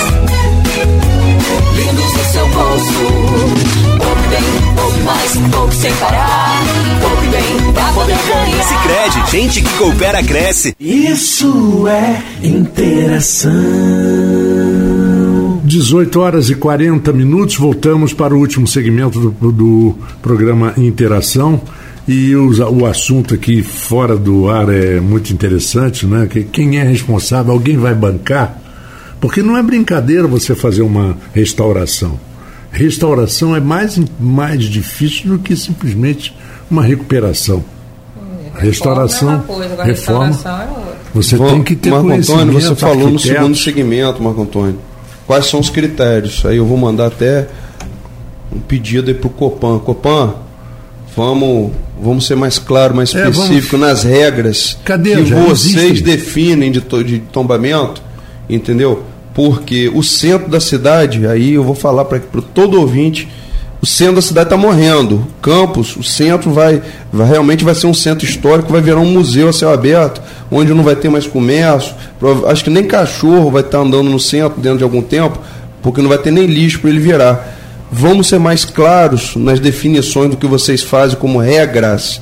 Lindos 1.76 2.14
no 2.14 2.24
seu 2.32 2.48
bolso. 2.48 3.97
Poupe 4.28 4.41
bem, 4.41 4.75
poupe 4.75 4.99
mais, 5.03 5.38
poupe 5.51 5.75
sem 5.75 5.93
parar. 5.95 6.61
Poupe 7.01 7.28
bem 7.28 7.73
pra 7.73 7.93
poder 7.93 8.17
ganhar. 8.28 8.63
Sicredi, 8.63 9.32
gente 9.32 9.61
que 9.61 9.78
coopera 9.78 10.21
cresce. 10.21 10.75
Isso 10.78 11.88
é 11.88 12.21
interação. 12.43 13.53
18 15.63 16.19
horas 16.19 16.49
e 16.49 16.55
40 16.55 17.13
minutos, 17.13 17.55
voltamos 17.55 18.11
para 18.11 18.36
o 18.36 18.38
último 18.38 18.67
segmento 18.67 19.32
do, 19.32 19.51
do 19.51 19.95
programa 20.21 20.73
Interação. 20.75 21.61
E 22.05 22.36
o, 22.36 22.51
o 22.73 22.86
assunto 22.86 23.34
aqui 23.34 23.63
fora 23.63 24.17
do 24.17 24.49
ar 24.49 24.67
é 24.67 24.99
muito 24.99 25.32
interessante, 25.32 26.05
né? 26.05 26.28
Que 26.30 26.43
quem 26.43 26.80
é 26.80 26.84
responsável, 26.84 27.53
alguém 27.53 27.78
vai 27.78 27.95
bancar? 27.95 28.59
Porque 29.21 29.41
não 29.41 29.55
é 29.57 29.63
brincadeira 29.63 30.28
você 30.28 30.53
fazer 30.53 30.82
uma 30.82 31.17
restauração. 31.34 32.26
Restauração 32.78 33.55
é 33.55 33.59
mais, 33.59 33.99
mais 34.19 34.63
difícil 34.65 35.32
do 35.32 35.39
que 35.39 35.55
simplesmente 35.55 36.32
uma 36.69 36.84
recuperação. 36.84 37.65
É, 38.55 38.61
restauração, 38.61 39.34
é 39.34 39.39
coisa, 39.39 39.84
reforma, 39.84 40.28
restauração 40.28 40.61
é 40.61 40.69
outra. 40.69 40.97
Você 41.15 41.38
Bom, 41.38 41.47
tem 41.47 41.63
que 41.63 41.75
ter 41.75 41.89
Marco 41.89 42.11
Antônio, 42.11 42.53
você 42.53 42.75
falou 42.75 43.09
no 43.09 43.17
segundo 43.17 43.57
segmento, 43.57 44.21
Marco 44.21 44.43
Antônio. 44.43 44.80
Quais 45.25 45.47
são 45.47 45.59
os 45.59 45.71
critérios? 45.71 46.45
Aí 46.45 46.57
eu 46.57 46.67
vou 46.67 46.78
mandar 46.78 47.07
até 47.07 47.47
um 48.55 48.59
pedido 48.59 49.09
aí 49.09 49.15
para 49.15 49.28
o 49.28 49.32
Copan. 49.32 49.80
Copan, 49.80 50.36
vamos, 51.15 51.71
vamos 51.99 52.28
ser 52.28 52.36
mais 52.36 52.59
claro, 52.59 52.95
mais 52.95 53.09
específico 53.09 53.75
é, 53.75 53.80
nas 53.80 54.03
regras 54.03 54.78
Cadê, 54.86 55.15
que 55.15 55.34
vocês 55.34 55.99
definem 55.99 56.71
de, 56.71 56.80
de 56.80 57.19
tombamento, 57.32 58.03
entendeu? 58.47 59.03
Porque 59.38 59.88
o 59.93 60.01
centro 60.01 60.49
da 60.49 60.59
cidade, 60.59 61.27
aí 61.27 61.53
eu 61.53 61.63
vou 61.63 61.75
falar 61.75 62.05
para 62.05 62.19
todo 62.55 62.81
ouvinte, 62.81 63.29
o 63.79 63.85
centro 63.85 64.15
da 64.15 64.21
cidade 64.23 64.47
está 64.47 64.57
morrendo. 64.57 65.27
Campos, 65.43 65.95
o 65.95 66.01
centro 66.01 66.51
vai, 66.51 66.81
vai, 67.13 67.29
realmente 67.29 67.63
vai 67.63 67.75
ser 67.75 67.85
um 67.85 67.93
centro 67.93 68.25
histórico, 68.25 68.71
vai 68.71 68.81
virar 68.81 68.97
um 68.97 69.05
museu 69.05 69.47
a 69.47 69.53
céu 69.53 69.71
aberto, 69.71 70.23
onde 70.49 70.73
não 70.73 70.83
vai 70.83 70.95
ter 70.95 71.09
mais 71.09 71.27
comércio. 71.27 71.93
Acho 72.47 72.63
que 72.63 72.71
nem 72.71 72.83
cachorro 72.85 73.51
vai 73.51 73.61
estar 73.61 73.77
tá 73.77 73.83
andando 73.83 74.09
no 74.09 74.19
centro 74.19 74.59
dentro 74.59 74.79
de 74.79 74.83
algum 74.83 75.03
tempo, 75.03 75.39
porque 75.83 76.01
não 76.01 76.09
vai 76.09 76.17
ter 76.17 76.31
nem 76.31 76.47
lixo 76.47 76.79
para 76.79 76.89
ele 76.89 76.99
virar. 76.99 77.59
Vamos 77.91 78.25
ser 78.25 78.39
mais 78.39 78.65
claros 78.65 79.35
nas 79.35 79.59
definições 79.59 80.31
do 80.31 80.38
que 80.38 80.47
vocês 80.47 80.81
fazem 80.81 81.15
como 81.15 81.38
regras, 81.38 82.19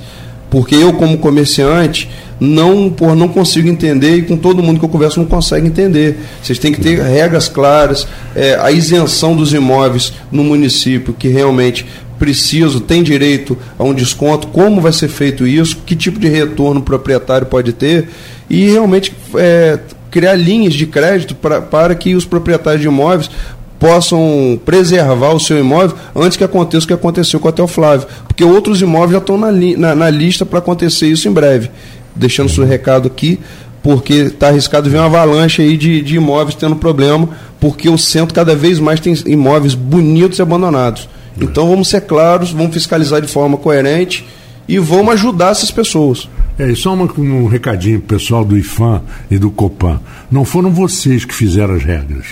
porque 0.49 0.75
eu 0.75 0.91
como 0.91 1.17
comerciante 1.17 2.09
não, 2.39 2.89
por 2.89 3.15
não 3.15 3.27
consigo 3.27 3.67
entender 3.67 4.17
e 4.17 4.21
com 4.21 4.35
todo 4.35 4.61
mundo 4.61 4.79
que 4.79 4.85
eu 4.85 4.89
converso 4.89 5.19
não 5.19 5.27
consegue 5.27 5.67
entender. 5.67 6.17
Vocês 6.41 6.59
têm 6.59 6.71
que 6.71 6.81
ter 6.81 7.01
regras 7.01 7.47
claras, 7.47 8.07
é, 8.35 8.55
a 8.59 8.71
isenção 8.71 9.35
dos 9.35 9.53
imóveis 9.53 10.13
no 10.31 10.43
município 10.43 11.13
que 11.13 11.27
realmente 11.27 11.85
preciso, 12.19 12.79
tem 12.79 13.03
direito 13.03 13.57
a 13.77 13.83
um 13.83 13.93
desconto, 13.93 14.47
como 14.47 14.81
vai 14.81 14.93
ser 14.93 15.09
feito 15.09 15.45
isso, 15.45 15.77
que 15.85 15.95
tipo 15.95 16.17
de 16.19 16.27
retorno 16.27 16.79
o 16.79 16.83
proprietário 16.83 17.47
pode 17.47 17.73
ter 17.73 18.07
e 18.49 18.69
realmente 18.69 19.13
é, 19.35 19.79
criar 20.09 20.35
linhas 20.35 20.73
de 20.73 20.85
crédito 20.85 21.35
pra, 21.35 21.61
para 21.61 21.93
que 21.93 22.15
os 22.15 22.25
proprietários 22.25 22.81
de 22.81 22.87
imóveis 22.87 23.29
possam 23.77 24.59
preservar 24.63 25.33
o 25.33 25.39
seu 25.39 25.59
imóvel 25.59 25.97
antes 26.15 26.37
que 26.37 26.43
aconteça 26.43 26.85
o 26.85 26.87
que 26.87 26.93
aconteceu 26.93 27.39
com 27.39 27.47
o 27.47 27.49
Hotel 27.49 27.67
Flávio. 27.67 28.07
Porque 28.25 28.43
outros 28.43 28.81
imóveis 28.81 29.11
já 29.11 29.17
estão 29.17 29.37
na, 29.37 29.51
li, 29.51 29.75
na, 29.75 29.93
na 29.93 30.09
lista 30.09 30.45
para 30.45 30.59
acontecer 30.59 31.07
isso 31.07 31.27
em 31.27 31.31
breve 31.31 31.69
deixando 32.15 32.49
seu 32.49 32.65
recado 32.65 33.07
aqui, 33.07 33.39
porque 33.83 34.13
está 34.13 34.47
arriscado 34.47 34.89
ver 34.89 34.97
uma 34.97 35.05
avalanche 35.05 35.61
aí 35.61 35.77
de, 35.77 36.01
de 36.01 36.15
imóveis 36.15 36.55
tendo 36.55 36.75
problema, 36.75 37.29
porque 37.59 37.87
o 37.89 37.97
centro 37.97 38.33
cada 38.33 38.55
vez 38.55 38.79
mais 38.79 38.99
tem 38.99 39.13
imóveis 39.25 39.75
bonitos 39.75 40.39
e 40.39 40.41
abandonados. 40.41 41.07
Então 41.39 41.69
vamos 41.69 41.89
ser 41.89 42.01
claros, 42.01 42.51
vamos 42.51 42.73
fiscalizar 42.73 43.21
de 43.21 43.27
forma 43.27 43.57
coerente 43.57 44.25
e 44.67 44.79
vamos 44.79 45.13
ajudar 45.13 45.51
essas 45.51 45.69
pessoas. 45.69 46.27
É, 46.57 46.71
e 46.71 46.75
só 46.75 46.93
uma, 46.93 47.11
um 47.17 47.47
recadinho 47.47 47.99
pessoal 48.01 48.45
do 48.45 48.57
IFAM 48.57 49.01
e 49.29 49.37
do 49.37 49.51
COPAN. 49.51 49.99
Não 50.31 50.45
foram 50.45 50.71
vocês 50.71 51.25
que 51.25 51.33
fizeram 51.33 51.75
as 51.75 51.83
regras. 51.83 52.25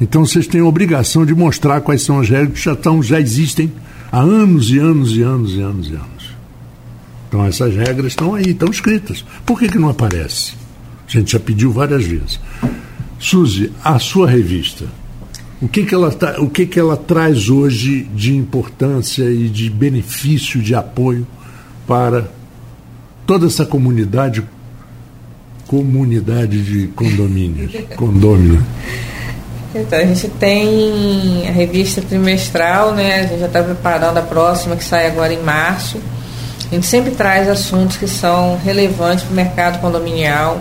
Então 0.00 0.26
vocês 0.26 0.48
têm 0.48 0.60
a 0.60 0.64
obrigação 0.64 1.24
de 1.24 1.34
mostrar 1.34 1.80
quais 1.80 2.02
são 2.02 2.18
as 2.18 2.28
regras 2.28 2.58
que 2.58 2.64
já, 2.64 2.72
estão, 2.72 3.02
já 3.02 3.20
existem 3.20 3.72
há 4.10 4.20
anos 4.20 4.70
e 4.70 4.78
anos 4.78 5.16
e 5.16 5.22
anos 5.22 5.54
e 5.54 5.60
anos 5.60 5.88
e 5.88 5.94
anos. 5.94 6.21
Então 7.32 7.46
essas 7.46 7.74
regras 7.74 8.08
estão 8.08 8.34
aí, 8.34 8.50
estão 8.50 8.68
escritas. 8.68 9.24
Por 9.46 9.58
que, 9.58 9.66
que 9.66 9.78
não 9.78 9.88
aparece? 9.88 10.52
A 11.08 11.10
gente 11.10 11.32
já 11.32 11.40
pediu 11.40 11.72
várias 11.72 12.04
vezes. 12.04 12.38
Suzy, 13.18 13.72
a 13.82 13.98
sua 13.98 14.28
revista, 14.28 14.84
o 15.58 15.66
que, 15.66 15.82
que, 15.86 15.94
ela, 15.94 16.12
tá, 16.12 16.34
o 16.40 16.50
que, 16.50 16.66
que 16.66 16.78
ela 16.78 16.94
traz 16.94 17.48
hoje 17.48 18.02
de 18.14 18.36
importância 18.36 19.24
e 19.30 19.48
de 19.48 19.70
benefício, 19.70 20.60
de 20.60 20.74
apoio 20.74 21.26
para 21.86 22.28
toda 23.26 23.46
essa 23.46 23.64
comunidade, 23.64 24.46
comunidade 25.66 26.62
de 26.62 26.88
condomínios, 26.88 27.72
condômino? 27.96 28.62
Então, 29.74 29.98
a 29.98 30.04
gente 30.04 30.28
tem 30.28 31.48
a 31.48 31.52
revista 31.52 32.02
trimestral, 32.02 32.94
né? 32.94 33.20
A 33.20 33.26
gente 33.26 33.40
já 33.40 33.46
está 33.46 33.62
preparando 33.62 34.18
a 34.18 34.22
próxima, 34.22 34.76
que 34.76 34.84
sai 34.84 35.06
agora 35.06 35.32
em 35.32 35.42
março. 35.42 35.98
A 36.72 36.74
gente 36.74 36.86
sempre 36.86 37.10
traz 37.10 37.50
assuntos 37.50 37.98
que 37.98 38.08
são 38.08 38.58
relevantes 38.64 39.24
para 39.24 39.32
o 39.32 39.36
mercado 39.36 39.78
condominial. 39.78 40.58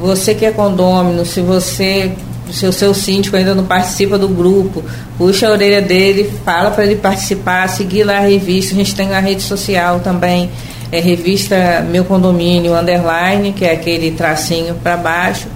Você 0.00 0.34
que 0.34 0.44
é 0.44 0.50
condômino, 0.50 1.24
se 1.24 1.40
você, 1.40 2.10
se 2.50 2.66
o 2.66 2.72
seu 2.72 2.92
síndico 2.92 3.36
ainda 3.36 3.54
não 3.54 3.64
participa 3.64 4.18
do 4.18 4.26
grupo, 4.26 4.82
puxa 5.16 5.46
a 5.46 5.52
orelha 5.52 5.80
dele, 5.80 6.32
fala 6.44 6.72
para 6.72 6.84
ele 6.84 6.96
participar, 6.96 7.68
seguir 7.68 8.02
lá 8.02 8.16
a 8.16 8.22
revista. 8.22 8.74
A 8.74 8.76
gente 8.76 8.96
tem 8.96 9.14
a 9.14 9.20
rede 9.20 9.40
social 9.40 10.00
também, 10.00 10.50
é 10.90 10.98
revista 10.98 11.86
Meu 11.92 12.04
Condomínio 12.04 12.76
Underline, 12.76 13.52
que 13.52 13.64
é 13.64 13.70
aquele 13.70 14.10
tracinho 14.10 14.74
para 14.74 14.96
baixo. 14.96 15.46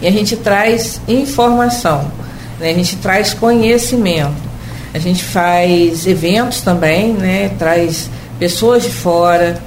E 0.00 0.06
a 0.06 0.12
gente 0.12 0.36
traz 0.36 1.00
informação, 1.08 2.08
né? 2.60 2.70
a 2.70 2.74
gente 2.74 2.94
traz 2.98 3.34
conhecimento. 3.34 4.48
A 4.94 4.98
gente 5.00 5.24
faz 5.24 6.06
eventos 6.06 6.60
também, 6.60 7.14
né? 7.14 7.50
traz 7.58 8.08
pessoas 8.40 8.82
de 8.82 8.90
fora, 8.90 9.62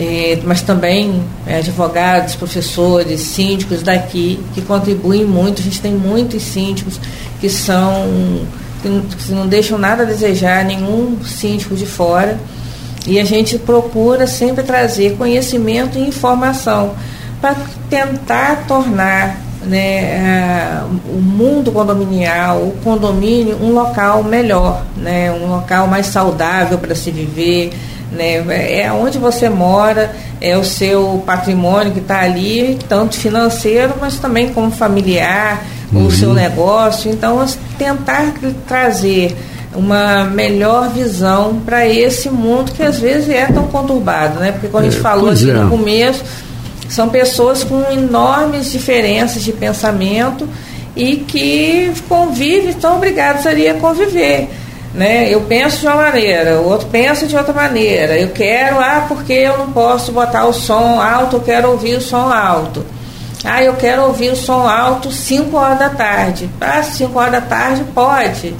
é, 0.00 0.38
mas 0.42 0.62
também 0.62 1.22
é, 1.46 1.58
advogados, 1.58 2.34
professores, 2.34 3.20
síndicos 3.20 3.82
daqui, 3.82 4.40
que 4.54 4.62
contribuem 4.62 5.24
muito. 5.24 5.60
A 5.60 5.64
gente 5.64 5.80
tem 5.80 5.92
muitos 5.92 6.42
síndicos 6.42 6.98
que 7.40 7.48
são 7.48 8.44
que 8.82 8.88
não, 8.88 9.00
que 9.02 9.32
não 9.32 9.46
deixam 9.46 9.78
nada 9.78 10.02
a 10.02 10.06
desejar, 10.06 10.64
nenhum 10.64 11.18
síndico 11.24 11.74
de 11.74 11.86
fora. 11.86 12.38
E 13.06 13.20
a 13.20 13.24
gente 13.24 13.58
procura 13.58 14.26
sempre 14.26 14.64
trazer 14.64 15.16
conhecimento 15.16 15.96
e 15.96 16.08
informação 16.08 16.94
para 17.40 17.54
tentar 17.88 18.64
tornar 18.66 19.40
né, 19.66 20.82
o 21.08 21.20
mundo 21.20 21.70
condominial, 21.72 22.58
o 22.58 22.76
condomínio, 22.82 23.58
um 23.60 23.72
local 23.72 24.22
melhor, 24.22 24.84
né, 24.96 25.30
um 25.30 25.46
local 25.46 25.86
mais 25.86 26.06
saudável 26.06 26.78
para 26.78 26.94
se 26.94 27.10
viver. 27.10 27.72
Né, 28.10 28.36
é 28.80 28.92
onde 28.92 29.18
você 29.18 29.48
mora, 29.48 30.14
é 30.40 30.56
o 30.56 30.62
seu 30.62 31.22
patrimônio 31.26 31.92
que 31.92 31.98
está 31.98 32.20
ali, 32.20 32.78
tanto 32.88 33.16
financeiro, 33.16 33.94
mas 34.00 34.18
também 34.18 34.52
como 34.52 34.70
familiar, 34.70 35.64
uhum. 35.92 36.06
o 36.06 36.10
seu 36.10 36.32
negócio. 36.32 37.10
Então, 37.10 37.44
tentar 37.76 38.32
trazer 38.66 39.36
uma 39.74 40.24
melhor 40.24 40.88
visão 40.90 41.60
para 41.64 41.86
esse 41.86 42.30
mundo 42.30 42.72
que 42.72 42.82
às 42.82 42.98
vezes 42.98 43.28
é 43.28 43.46
tão 43.46 43.64
conturbado, 43.68 44.40
né? 44.40 44.52
Porque 44.52 44.68
quando 44.68 44.84
a 44.84 44.90
gente 44.90 45.00
é, 45.00 45.02
falou 45.02 45.30
aqui 45.30 45.50
é. 45.50 45.54
no 45.54 45.68
começo, 45.68 46.24
são 46.88 47.08
pessoas 47.08 47.62
com 47.62 47.82
enormes 47.90 48.70
diferenças 48.70 49.42
de 49.42 49.52
pensamento 49.52 50.48
e 50.94 51.16
que 51.16 51.92
convivem, 52.08 52.70
estão 52.70 52.96
obrigados 52.96 53.46
ali 53.46 53.68
a 53.68 53.74
conviver. 53.74 54.48
Né? 54.96 55.28
Eu 55.30 55.42
penso 55.42 55.80
de 55.80 55.86
uma 55.86 55.96
maneira, 55.96 56.58
o 56.58 56.70
outro 56.70 56.88
pensa 56.88 57.26
de 57.26 57.36
outra 57.36 57.52
maneira. 57.52 58.18
Eu 58.18 58.30
quero, 58.30 58.80
ah, 58.80 59.04
porque 59.06 59.34
eu 59.34 59.58
não 59.58 59.70
posso 59.70 60.10
botar 60.10 60.46
o 60.46 60.54
som 60.54 60.98
alto, 60.98 61.36
eu 61.36 61.40
quero 61.40 61.70
ouvir 61.70 61.96
o 61.96 62.00
som 62.00 62.32
alto. 62.32 62.82
Ah, 63.44 63.62
eu 63.62 63.74
quero 63.74 64.04
ouvir 64.04 64.30
o 64.30 64.36
som 64.36 64.66
alto 64.66 65.12
5 65.12 65.54
horas 65.54 65.78
da 65.78 65.90
tarde. 65.90 66.48
Ah, 66.58 66.82
5 66.82 67.18
horas 67.18 67.32
da 67.32 67.40
tarde 67.42 67.84
pode. 67.94 68.54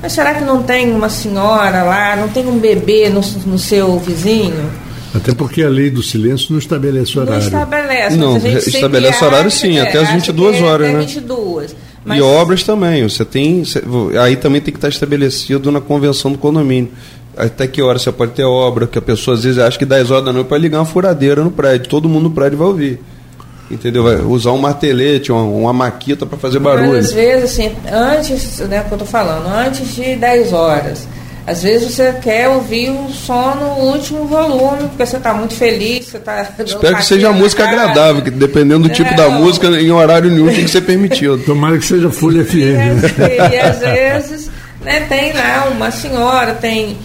Mas 0.00 0.12
será 0.14 0.32
que 0.32 0.42
não 0.42 0.62
tem 0.62 0.90
uma 0.90 1.10
senhora 1.10 1.82
lá, 1.82 2.16
não 2.16 2.28
tem 2.28 2.46
um 2.48 2.58
bebê 2.58 3.10
no, 3.10 3.20
no 3.44 3.58
seu 3.58 3.98
vizinho? 3.98 4.70
Até 5.14 5.34
porque 5.34 5.62
a 5.62 5.68
lei 5.68 5.90
do 5.90 6.02
silêncio 6.02 6.48
não 6.50 6.58
estabelece 6.58 7.18
horário. 7.18 7.38
Não 7.38 7.46
estabelece. 7.46 8.16
Não, 8.16 8.36
estabelece 8.38 9.24
horário 9.24 9.50
sim, 9.50 9.78
é, 9.78 9.82
até 9.82 9.98
as 9.98 10.10
22 10.10 10.62
horas, 10.62 10.88
até 10.88 10.96
né? 10.96 11.04
22. 11.04 11.76
Mas... 12.04 12.18
E 12.18 12.22
obras 12.22 12.62
também. 12.62 13.08
Você 13.08 13.24
tem, 13.24 13.62
aí 14.20 14.36
também 14.36 14.60
tem 14.60 14.72
que 14.72 14.78
estar 14.78 14.88
estabelecido 14.88 15.70
na 15.70 15.80
convenção 15.80 16.32
do 16.32 16.38
condomínio. 16.38 16.90
Até 17.36 17.66
que 17.66 17.80
hora 17.80 17.98
você 17.98 18.12
pode 18.12 18.32
ter 18.32 18.44
obra, 18.44 18.86
que 18.86 18.98
a 18.98 19.02
pessoa 19.02 19.36
às 19.36 19.44
vezes 19.44 19.58
acha 19.58 19.78
que 19.78 19.86
10 19.86 20.10
horas 20.10 20.24
da 20.24 20.32
noite 20.32 20.48
pode 20.48 20.62
ligar 20.62 20.78
uma 20.78 20.84
furadeira 20.84 21.42
no 21.42 21.50
prédio. 21.50 21.88
Todo 21.88 22.08
mundo 22.08 22.24
no 22.24 22.30
prédio 22.30 22.58
vai 22.58 22.66
ouvir. 22.66 23.00
Entendeu? 23.70 24.02
Vai 24.02 24.16
usar 24.16 24.52
um 24.52 24.58
martelete, 24.58 25.32
uma, 25.32 25.42
uma 25.42 25.72
maquita 25.72 26.26
para 26.26 26.36
fazer 26.36 26.58
barulho. 26.58 26.92
Mas, 26.92 27.06
às 27.06 27.12
vezes, 27.12 27.44
assim, 27.44 27.72
antes, 27.90 28.58
né, 28.60 28.80
que 28.80 28.92
eu 28.92 28.96
estou 28.96 29.08
falando, 29.08 29.46
antes 29.46 29.94
de 29.94 30.14
10 30.14 30.52
horas, 30.52 31.08
às 31.46 31.62
vezes 31.62 31.94
você 31.94 32.12
quer 32.22 32.48
ouvir 32.48 32.90
o 32.90 33.10
som 33.10 33.54
no 33.54 33.92
último 33.92 34.26
volume, 34.26 34.88
porque 34.88 35.04
você 35.04 35.16
está 35.16 35.34
muito 35.34 35.54
feliz, 35.54 36.06
você 36.06 36.18
está. 36.18 36.42
Espero 36.64 36.96
que 36.96 37.04
seja 37.04 37.32
música 37.32 37.68
agradável, 37.68 38.22
que 38.22 38.30
dependendo 38.30 38.88
do 38.88 38.88
tipo 38.88 39.10
é, 39.10 39.16
da 39.16 39.28
música, 39.28 39.66
em 39.68 39.90
horário 39.90 40.30
nenhum 40.30 40.46
tem 40.46 40.64
que 40.64 40.70
ser 40.70 40.82
permitido. 40.82 41.38
Tomara 41.44 41.78
que 41.78 41.84
seja 41.84 42.10
Folha 42.10 42.44
FM. 42.44 42.58
E, 42.58 43.54
e 43.54 43.58
às 43.58 43.78
vezes 43.80 44.50
né, 44.82 45.00
tem 45.08 45.32
lá 45.32 45.68
uma 45.70 45.90
senhora, 45.90 46.54
tem 46.54 46.96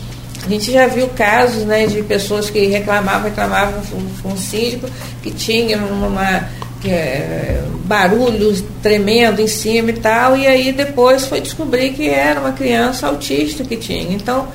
a 0.45 0.49
gente 0.49 0.71
já 0.71 0.87
viu 0.87 1.09
casos 1.09 1.65
né, 1.65 1.87
de 1.87 2.01
pessoas 2.03 2.49
que 2.49 2.67
reclamavam, 2.67 3.23
reclamavam 3.23 3.81
com 4.21 4.29
o 4.31 4.37
síndico, 4.37 4.87
que 5.21 5.29
tinha 5.31 5.77
uma, 5.77 6.47
é, 6.89 7.63
barulhos 7.85 8.63
tremendo 8.81 9.41
em 9.41 9.47
cima 9.47 9.89
e 9.91 9.93
tal, 9.93 10.37
e 10.37 10.45
aí 10.45 10.71
depois 10.71 11.25
foi 11.25 11.41
descobrir 11.41 11.93
que 11.93 12.09
era 12.09 12.39
uma 12.39 12.51
criança 12.51 13.07
autista 13.07 13.63
que 13.63 13.77
tinha. 13.77 14.13
Então. 14.13 14.47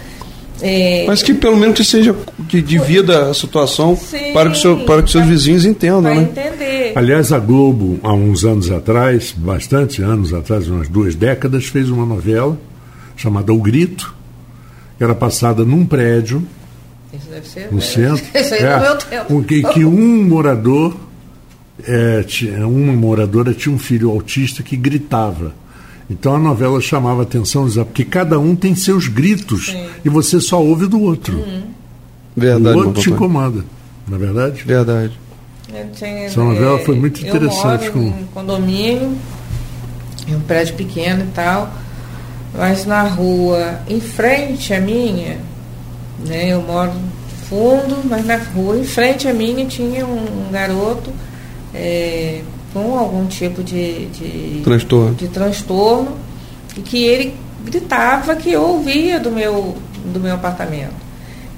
É, 0.60 1.04
Mas 1.08 1.22
que 1.22 1.34
pelo 1.34 1.56
menos 1.56 1.76
que 1.76 1.84
seja 1.84 2.14
que 2.48 2.62
divida 2.62 3.30
a 3.30 3.34
situação 3.34 3.96
sim, 3.96 4.32
para 4.32 4.48
que, 4.50 4.58
seu, 4.58 4.78
para 4.84 5.02
que 5.02 5.10
seus 5.10 5.26
vizinhos 5.26 5.64
entendam, 5.64 6.02
né? 6.02 6.22
Entender. 6.22 6.92
Aliás, 6.94 7.32
a 7.32 7.38
Globo, 7.40 7.98
há 8.02 8.12
uns 8.12 8.44
anos 8.44 8.70
atrás, 8.70 9.34
bastante 9.36 10.02
anos 10.02 10.32
atrás, 10.32 10.68
umas 10.68 10.88
duas 10.88 11.16
décadas, 11.16 11.66
fez 11.66 11.90
uma 11.90 12.06
novela 12.06 12.56
chamada 13.16 13.52
O 13.52 13.58
Grito, 13.58 14.14
era 15.00 15.14
passada 15.14 15.64
num 15.64 15.84
prédio 15.84 16.46
Isso 17.12 17.28
deve 17.28 17.48
ser, 17.48 17.72
no 17.72 17.80
centro, 17.80 18.24
Isso 18.34 18.54
aí 18.54 18.62
é, 18.62 18.78
meu 18.78 18.96
tempo. 18.96 19.42
Que, 19.44 19.62
que 19.62 19.84
um 19.84 20.24
morador, 20.24 20.94
é, 21.86 22.22
tinha, 22.22 22.66
uma 22.66 22.92
moradora 22.92 23.52
tinha 23.54 23.74
um 23.74 23.78
filho 23.78 24.10
autista 24.10 24.62
que 24.62 24.76
gritava. 24.76 25.54
Então 26.10 26.34
a 26.34 26.38
novela 26.38 26.80
chamava 26.80 27.22
atenção, 27.22 27.66
porque 27.84 28.04
cada 28.04 28.38
um 28.38 28.54
tem 28.54 28.74
seus 28.74 29.08
gritos 29.08 29.66
Sim. 29.66 29.86
e 30.04 30.08
você 30.08 30.40
só 30.40 30.62
ouve 30.62 30.86
do 30.86 31.00
outro. 31.00 31.38
Uhum. 31.38 31.62
Verdade, 32.36 32.76
o 32.76 32.86
outro 32.86 33.02
te 33.02 33.10
incomoda, 33.10 33.64
na 34.08 34.16
é 34.16 34.18
verdade? 34.18 34.62
Verdade. 34.64 35.12
Tinha, 35.94 36.24
Essa 36.24 36.42
novela 36.42 36.78
foi 36.80 36.96
muito 36.96 37.24
interessante. 37.24 37.86
Eu 37.86 37.94
moro 37.96 38.12
com... 38.12 38.20
em 38.20 38.26
condomínio, 38.26 39.16
em 40.28 40.36
um 40.36 40.40
prédio 40.40 40.74
pequeno 40.74 41.24
e 41.24 41.28
tal 41.28 41.72
mas 42.54 42.84
na 42.84 43.02
rua 43.02 43.80
em 43.88 44.00
frente 44.00 44.74
à 44.74 44.80
minha, 44.80 45.38
né, 46.26 46.52
eu 46.52 46.62
moro 46.62 46.92
fundo, 47.48 48.02
mas 48.04 48.24
na 48.24 48.36
rua 48.36 48.78
em 48.78 48.84
frente 48.84 49.26
à 49.26 49.32
minha 49.32 49.64
tinha 49.66 50.06
um, 50.06 50.46
um 50.48 50.52
garoto 50.52 51.10
é, 51.74 52.42
com 52.72 52.98
algum 52.98 53.26
tipo 53.26 53.62
de, 53.62 54.06
de, 54.06 54.60
transtorno. 54.62 55.14
de 55.14 55.28
transtorno 55.28 56.16
e 56.76 56.80
que 56.80 57.04
ele 57.04 57.34
gritava 57.64 58.34
que 58.36 58.50
eu 58.50 58.62
ouvia 58.62 59.20
do 59.20 59.30
meu, 59.30 59.76
do 60.04 60.20
meu 60.20 60.34
apartamento. 60.34 61.02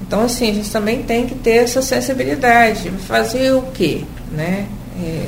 Então, 0.07 0.23
assim, 0.23 0.51
a 0.51 0.55
gente 0.55 0.71
também 0.71 1.03
tem 1.03 1.27
que 1.27 1.35
ter 1.35 1.65
essa 1.65 1.81
sensibilidade. 1.81 2.91
Fazer 3.09 3.53
o 3.53 3.63
quê? 3.73 4.03
Né? 4.31 4.67
É, 5.03 5.27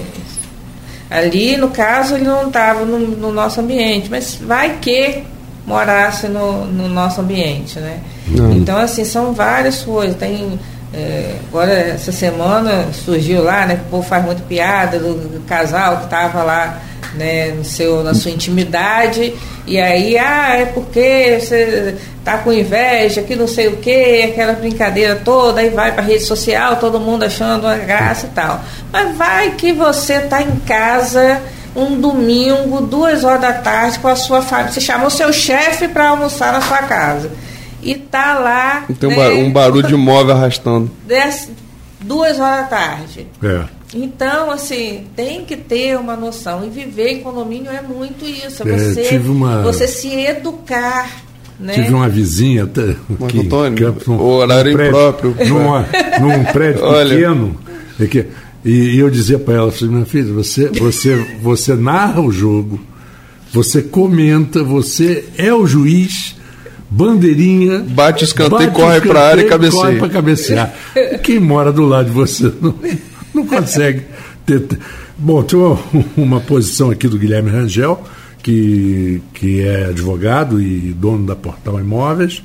ali, 1.11 1.57
no 1.57 1.71
caso, 1.71 2.15
ele 2.15 2.25
não 2.25 2.49
estava 2.49 2.85
no, 2.85 2.99
no, 2.99 3.33
nosso 3.33 3.61
ambiente, 3.61 4.11
mas 4.11 4.35
vai 4.35 4.79
que 4.79 5.23
morasse 5.67 6.29
no, 6.29 6.67
no 6.67 6.89
nosso 6.89 7.21
ambiente, 7.21 7.79
né? 7.81 8.01
Não. 8.29 8.53
Então, 8.53 8.77
assim, 8.77 9.05
são 9.05 9.33
várias 9.33 9.83
coisas. 9.83 10.17
Tem, 10.17 10.59
é, 10.97 11.37
agora, 11.49 11.73
essa 11.73 12.11
semana 12.11 12.87
surgiu 12.91 13.45
lá, 13.45 13.67
né, 13.67 13.77
que 13.77 13.83
o 13.83 13.91
povo 13.91 14.09
faz 14.09 14.25
muito 14.25 14.43
piada 14.45 14.99
do, 14.99 15.15
do 15.15 15.41
casal 15.47 15.99
que 15.99 16.05
estava 16.05 16.43
lá 16.43 16.81
né, 17.15 17.49
no 17.49 17.65
seu, 17.65 18.03
na 18.03 18.15
sua 18.15 18.31
intimidade, 18.31 19.35
e 19.67 19.79
aí, 19.79 20.17
ah, 20.17 20.57
é 20.57 20.65
porque 20.67 21.39
você 21.39 21.97
tá 22.25 22.39
com 22.39 22.51
inveja, 22.51 23.21
que 23.23 23.37
não 23.37 23.47
sei 23.47 23.69
o 23.69 23.77
que, 23.77 24.23
aquela 24.23 24.55
brincadeira 24.55 25.17
toda, 25.17 25.61
aí 25.61 25.69
vai 25.69 25.93
para 25.93 26.03
rede 26.03 26.25
social, 26.25 26.77
todo 26.77 26.99
mundo 26.99 27.25
achando 27.25 27.65
uma 27.65 27.77
graça 27.77 28.27
e 28.27 28.31
tal. 28.31 28.63
Mas 28.91 29.17
vai 29.17 29.51
que 29.51 29.73
você 29.73 30.21
tá 30.21 30.41
em 30.41 30.57
casa 30.61 31.43
um 31.75 32.01
domingo, 32.01 32.81
duas 32.81 33.23
horas 33.23 33.41
da 33.43 33.53
tarde, 33.53 33.99
com 33.99 34.09
a 34.09 34.17
sua 34.17 34.41
família. 34.41 34.73
Você 34.73 34.81
chamou 34.81 35.11
seu 35.11 35.31
chefe 35.33 35.89
para 35.89 36.09
almoçar 36.09 36.53
na 36.53 36.63
sua 36.63 36.79
casa. 36.79 37.31
Tá 38.17 38.39
lá. 38.39 38.87
Tem 38.99 39.11
né, 39.11 39.29
um 39.45 39.53
barulho 39.53 39.87
de 39.87 39.95
móvel 39.95 40.35
arrastando. 40.35 40.91
Dez, 41.07 41.51
duas 42.01 42.41
horas 42.41 42.63
da 42.63 42.65
tarde. 42.65 43.27
É. 43.43 43.65
Então, 43.95 44.51
assim, 44.51 45.05
tem 45.15 45.45
que 45.45 45.55
ter 45.55 45.99
uma 45.99 46.17
noção. 46.17 46.65
E 46.65 46.71
viver 46.71 47.11
em 47.11 47.21
condomínio 47.21 47.71
é 47.71 47.83
muito 47.83 48.25
isso. 48.25 48.67
É 48.67 48.79
você, 48.79 49.19
uma... 49.19 49.61
você 49.61 49.87
se 49.87 50.09
educar. 50.15 51.11
Né? 51.61 51.75
Tive 51.75 51.93
uma 51.93 52.09
vizinha 52.09 52.65
até. 52.65 52.97
Que, 53.29 53.41
Antônio, 53.41 53.93
que, 53.93 54.11
num, 54.11 54.17
o 54.17 54.29
horário 54.29 54.71
num 54.71 54.77
prédio, 54.79 54.97
impróprio. 54.97 55.37
Numa, 55.49 55.87
num 56.19 56.45
prédio 56.45 56.83
pequeno. 56.83 57.57
É 58.01 58.07
que, 58.07 58.27
e, 58.65 58.71
e 58.71 58.99
eu 58.99 59.11
dizia 59.11 59.39
para 59.39 59.55
ela, 59.55 59.69
assim, 59.69 59.89
minha 59.89 60.07
filha, 60.07 60.33
você, 60.33 60.69
você, 60.71 61.17
você 61.43 61.75
narra 61.75 62.23
o 62.23 62.33
jogo, 62.33 62.81
você 63.53 63.83
comenta, 63.83 64.63
você 64.63 65.29
é 65.37 65.53
o 65.53 65.67
juiz, 65.67 66.36
bandeirinha. 66.97 67.81
Bate 67.81 68.25
o 68.25 68.27
escanteio, 68.27 68.73
corre 68.73 69.01
para 69.03 69.21
a 69.21 69.29
área 69.29 69.43
e 69.43 69.49
cabeceia. 69.49 69.83
Corre 69.83 69.99
para 69.99 70.09
cabecear. 70.09 70.75
Quem 71.23 71.39
mora 71.39 71.73
do 71.73 71.85
lado 71.85 72.07
de 72.07 72.13
você 72.13 72.53
não, 72.61 72.75
não 73.35 73.47
consegue 73.47 74.03
ter. 74.45 74.67
Bom, 75.19 75.43
tem 75.43 75.59
uma, 75.59 75.79
uma 76.17 76.41
posição 76.41 76.91
aqui 76.91 77.07
do 77.07 77.19
Guilherme 77.19 77.51
Rangel, 77.51 78.03
que, 78.43 79.21
que 79.35 79.61
é 79.61 79.87
advogado 79.87 80.61
e 80.61 80.93
dono 80.93 81.27
da 81.27 81.37
Portal 81.37 81.79
Imóveis 81.79 82.43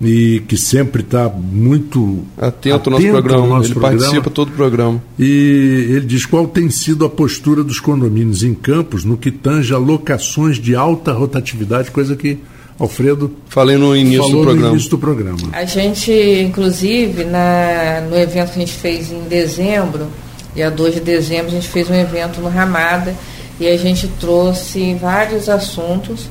e 0.00 0.42
que 0.46 0.56
sempre 0.56 1.02
está 1.02 1.28
muito 1.28 2.24
atento, 2.36 2.74
atento 2.74 2.90
ao 2.90 3.00
nosso 3.00 3.10
programa. 3.10 3.42
Ao 3.42 3.48
nosso 3.48 3.64
ele 3.64 3.74
programa. 3.74 3.98
participa 3.98 4.30
todo 4.30 4.48
o 4.48 4.52
programa. 4.52 5.02
E 5.18 5.86
ele 5.90 6.06
diz 6.06 6.24
qual 6.24 6.46
tem 6.46 6.70
sido 6.70 7.04
a 7.04 7.10
postura 7.10 7.64
dos 7.64 7.80
condomínios 7.80 8.44
em 8.44 8.54
campos 8.54 9.04
no 9.04 9.16
que 9.16 9.30
tange 9.30 9.74
a 9.74 9.78
locações 9.78 10.56
de 10.56 10.76
alta 10.76 11.12
rotatividade, 11.12 11.90
coisa 11.90 12.14
que 12.14 12.38
Alfredo 12.78 13.30
falei 13.48 13.76
no 13.76 13.96
início 13.96 14.28
do 14.28 14.42
programa. 14.42 14.70
início 14.70 14.90
do 14.90 14.98
programa. 14.98 15.48
A 15.52 15.64
gente, 15.64 16.12
inclusive, 16.12 17.24
na, 17.24 18.02
no 18.08 18.16
evento 18.16 18.52
que 18.52 18.58
a 18.58 18.60
gente 18.60 18.74
fez 18.74 19.10
em 19.10 19.22
dezembro, 19.22 20.06
dia 20.54 20.70
2 20.70 20.94
de 20.94 21.00
dezembro, 21.00 21.46
a 21.46 21.50
gente 21.50 21.68
fez 21.68 21.90
um 21.90 21.94
evento 21.94 22.40
no 22.40 22.48
Ramada 22.48 23.14
e 23.58 23.66
a 23.66 23.76
gente 23.76 24.06
trouxe 24.20 24.94
vários 24.94 25.48
assuntos 25.48 26.28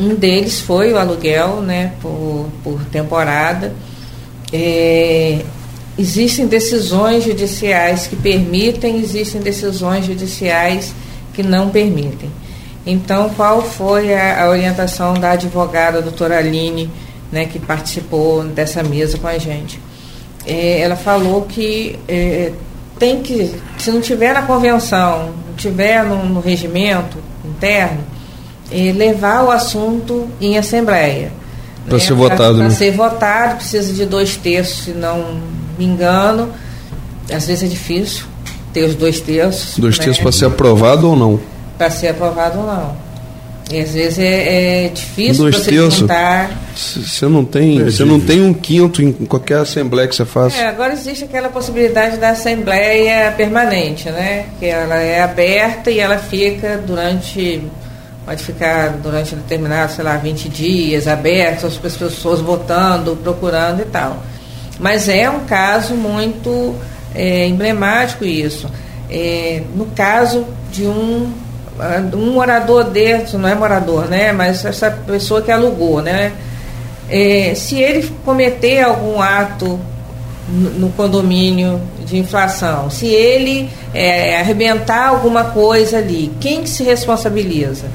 um 0.00 0.14
deles 0.14 0.60
foi 0.60 0.92
o 0.92 0.98
aluguel, 0.98 1.60
né, 1.60 1.92
por, 2.00 2.48
por 2.64 2.84
temporada. 2.86 3.74
É, 4.52 5.40
existem 5.98 6.46
decisões 6.46 7.24
judiciais 7.24 8.06
que 8.06 8.16
permitem, 8.16 8.98
existem 8.98 9.40
decisões 9.40 10.06
judiciais 10.06 10.94
que 11.34 11.42
não 11.42 11.68
permitem. 11.68 12.30
Então, 12.86 13.30
qual 13.30 13.62
foi 13.62 14.14
a, 14.14 14.44
a 14.44 14.48
orientação 14.48 15.14
da 15.14 15.32
advogada 15.32 16.02
doutora 16.02 16.38
Aline, 16.38 16.90
né, 17.30 17.46
que 17.46 17.58
participou 17.58 18.42
dessa 18.44 18.82
mesa 18.82 19.18
com 19.18 19.28
a 19.28 19.38
gente? 19.38 19.80
É, 20.44 20.80
ela 20.80 20.96
falou 20.96 21.42
que 21.42 21.98
é, 22.08 22.52
tem 22.98 23.22
que, 23.22 23.54
se 23.78 23.90
não 23.90 24.00
tiver 24.00 24.34
na 24.34 24.42
convenção, 24.42 25.30
não 25.48 25.54
tiver 25.56 26.04
no, 26.04 26.24
no 26.24 26.40
regimento 26.40 27.18
interno, 27.44 28.00
é, 28.70 28.92
levar 28.92 29.44
o 29.44 29.50
assunto 29.50 30.28
em 30.40 30.58
assembleia. 30.58 31.32
Para 31.84 31.98
né, 31.98 32.04
ser 32.04 32.14
votado. 32.14 32.54
Para 32.56 32.68
né? 32.68 32.70
ser 32.70 32.90
votado, 32.92 33.56
precisa 33.56 33.92
de 33.92 34.06
dois 34.06 34.36
terços, 34.36 34.84
se 34.84 34.90
não 34.90 35.40
me 35.78 35.84
engano. 35.84 36.50
Às 37.32 37.46
vezes 37.46 37.64
é 37.64 37.66
difícil 37.66 38.24
ter 38.72 38.84
os 38.84 38.94
dois 38.96 39.20
terços. 39.20 39.78
Dois 39.78 39.98
né? 39.98 40.04
terços 40.04 40.22
para 40.22 40.32
ser 40.32 40.46
aprovado 40.46 41.08
ou 41.08 41.16
não? 41.16 41.51
Para 41.82 41.90
ser 41.90 42.08
aprovado 42.10 42.60
ou 42.60 42.64
não. 42.66 42.96
E 43.68 43.80
às 43.80 43.92
vezes 43.92 44.16
é, 44.20 44.84
é 44.84 44.88
difícil 44.88 45.42
dois 45.42 45.56
você 45.56 45.70
terços. 45.72 45.94
juntar. 45.96 46.48
Você 46.76 47.26
não 47.26 47.44
tem, 47.44 47.82
você 47.82 48.04
não 48.04 48.20
tem 48.20 48.40
um 48.40 48.54
quinto 48.54 49.02
em 49.02 49.12
qualquer 49.12 49.58
assembleia 49.58 50.06
que 50.06 50.14
você 50.14 50.24
faça. 50.24 50.58
É, 50.58 50.68
agora 50.68 50.92
existe 50.92 51.24
aquela 51.24 51.48
possibilidade 51.48 52.18
da 52.18 52.30
assembleia 52.30 53.32
permanente, 53.32 54.08
né? 54.10 54.46
Que 54.60 54.66
ela 54.66 54.94
é 54.94 55.22
aberta 55.22 55.90
e 55.90 55.98
ela 55.98 56.18
fica 56.18 56.80
durante 56.86 57.60
pode 58.24 58.44
ficar 58.44 58.90
durante 59.02 59.34
determinado, 59.34 59.90
sei 59.90 60.04
lá, 60.04 60.16
20 60.18 60.48
dias 60.48 61.08
aberto, 61.08 61.66
as 61.66 61.76
pessoas 61.76 62.38
votando, 62.38 63.16
procurando 63.16 63.82
e 63.82 63.86
tal. 63.86 64.22
Mas 64.78 65.08
é 65.08 65.28
um 65.28 65.40
caso 65.46 65.94
muito 65.94 66.76
é, 67.12 67.48
emblemático 67.48 68.24
isso. 68.24 68.70
É, 69.10 69.64
no 69.74 69.86
caso 69.86 70.46
de 70.70 70.86
um, 70.86 71.41
um 72.14 72.32
morador 72.32 72.84
desse, 72.84 73.36
não 73.36 73.48
é 73.48 73.54
morador, 73.54 74.08
né? 74.08 74.32
Mas 74.32 74.64
essa 74.64 74.90
pessoa 74.90 75.42
que 75.42 75.50
alugou, 75.50 76.02
né? 76.02 76.32
É, 77.08 77.54
se 77.54 77.80
ele 77.80 78.10
cometer 78.24 78.82
algum 78.82 79.20
ato 79.20 79.78
no, 80.48 80.70
no 80.70 80.88
condomínio 80.90 81.80
de 82.04 82.18
inflação, 82.18 82.90
se 82.90 83.06
ele 83.06 83.68
é, 83.92 84.40
arrebentar 84.40 85.08
alguma 85.08 85.44
coisa 85.44 85.98
ali, 85.98 86.32
quem 86.40 86.62
que 86.62 86.68
se 86.68 86.82
responsabiliza? 86.84 87.86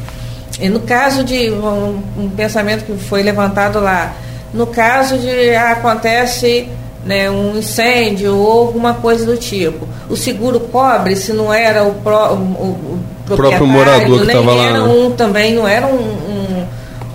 E 0.59 0.69
no 0.69 0.79
caso 0.79 1.23
de 1.23 1.51
um, 1.51 2.01
um, 2.17 2.29
pensamento 2.35 2.83
que 2.83 2.97
foi 2.97 3.21
levantado 3.21 3.79
lá, 3.79 4.15
no 4.53 4.65
caso 4.65 5.17
de 5.19 5.55
ah, 5.55 5.73
acontece 5.73 6.67
né, 7.07 7.31
um 7.31 7.57
incêndio 7.57 8.35
ou 8.35 8.67
alguma 8.67 8.93
coisa 8.93 9.25
do 9.25 9.37
tipo, 9.37 9.87
o 10.09 10.15
seguro 10.17 10.59
cobre 10.59 11.15
se 11.15 11.31
não 11.31 11.53
era 11.53 11.83
o, 11.85 11.93
pró, 11.95 12.33
o, 12.33 12.37
o, 12.37 12.99
próprio 13.25 13.65
morador 13.65 14.19
que 14.19 14.27
estava 14.27 14.53
lá. 14.53 14.63
Era 14.63 14.81
né? 14.81 14.93
um, 14.93 15.11
também 15.11 15.53
não 15.55 15.65
era 15.65 15.87
um, 15.87 16.65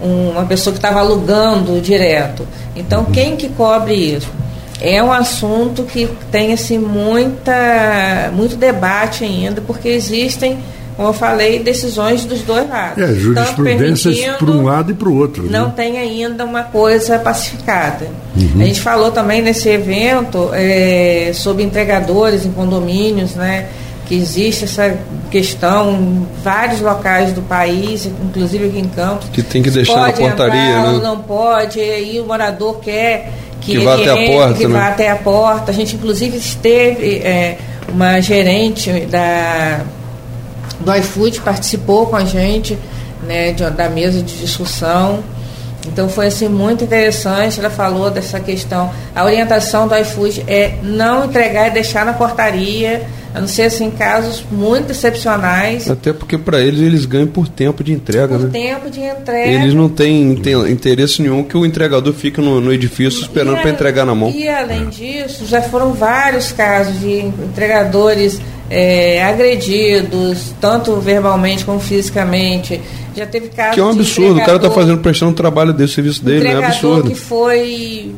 um, 0.03 0.31
uma 0.31 0.45
pessoa 0.45 0.73
que 0.73 0.79
estava 0.79 1.01
alugando 1.01 1.81
direto. 1.81 2.49
Então 2.75 3.01
uhum. 3.01 3.13
quem 3.13 3.37
que 3.37 3.51
cobre 3.51 3.95
isso? 3.95 4.29
É 4.81 5.01
um 5.03 5.13
assunto 5.13 5.85
que 5.85 6.09
tem 6.31 6.53
assim, 6.53 6.79
muita, 6.79 8.33
muito 8.33 8.57
debate 8.57 9.25
ainda, 9.25 9.61
porque 9.61 9.89
existem 9.89 10.59
como 10.97 11.09
eu 11.09 11.13
falei, 11.13 11.59
decisões 11.59 12.25
dos 12.25 12.43
dois 12.43 12.69
lados. 12.69 13.03
É, 13.03 13.15
jurisprudências 13.15 14.19
para 14.39 14.51
um 14.51 14.65
lado 14.65 14.91
e 14.93 14.95
para 14.95 15.09
o 15.09 15.17
outro. 15.17 15.45
Não 15.51 15.67
né? 15.67 15.73
tem 15.75 15.99
ainda 15.99 16.45
uma 16.45 16.65
coisa 16.65 17.19
pacificada. 17.19 18.07
Uhum. 18.37 18.61
A 18.61 18.65
gente 18.65 18.81
falou 18.81 19.11
também 19.11 19.41
nesse 19.41 19.69
evento 19.69 20.51
é, 20.53 21.31
sobre 21.35 21.63
entregadores 21.63 22.45
em 22.45 22.53
condomínios, 22.53 23.35
né? 23.35 23.69
Que 24.07 24.17
existe 24.17 24.65
essa 24.65 24.99
questão 25.31 25.93
em 25.93 26.27
vários 26.43 26.81
locais 26.81 27.33
do 27.33 27.41
país, 27.41 28.05
inclusive 28.05 28.67
aqui 28.67 28.79
em 28.79 28.89
Campos. 28.89 29.29
Que 29.33 29.43
tem 29.43 29.63
que 29.63 29.71
deixar 29.71 30.09
na 30.09 30.13
portaria, 30.13 30.61
entrar, 30.61 30.93
né? 30.93 31.01
Não 31.03 31.19
pode, 31.19 31.79
e 31.79 31.91
aí 31.91 32.21
o 32.21 32.27
morador 32.27 32.81
quer 32.81 33.33
que, 33.63 33.73
que 33.73 33.79
vá 33.79 33.95
até 33.95 34.11
a 34.11 34.27
porta. 34.27 34.55
Que 34.55 34.67
né? 34.67 34.79
vá 34.79 34.89
até 34.89 35.11
a 35.11 35.17
porta. 35.17 35.71
A 35.71 35.75
gente, 35.75 35.95
inclusive, 35.95 36.37
esteve 36.37 37.19
é, 37.19 37.57
uma 37.89 38.21
gerente 38.21 38.91
da 39.07 39.81
do 40.83 40.95
iFood 40.97 41.41
participou 41.41 42.07
com 42.07 42.17
a 42.17 42.25
gente 42.25 42.79
né, 43.23 43.53
de, 43.53 43.69
da 43.71 43.89
mesa 43.89 44.23
de 44.23 44.37
discussão. 44.39 45.23
Então 45.87 46.09
foi 46.09 46.29
assim 46.29 46.49
muito 46.49 46.85
interessante. 46.85 47.59
Ela 47.59 47.71
falou 47.71 48.11
dessa 48.11 48.39
questão. 48.39 48.91
A 49.15 49.25
orientação 49.25 49.89
do 49.89 49.97
iFood 49.97 50.45
é 50.47 50.79
não 50.83 51.25
entregar 51.25 51.69
e 51.69 51.71
deixar 51.73 52.05
na 52.05 52.13
portaria, 52.13 53.03
a 53.35 53.41
não 53.41 53.49
ser 53.49 53.63
assim 53.63 53.91
casos 53.91 54.45
muito 54.51 54.93
excepcionais. 54.93 55.91
Até 55.91 56.13
porque 56.13 56.39
para 56.39 56.61
eles 56.61 56.81
eles 56.81 57.05
ganham 57.05 57.27
por 57.27 57.49
tempo 57.49 57.83
de 57.83 57.93
entrega, 57.93 58.39
por 58.39 58.45
né? 58.45 58.51
tempo 58.53 58.91
de 58.91 59.01
entrega. 59.01 59.51
Eles 59.51 59.75
não 59.75 59.89
têm, 59.89 60.37
têm 60.37 60.71
interesse 60.71 61.21
nenhum 61.21 61.43
que 61.43 61.57
o 61.57 61.67
entregador 61.67 62.13
fique 62.13 62.41
no, 62.41 62.61
no 62.61 62.73
edifício 62.73 63.23
esperando 63.23 63.61
para 63.61 63.71
entregar 63.71 64.05
na 64.05 64.15
mão. 64.15 64.31
E 64.31 64.49
além 64.49 64.89
disso, 64.89 65.47
já 65.47 65.63
foram 65.63 65.93
vários 65.93 66.53
casos 66.53 67.01
de 67.01 67.21
entregadores 67.21 68.41
é, 68.73 69.23
agredidos, 69.23 70.55
tanto 70.59 70.97
verbalmente 70.97 71.63
como 71.63 71.79
fisicamente. 71.79 72.81
Já 73.15 73.27
teve 73.27 73.49
casos. 73.49 73.75
Que 73.75 73.81
é 73.81 73.85
um 73.85 73.91
absurdo, 73.91 74.41
o 74.41 74.45
cara 74.45 74.57
está 74.57 74.71
fazendo, 74.71 74.99
prestando 74.99 75.33
o 75.33 75.35
trabalho 75.35 75.75
desse 75.75 75.93
serviço 75.93 76.25
dele, 76.25 76.45
né? 76.45 76.55
É 76.55 76.65
absurdo. 76.65 77.11
que 77.11 77.15
foi 77.15 78.15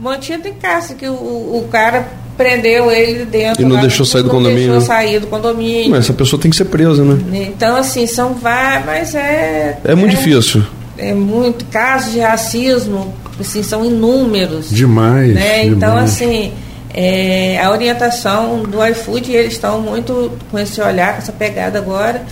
mantido 0.00 0.48
em 0.48 0.54
casa, 0.54 0.94
que 0.94 1.06
o, 1.06 1.12
o 1.12 1.68
cara 1.70 2.08
prendeu 2.34 2.90
ele 2.90 3.26
dentro. 3.26 3.60
E 3.60 3.66
não 3.66 3.78
deixou 3.78 4.06
sair 4.06 4.22
do 4.22 4.30
condomínio. 4.30 4.72
Deixou 4.72 4.80
né? 4.80 4.86
sair 4.86 5.18
do 5.20 5.26
condomínio. 5.26 5.90
Mas 5.90 6.04
essa 6.06 6.14
pessoa 6.14 6.40
tem 6.40 6.50
que 6.50 6.56
ser 6.56 6.64
presa, 6.64 7.04
né? 7.04 7.18
Então, 7.34 7.76
assim, 7.76 8.06
são 8.06 8.32
vários, 8.32 8.86
mas 8.86 9.14
é. 9.14 9.78
É 9.84 9.94
muito 9.94 10.14
é, 10.14 10.16
difícil. 10.16 10.64
É 10.96 11.12
muito. 11.12 11.66
Casos 11.66 12.14
de 12.14 12.20
racismo, 12.20 13.12
assim, 13.38 13.62
são 13.62 13.84
inúmeros. 13.84 14.70
Demais. 14.70 15.34
Né? 15.34 15.66
Então, 15.66 15.90
demais. 15.90 16.10
assim 16.10 16.52
é, 16.92 17.60
a 17.62 17.70
orientação 17.70 18.62
do 18.62 18.84
iFood, 18.86 19.32
eles 19.32 19.52
estão 19.52 19.80
muito 19.80 20.32
com 20.50 20.58
esse 20.58 20.80
olhar, 20.80 21.12
com 21.12 21.18
essa 21.18 21.32
pegada 21.32 21.78
agora, 21.78 22.24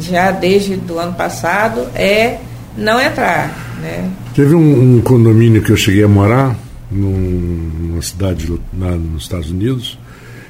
já 0.00 0.30
desde 0.30 0.80
o 0.88 0.98
ano 0.98 1.12
passado, 1.12 1.86
é 1.94 2.38
não 2.76 3.00
entrar. 3.00 3.76
Né? 3.80 4.10
Teve 4.34 4.54
um, 4.54 4.96
um 4.96 5.00
condomínio 5.00 5.62
que 5.62 5.70
eu 5.70 5.76
cheguei 5.76 6.04
a 6.04 6.08
morar, 6.08 6.56
num, 6.90 7.70
numa 7.80 8.02
cidade 8.02 8.52
lá 8.78 8.90
nos 8.92 9.22
Estados 9.22 9.50
Unidos, 9.50 9.98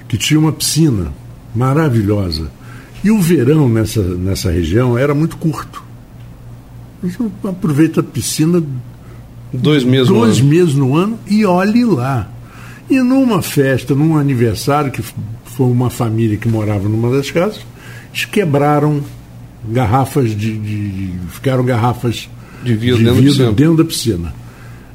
que 0.08 0.16
tinha 0.16 0.38
uma 0.38 0.52
piscina 0.52 1.12
maravilhosa. 1.54 2.50
E 3.02 3.10
o 3.10 3.20
verão 3.20 3.68
nessa, 3.68 4.00
nessa 4.00 4.50
região 4.50 4.96
era 4.96 5.14
muito 5.14 5.36
curto. 5.36 5.82
Você 7.02 7.18
aproveita 7.48 8.00
a 8.00 8.04
piscina 8.04 8.62
dois 9.52 9.82
meses, 9.82 10.08
dois 10.08 10.40
no 10.40 10.48
meses 10.48 10.74
no 10.74 10.96
ano 10.96 11.18
e 11.26 11.44
olhe 11.44 11.84
lá. 11.84 12.30
E 12.90 13.00
numa 13.00 13.42
festa, 13.42 13.94
num 13.94 14.16
aniversário, 14.16 14.90
que 14.90 15.02
foi 15.02 15.66
uma 15.66 15.90
família 15.90 16.36
que 16.36 16.48
morava 16.48 16.88
numa 16.88 17.14
das 17.14 17.30
casas, 17.30 17.60
eles 18.12 18.24
quebraram 18.24 19.02
garrafas 19.68 20.30
de. 20.30 20.58
de 20.58 21.10
ficaram 21.30 21.64
garrafas 21.64 22.28
de 22.62 22.74
vidro, 22.74 22.98
de 22.98 23.04
vidro 23.04 23.38
dentro, 23.38 23.52
dentro, 23.52 23.76
da 23.78 23.84
piscina. 23.84 24.34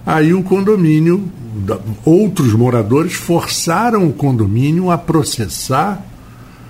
Aí 0.06 0.34
o 0.34 0.42
condomínio, 0.42 1.30
outros 2.06 2.54
moradores 2.54 3.14
forçaram 3.14 4.08
o 4.08 4.14
condomínio 4.14 4.90
a 4.90 4.98
processar 4.98 6.06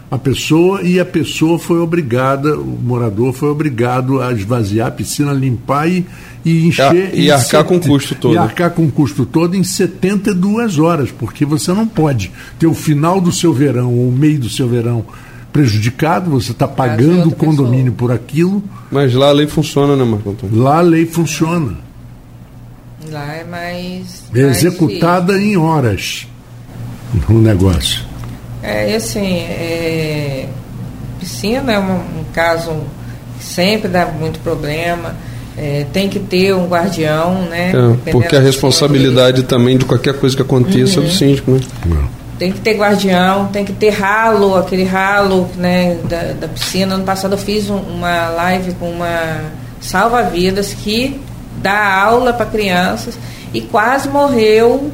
a 0.10 0.18
pessoa 0.18 0.82
e 0.82 1.00
a 1.00 1.06
pessoa 1.06 1.60
foi 1.60 1.80
obrigada, 1.80 2.58
o 2.58 2.66
morador 2.66 3.34
foi 3.34 3.50
obrigado 3.50 4.22
a 4.22 4.32
esvaziar 4.32 4.88
a 4.88 4.92
piscina, 4.92 5.34
limpar 5.34 5.90
e, 5.90 6.06
e 6.46 6.66
encher. 6.68 7.14
E, 7.14 7.26
e 7.26 7.32
arcar 7.32 7.66
com 7.66 7.76
o 7.76 7.80
custo 7.80 8.16
todo. 8.16 8.34
E 8.34 8.38
arcar 8.38 8.72
com 8.72 8.86
o 8.86 8.92
custo 8.92 9.26
todo 9.26 9.56
em 9.56 9.64
72 9.64 10.80
horas, 10.80 11.12
porque 11.12 11.46
você 11.46 11.74
não 11.74 11.86
pode 11.86 12.32
ter 12.58 12.68
o 12.68 12.74
final 12.74 13.20
do 13.20 13.34
seu 13.34 13.54
verão 13.54 13.94
ou 13.94 14.08
o 14.08 14.12
meio 14.12 14.40
do 14.40 14.50
seu 14.50 14.68
verão 14.68 15.06
prejudicado, 15.52 16.30
você 16.30 16.52
está 16.52 16.68
pagando 16.68 17.30
o 17.30 17.36
condomínio 17.36 17.92
pessoa. 17.92 17.98
por 17.98 18.12
aquilo. 18.12 18.64
Mas 18.90 19.14
lá 19.14 19.28
a 19.28 19.32
lei 19.32 19.48
funciona, 19.48 19.96
né, 19.96 20.06
Marco 20.06 20.30
Antônio? 20.30 20.58
Lá 20.58 20.78
a 20.78 20.82
lei 20.82 21.06
funciona. 21.06 21.76
Lá 23.12 23.34
é 23.34 23.44
mais. 23.44 24.24
É 24.34 24.40
executada 24.40 25.34
mais 25.34 25.44
em 25.44 25.58
horas 25.58 26.28
no 27.28 27.42
negócio. 27.42 28.06
É, 28.62 28.96
assim, 28.96 29.40
é, 29.40 30.48
piscina 31.20 31.74
é 31.74 31.80
um, 31.80 31.96
um, 31.96 32.26
caso 32.34 32.72
que 33.38 33.44
sempre 33.44 33.88
dá 33.88 34.06
muito 34.06 34.40
problema. 34.40 35.16
É, 35.58 35.86
tem 35.92 36.08
que 36.08 36.20
ter 36.20 36.54
um 36.54 36.68
guardião, 36.68 37.44
né? 37.50 37.72
É, 38.06 38.12
porque 38.12 38.36
a 38.36 38.40
responsabilidade 38.40 39.44
também 39.44 39.78
de 39.78 39.86
qualquer 39.86 40.14
coisa 40.14 40.36
que 40.36 40.42
aconteça 40.42 41.00
uhum. 41.00 41.06
é 41.06 41.08
do 41.08 41.12
uhum. 41.12 41.18
síndico, 41.18 41.52
né? 41.52 41.60
Tem 42.38 42.52
que 42.52 42.60
ter 42.60 42.76
guardião, 42.76 43.48
tem 43.48 43.66
que 43.66 43.74
ter 43.74 43.90
ralo, 43.90 44.56
aquele 44.56 44.84
ralo 44.84 45.50
né, 45.56 45.98
da, 46.08 46.34
da 46.34 46.48
piscina. 46.48 46.94
Ano 46.94 47.04
passado 47.04 47.34
eu 47.34 47.38
fiz 47.38 47.68
um, 47.70 47.78
uma 47.78 48.30
live 48.30 48.74
com 48.76 48.92
uma 48.92 49.42
salva-vidas 49.82 50.74
que 50.74 51.20
dá 51.62 52.00
aula 52.00 52.34
para 52.34 52.46
crianças 52.46 53.18
e 53.54 53.62
quase 53.62 54.08
morreu 54.10 54.92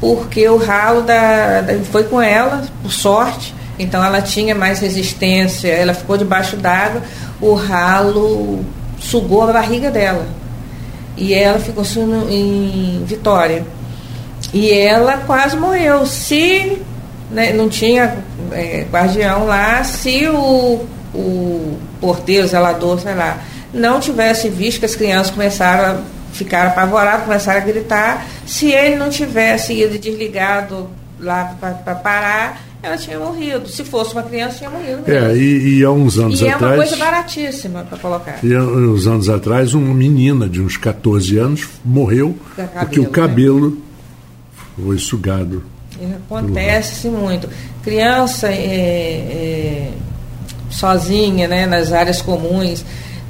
porque 0.00 0.48
o 0.48 0.56
ralo 0.56 1.02
da, 1.02 1.60
da, 1.62 1.74
foi 1.84 2.04
com 2.04 2.20
ela, 2.20 2.64
por 2.82 2.92
sorte, 2.92 3.54
então 3.78 4.02
ela 4.04 4.20
tinha 4.20 4.54
mais 4.54 4.80
resistência, 4.80 5.68
ela 5.68 5.94
ficou 5.94 6.16
debaixo 6.16 6.56
d'água, 6.56 7.02
o 7.40 7.54
ralo 7.54 8.64
sugou 8.98 9.48
a 9.48 9.52
barriga 9.52 9.90
dela. 9.90 10.26
E 11.16 11.32
ela 11.32 11.58
ficou 11.58 11.84
em 12.28 13.02
Vitória. 13.06 13.64
E 14.52 14.70
ela 14.70 15.18
quase 15.18 15.56
morreu. 15.56 16.04
Se 16.06 16.78
né, 17.30 17.52
não 17.52 17.68
tinha 17.68 18.18
é, 18.52 18.86
guardião 18.90 19.46
lá, 19.46 19.82
se 19.82 20.26
o, 20.28 20.84
o 21.14 21.78
porteiro, 22.00 22.46
zelador, 22.46 23.00
sei 23.00 23.14
lá, 23.14 23.38
não 23.72 23.98
tivesse 23.98 24.48
visto 24.48 24.80
que 24.80 24.86
as 24.86 24.94
crianças 24.94 25.30
começaram 25.30 25.98
a 25.98 26.15
ficar 26.36 26.66
apavoradas, 26.68 27.24
começaram 27.24 27.60
a 27.60 27.64
gritar, 27.64 28.26
se 28.46 28.70
ele 28.70 28.96
não 28.96 29.10
tivesse 29.10 29.72
ido 29.72 29.98
desligado 29.98 30.88
lá 31.18 31.56
para 31.60 31.94
parar, 31.94 32.62
ela 32.82 32.96
tinha 32.96 33.18
morrido. 33.18 33.68
Se 33.68 33.84
fosse 33.84 34.12
uma 34.12 34.22
criança, 34.22 34.58
tinha 34.58 34.70
morrido. 34.70 35.02
Mesmo. 35.06 35.26
É, 35.26 35.36
e, 35.36 35.78
e 35.78 35.84
há 35.84 35.90
uns 35.90 36.18
anos 36.18 36.40
e 36.40 36.48
atrás. 36.48 36.62
é 36.62 36.66
uma 36.66 36.76
coisa 36.76 36.96
baratíssima 36.96 37.82
para 37.84 37.98
colocar. 37.98 38.38
E 38.42 38.54
há 38.54 38.62
uns 38.62 39.06
anos 39.06 39.28
atrás, 39.28 39.74
uma 39.74 39.94
menina 39.94 40.48
de 40.48 40.60
uns 40.60 40.76
14 40.76 41.38
anos 41.38 41.68
morreu 41.84 42.36
cabelo, 42.54 42.78
porque 42.80 43.00
o 43.00 43.08
cabelo 43.08 43.70
né? 43.70 43.76
foi 44.76 44.98
sugado. 44.98 45.64
Acontece 46.26 47.08
muito. 47.08 47.48
Criança 47.82 48.48
é, 48.48 48.52
é, 48.52 49.90
sozinha, 50.68 51.48
né, 51.48 51.66
nas 51.66 51.92
áreas 51.92 52.20
comuns 52.20 52.84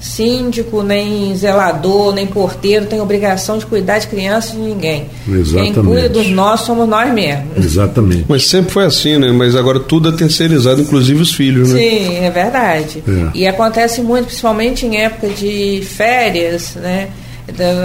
síndico, 0.06 0.82
nem 0.82 1.34
zelador, 1.36 2.14
nem 2.14 2.26
porteiro 2.26 2.86
tem 2.86 3.00
obrigação 3.00 3.58
de 3.58 3.66
cuidar 3.66 3.98
de 3.98 4.06
crianças 4.06 4.52
de 4.52 4.58
ninguém. 4.58 5.08
Exatamente. 5.28 5.74
Quem 5.74 5.84
cuida 5.84 6.08
dos 6.08 6.28
nossos 6.28 6.66
somos 6.66 6.88
nós 6.88 7.12
mesmos. 7.12 7.64
Exatamente. 7.64 8.24
Mas 8.28 8.46
sempre 8.46 8.70
foi 8.72 8.84
assim, 8.84 9.18
né? 9.18 9.30
Mas 9.32 9.54
agora 9.54 9.80
tudo 9.80 10.08
é 10.08 10.12
terceirizado, 10.12 10.80
inclusive 10.80 11.20
os 11.20 11.32
filhos, 11.32 11.72
né? 11.72 11.78
Sim, 11.78 12.16
é 12.24 12.30
verdade. 12.30 13.02
É. 13.06 13.30
E 13.34 13.46
acontece 13.46 14.00
muito, 14.00 14.26
principalmente 14.26 14.86
em 14.86 14.96
época 14.96 15.28
de 15.28 15.82
férias, 15.84 16.74
né? 16.76 17.08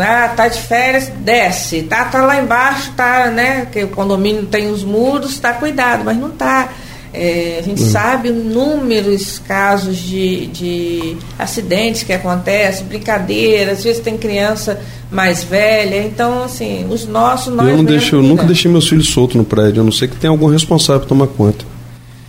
Ah, 0.03 0.33
tá 0.35 0.47
de 0.47 0.59
férias, 0.59 1.11
desce. 1.19 1.83
Tá, 1.83 2.05
tá 2.05 2.21
lá 2.21 2.41
embaixo, 2.41 2.91
tá, 2.95 3.27
né? 3.27 3.67
Que 3.71 3.83
o 3.83 3.89
condomínio 3.89 4.45
tem 4.45 4.71
os 4.71 4.83
muros, 4.83 5.39
tá 5.39 5.53
cuidado, 5.53 6.03
mas 6.03 6.17
não 6.17 6.31
tá. 6.31 6.69
É, 7.13 7.57
a 7.59 7.61
gente 7.61 7.81
hum. 7.81 7.89
sabe 7.89 8.29
inúmeros 8.29 9.37
casos 9.39 9.97
de, 9.97 10.47
de 10.47 11.17
acidentes 11.37 12.03
que 12.03 12.13
acontecem, 12.13 12.85
brincadeiras, 12.85 13.79
às 13.79 13.83
vezes 13.83 14.01
tem 14.01 14.17
criança 14.17 14.79
mais 15.11 15.43
velha, 15.43 16.03
então 16.03 16.43
assim, 16.43 16.85
os 16.89 17.05
nossos 17.05 17.53
nós 17.53 17.67
Eu 17.67 17.77
não 17.77 17.83
deixo, 17.83 18.15
eu 18.15 18.23
nunca 18.23 18.45
deixei 18.45 18.71
meus 18.71 18.87
filhos 18.87 19.09
soltos 19.09 19.35
no 19.35 19.43
prédio, 19.43 19.81
a 19.81 19.83
não 19.83 19.91
ser 19.91 20.07
que 20.07 20.15
tenha 20.15 20.31
algum 20.31 20.47
responsável 20.47 21.01
para 21.01 21.09
tomar 21.09 21.27
conta. 21.27 21.65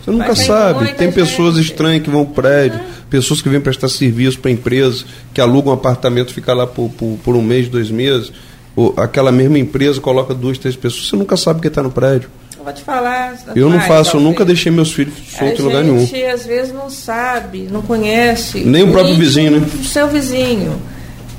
Você 0.03 0.11
nunca 0.11 0.27
Mas 0.27 0.39
sabe, 0.39 0.85
tem, 0.87 0.95
tem 0.95 1.11
pessoas 1.13 1.55
estranhas 1.55 2.03
que 2.03 2.09
vão 2.09 2.19
ao 2.21 2.25
prédio, 2.25 2.77
uhum. 2.77 2.85
pessoas 3.09 3.41
que 3.41 3.47
vêm 3.47 3.61
prestar 3.61 3.87
serviço 3.87 4.37
para 4.37 4.51
empresas, 4.51 5.05
que 5.33 5.39
alugam 5.39 5.71
um 5.71 5.75
apartamento, 5.75 6.33
fica 6.33 6.53
lá 6.53 6.67
por, 6.67 6.89
por, 6.89 7.17
por 7.23 7.35
um 7.37 7.41
mês, 7.41 7.69
dois 7.69 7.89
meses, 7.89 8.33
ou 8.75 8.93
aquela 8.97 9.31
mesma 9.31 9.57
empresa 9.57 10.01
coloca 10.01 10.33
duas, 10.33 10.57
três 10.57 10.75
pessoas, 10.75 11.07
você 11.07 11.15
nunca 11.15 11.37
sabe 11.37 11.61
quem 11.61 11.69
está 11.69 11.81
no 11.81 11.89
prédio. 11.89 12.29
Eu 12.63 12.65
vou 12.65 12.73
te 12.73 12.81
falar. 12.81 13.35
Eu 13.57 13.69
não 13.69 13.81
faço, 13.81 14.15
eu 14.15 14.21
nunca 14.21 14.45
deixei 14.45 14.71
meus 14.71 14.93
filhos 14.93 15.13
soltos 15.37 15.59
em 15.59 15.63
lugar 15.63 15.83
nenhum. 15.83 15.97
A 15.97 16.05
gente 16.05 16.23
às 16.23 16.45
vezes 16.45 16.73
não 16.73 16.89
sabe, 16.89 17.67
não 17.69 17.81
conhece. 17.81 18.59
Nem 18.59 18.83
o 18.83 18.91
próprio 18.93 19.15
vizinho, 19.15 19.59
né? 19.59 19.67
O 19.81 19.83
seu 19.83 20.07
vizinho. 20.07 20.81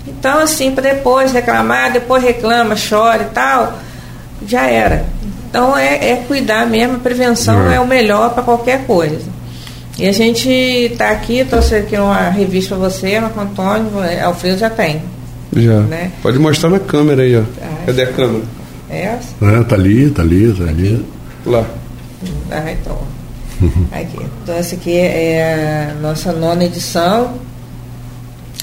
Então, 0.06 0.40
assim, 0.40 0.72
para 0.72 0.92
depois 0.92 1.32
reclamar, 1.32 1.90
depois 1.94 2.22
reclama, 2.22 2.74
chora 2.76 3.22
e 3.22 3.34
tal, 3.34 3.78
já 4.46 4.66
era. 4.66 5.06
Então 5.48 5.74
é, 5.74 6.10
é 6.10 6.16
cuidar 6.28 6.66
mesmo, 6.66 6.96
a 6.96 6.98
prevenção 6.98 7.70
é, 7.70 7.76
é 7.76 7.80
o 7.80 7.86
melhor 7.86 8.34
para 8.34 8.42
qualquer 8.42 8.84
coisa. 8.86 9.32
E 9.98 10.06
a 10.06 10.12
gente 10.12 10.50
está 10.50 11.08
aqui, 11.08 11.42
trouxe 11.46 11.76
aqui 11.76 11.96
uma 11.96 12.28
revista 12.28 12.76
para 12.76 12.90
você, 12.90 13.18
Marco 13.18 13.40
Antônio, 13.40 13.90
Alfredo 14.22 14.58
já 14.58 14.68
tem. 14.68 15.00
Já. 15.56 15.80
Né? 15.80 16.12
Pode 16.20 16.38
mostrar 16.38 16.68
na 16.68 16.80
câmera 16.80 17.22
aí, 17.22 17.34
ó. 17.34 17.44
Ah, 17.62 17.84
Cadê 17.86 18.02
a 18.02 18.12
câmera? 18.12 18.44
Essa? 18.90 19.34
É, 19.40 19.62
tá 19.62 19.74
ali, 19.74 20.10
tá 20.10 20.20
ali, 20.20 20.52
tá 20.52 20.64
ali. 20.64 21.13
Lá. 21.46 21.66
Ah, 22.50 22.72
então. 22.72 22.98
aqui. 23.92 24.26
Então 24.42 24.54
essa 24.54 24.74
aqui 24.74 24.96
é 24.96 25.90
a 25.90 25.94
nossa 26.00 26.32
nona 26.32 26.64
edição. 26.64 27.34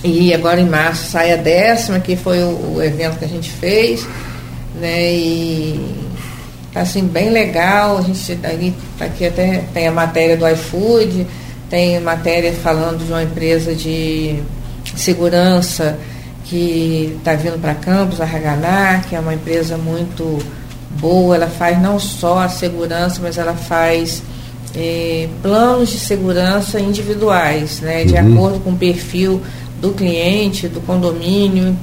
E 0.03 0.34
agora 0.34 0.59
em 0.59 0.67
março 0.67 1.11
sai 1.11 1.32
a 1.32 1.38
décima, 1.38 1.99
que 1.99 2.15
foi 2.15 2.39
o, 2.39 2.75
o 2.75 2.84
evento 2.84 3.19
que 3.19 3.25
a 3.25 3.27
gente 3.27 3.51
fez. 3.51 4.07
Né? 4.75 5.13
E 5.13 6.09
tá 6.73 6.82
assim, 6.82 7.03
bem 7.03 7.29
legal. 7.29 7.97
A 7.97 8.01
gente 8.01 8.39
aí, 8.43 8.73
aqui 8.99 9.27
até 9.27 9.63
tem 9.73 9.88
a 9.88 9.91
matéria 9.91 10.36
do 10.36 10.47
iFood, 10.47 11.27
tem 11.69 11.99
matéria 11.99 12.51
falando 12.53 13.05
de 13.05 13.11
uma 13.11 13.23
empresa 13.23 13.75
de 13.75 14.41
segurança 14.95 15.97
que 16.45 17.15
está 17.17 17.34
vindo 17.34 17.59
para 17.61 17.75
Campos, 17.75 18.19
a 18.19 18.25
Haganá, 18.25 19.01
que 19.07 19.15
é 19.15 19.19
uma 19.19 19.34
empresa 19.34 19.77
muito 19.77 20.39
boa, 20.99 21.35
ela 21.35 21.47
faz 21.47 21.81
não 21.81 21.99
só 21.99 22.39
a 22.39 22.49
segurança, 22.49 23.19
mas 23.21 23.37
ela 23.37 23.53
faz 23.53 24.21
eh, 24.75 25.27
planos 25.41 25.89
de 25.89 25.99
segurança 25.99 26.79
individuais, 26.79 27.79
né, 27.81 28.05
de 28.05 28.13
uhum. 28.13 28.33
acordo 28.33 28.59
com 28.59 28.71
o 28.71 28.77
perfil 28.77 29.41
do 29.79 29.91
cliente, 29.91 30.67
do 30.67 30.79
condomínio. 30.81 31.75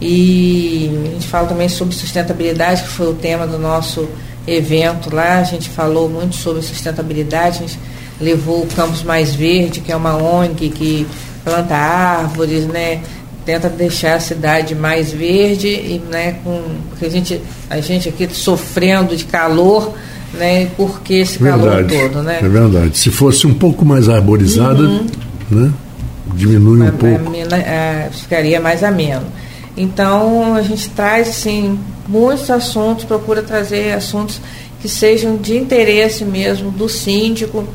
E 0.00 0.90
a 1.06 1.10
gente 1.12 1.26
fala 1.28 1.48
também 1.48 1.68
sobre 1.68 1.94
sustentabilidade, 1.94 2.82
que 2.82 2.88
foi 2.88 3.08
o 3.08 3.14
tema 3.14 3.46
do 3.46 3.58
nosso 3.58 4.08
evento 4.46 5.14
lá. 5.14 5.38
A 5.38 5.44
gente 5.44 5.68
falou 5.68 6.08
muito 6.08 6.36
sobre 6.36 6.62
sustentabilidade, 6.62 7.58
a 7.58 7.60
gente 7.66 7.78
levou 8.20 8.62
o 8.62 8.66
Campus 8.66 9.02
Mais 9.02 9.34
Verde, 9.34 9.80
que 9.80 9.92
é 9.92 9.96
uma 9.96 10.16
ONG 10.16 10.68
que 10.70 11.06
planta 11.44 11.74
árvores, 11.74 12.66
né? 12.66 13.02
Tenta 13.44 13.68
deixar 13.68 14.14
a 14.14 14.20
cidade 14.20 14.74
mais 14.74 15.12
verde 15.12 15.68
e 15.68 16.02
né, 16.10 16.36
com 16.42 16.62
porque 16.90 17.06
a 17.06 17.10
gente 17.10 17.40
a 17.68 17.80
gente 17.80 18.08
aqui 18.08 18.28
sofrendo 18.32 19.16
de 19.16 19.24
calor 19.24 19.92
né 20.32 20.70
porque 20.76 21.14
esse 21.14 21.38
verdade, 21.38 21.94
calor 21.94 22.10
todo 22.10 22.22
né? 22.22 22.38
É 22.42 22.48
verdade. 22.48 22.98
Se 22.98 23.10
fosse 23.10 23.46
um 23.46 23.54
pouco 23.54 23.84
mais 23.84 24.08
arborizada 24.08 24.82
uhum. 24.82 25.06
né 25.50 25.72
diminui 26.34 26.82
um 26.82 26.90
pouco. 26.90 27.32
a, 27.52 28.10
ficaria 28.10 28.60
mais 28.60 28.82
ameno. 28.82 29.26
Então 29.76 30.54
a 30.54 30.62
gente 30.62 30.88
traz 30.90 31.28
assim 31.28 31.78
muitos 32.08 32.50
assuntos 32.50 33.04
procura 33.04 33.42
trazer 33.42 33.92
assuntos 33.92 34.40
que 34.80 34.88
sejam 34.88 35.36
de 35.36 35.56
interesse 35.56 36.24
mesmo 36.24 36.70
do 36.70 36.88
síndico 36.88 37.66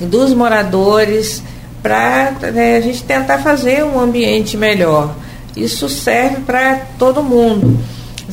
dos 0.00 0.32
moradores 0.32 1.42
para 1.82 2.32
né, 2.52 2.76
a 2.76 2.80
gente 2.80 3.02
tentar 3.02 3.38
fazer 3.38 3.84
um 3.84 3.98
ambiente 3.98 4.56
melhor. 4.56 5.14
Isso 5.56 5.88
serve 5.88 6.42
para 6.42 6.76
todo 6.98 7.22
mundo. 7.22 7.78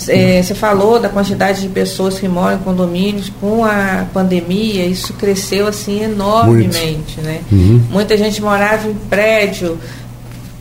É, 0.08 0.44
você 0.44 0.54
falou 0.54 1.00
da 1.00 1.10
quantidade 1.10 1.62
de 1.62 1.70
pessoas 1.70 2.20
que 2.20 2.28
moram 2.28 2.58
em 2.58 2.60
condomínios 2.60 3.32
com 3.42 3.66
a 3.66 4.06
pandemia, 4.14 4.86
isso 4.86 5.14
cresceu 5.14 5.68
assim 5.68 6.04
enormemente, 6.04 7.16
Muito. 7.16 7.22
né? 7.22 7.40
Uhum. 7.52 7.82
Muita 7.90 8.16
gente 8.16 8.40
morava 8.40 8.88
em 8.88 8.94
prédio, 8.94 9.80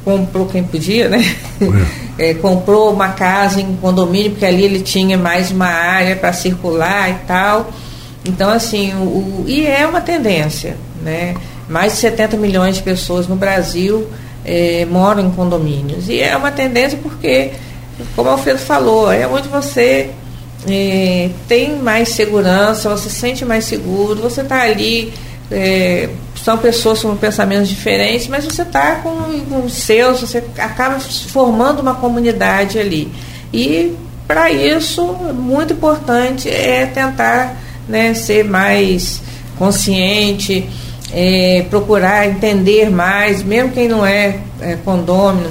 comprou 0.02 0.46
quem 0.46 0.64
podia, 0.64 1.10
né? 1.10 1.36
É. 2.18 2.30
é, 2.30 2.34
comprou 2.40 2.90
uma 2.90 3.08
casa 3.08 3.60
em 3.60 3.76
condomínio 3.76 4.30
porque 4.30 4.46
ali 4.46 4.64
ele 4.64 4.80
tinha 4.80 5.18
mais 5.18 5.50
uma 5.50 5.66
área 5.68 6.16
para 6.16 6.32
circular 6.32 7.10
e 7.10 7.26
tal. 7.26 7.70
Então 8.24 8.48
assim, 8.48 8.94
o, 8.94 9.42
o, 9.42 9.44
e 9.46 9.66
é 9.66 9.86
uma 9.86 10.00
tendência, 10.00 10.78
né? 11.02 11.34
Mais 11.68 11.94
de 11.94 11.98
70 11.98 12.36
milhões 12.36 12.76
de 12.76 12.82
pessoas 12.82 13.26
no 13.26 13.36
Brasil 13.36 14.06
eh, 14.44 14.86
moram 14.90 15.26
em 15.26 15.30
condomínios. 15.30 16.08
E 16.08 16.20
é 16.20 16.36
uma 16.36 16.50
tendência 16.50 16.98
porque, 17.02 17.50
como 18.14 18.28
o 18.28 18.32
Alfredo 18.32 18.58
falou, 18.58 19.10
é 19.10 19.26
onde 19.26 19.48
você 19.48 20.10
eh, 20.68 21.30
tem 21.48 21.76
mais 21.76 22.10
segurança, 22.10 22.88
você 22.88 23.08
se 23.08 23.16
sente 23.16 23.44
mais 23.44 23.64
seguro, 23.64 24.20
você 24.20 24.42
está 24.42 24.62
ali. 24.62 25.12
Eh, 25.50 26.08
são 26.42 26.56
pessoas 26.58 27.02
com 27.02 27.16
pensamentos 27.16 27.68
diferentes, 27.68 28.28
mas 28.28 28.44
você 28.44 28.62
está 28.62 28.96
com, 28.96 29.10
com 29.48 29.64
os 29.64 29.72
seus, 29.72 30.20
você 30.20 30.42
acaba 30.58 31.00
formando 31.00 31.80
uma 31.80 31.96
comunidade 31.96 32.78
ali. 32.78 33.12
E 33.52 33.92
para 34.26 34.50
isso, 34.50 35.04
muito 35.34 35.72
importante 35.72 36.48
é 36.48 36.86
tentar 36.86 37.56
né, 37.88 38.12
ser 38.14 38.44
mais 38.44 39.22
consciente, 39.58 40.68
é, 41.12 41.64
procurar 41.70 42.26
entender 42.26 42.90
mais, 42.90 43.42
mesmo 43.42 43.70
quem 43.72 43.88
não 43.88 44.04
é, 44.04 44.38
é 44.60 44.76
condômino, 44.84 45.50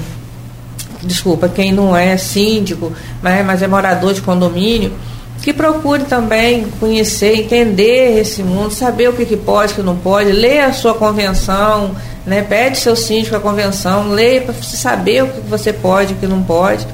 desculpa, 1.04 1.48
quem 1.48 1.72
não 1.72 1.96
é 1.96 2.18
síndico, 2.18 2.92
mas, 3.22 3.46
mas 3.46 3.62
é 3.62 3.68
morador 3.68 4.14
de 4.14 4.22
condomínio, 4.22 4.94
que 5.42 5.54
procure 5.54 6.04
também 6.04 6.66
conhecer, 6.80 7.36
entender 7.36 8.20
esse 8.20 8.42
mundo, 8.42 8.72
saber 8.72 9.10
o 9.10 9.14
que, 9.14 9.26
que 9.26 9.38
pode, 9.38 9.74
o 9.74 9.76
que 9.76 9.82
não 9.82 9.96
pode, 9.96 10.32
ler 10.32 10.62
a 10.62 10.74
sua 10.74 10.94
convenção, 10.94 11.96
né, 12.26 12.42
pede 12.42 12.78
seu 12.80 12.96
síndico 12.96 13.36
a 13.36 13.40
convenção, 13.40 14.10
leia 14.10 14.42
para 14.42 14.54
saber 14.56 15.24
o 15.24 15.28
que 15.28 15.42
você 15.42 15.72
pode 15.72 16.14
e 16.14 16.16
o 16.16 16.20
que 16.20 16.28
não 16.28 16.42
pode. 16.42 16.88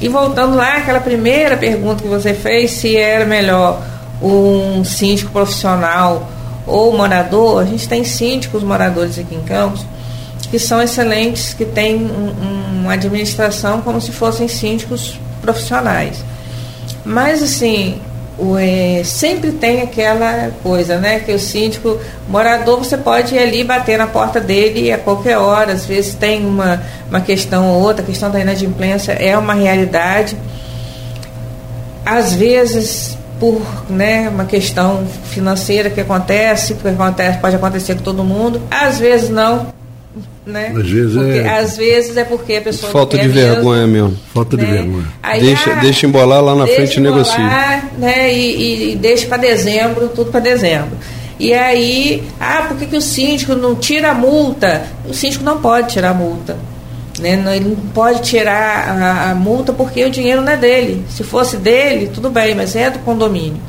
E 0.00 0.08
voltando 0.08 0.56
lá, 0.56 0.78
aquela 0.78 1.00
primeira 1.00 1.56
pergunta 1.56 2.02
que 2.02 2.08
você 2.08 2.34
fez, 2.34 2.72
se 2.72 2.96
era 2.96 3.24
melhor 3.24 3.80
um 4.20 4.84
síndico 4.84 5.30
profissional 5.30 6.28
ou 6.66 6.96
morador, 6.96 7.62
a 7.62 7.64
gente 7.64 7.88
tem 7.88 8.04
síndicos 8.04 8.62
moradores 8.62 9.18
aqui 9.18 9.34
em 9.34 9.42
Campos 9.42 9.84
que 10.54 10.58
são 10.60 10.80
excelentes, 10.80 11.52
que 11.52 11.64
têm 11.64 11.96
um, 11.96 12.80
uma 12.82 12.92
administração 12.92 13.80
como 13.82 14.00
se 14.00 14.12
fossem 14.12 14.46
síndicos 14.46 15.18
profissionais. 15.42 16.24
Mas 17.04 17.42
assim, 17.42 18.00
o, 18.38 18.56
é, 18.56 19.02
sempre 19.04 19.50
tem 19.50 19.82
aquela 19.82 20.52
coisa, 20.62 20.98
né? 20.98 21.18
Que 21.18 21.32
o 21.32 21.40
síndico, 21.40 21.98
morador, 22.28 22.78
você 22.78 22.96
pode 22.96 23.34
ir 23.34 23.38
ali 23.40 23.64
bater 23.64 23.98
na 23.98 24.06
porta 24.06 24.40
dele 24.40 24.92
a 24.92 24.98
qualquer 24.98 25.38
hora, 25.38 25.72
às 25.72 25.86
vezes 25.86 26.14
tem 26.14 26.46
uma, 26.46 26.80
uma 27.08 27.20
questão 27.20 27.70
ou 27.70 27.82
outra, 27.82 28.02
a 28.02 28.06
questão 28.06 28.30
da 28.30 28.38
inadimplência 28.38 29.10
é 29.10 29.36
uma 29.36 29.54
realidade. 29.54 30.36
Às 32.06 32.32
vezes 32.32 33.18
por 33.44 33.60
né, 33.90 34.30
uma 34.30 34.46
questão 34.46 35.06
financeira 35.30 35.90
que 35.90 36.00
acontece, 36.00 36.72
porque 36.74 36.88
acontece, 36.88 37.38
pode 37.38 37.56
acontecer 37.56 37.94
com 37.96 38.02
todo 38.02 38.24
mundo, 38.24 38.62
às 38.70 38.98
vezes 38.98 39.28
não. 39.28 39.66
Né? 40.46 40.72
Às 40.74 40.88
vezes 40.88 41.14
porque, 41.14 41.38
é. 41.38 41.58
Às 41.58 41.76
vezes 41.76 42.16
é 42.16 42.24
porque 42.24 42.54
a 42.54 42.60
pessoa. 42.62 42.92
Falta 42.92 43.18
de 43.18 43.28
vergonha 43.28 43.86
mesmo. 43.86 44.08
mesmo. 44.08 44.20
Falta 44.32 44.56
né? 44.56 44.64
de 44.64 44.70
vergonha. 44.70 45.06
Aí, 45.22 45.40
deixa, 45.40 45.72
ah, 45.72 45.80
deixa 45.80 46.06
embolar 46.06 46.42
lá 46.42 46.54
na 46.54 46.66
frente 46.66 46.96
e 46.96 47.00
negocia. 47.00 47.82
Né, 47.98 48.32
e, 48.32 48.92
e 48.92 48.96
deixa 48.96 49.26
para 49.26 49.38
dezembro, 49.38 50.08
tudo 50.08 50.30
para 50.30 50.40
dezembro. 50.40 50.96
E 51.38 51.52
aí, 51.52 52.22
ah, 52.40 52.64
por 52.68 52.78
que, 52.78 52.86
que 52.86 52.96
o 52.96 53.02
síndico 53.02 53.54
não 53.54 53.74
tira 53.74 54.12
a 54.12 54.14
multa? 54.14 54.86
O 55.06 55.12
síndico 55.12 55.44
não 55.44 55.60
pode 55.60 55.92
tirar 55.92 56.10
a 56.10 56.14
multa. 56.14 56.56
Né? 57.18 57.40
Ele 57.56 57.68
não 57.68 57.76
pode 57.92 58.22
tirar 58.22 58.88
a, 58.88 59.30
a, 59.30 59.34
multa 59.34 59.72
porque 59.72 60.04
o 60.04 60.10
dinheiro 60.10 60.40
não 60.42 60.52
é 60.52 60.56
dele. 60.56 61.04
Se 61.08 61.22
fosse 61.22 61.56
dele, 61.56 62.10
tudo 62.12 62.28
bem, 62.30 62.54
mas 62.54 62.74
é 62.74 62.90
do 62.90 62.98
condomínio. 63.00 63.60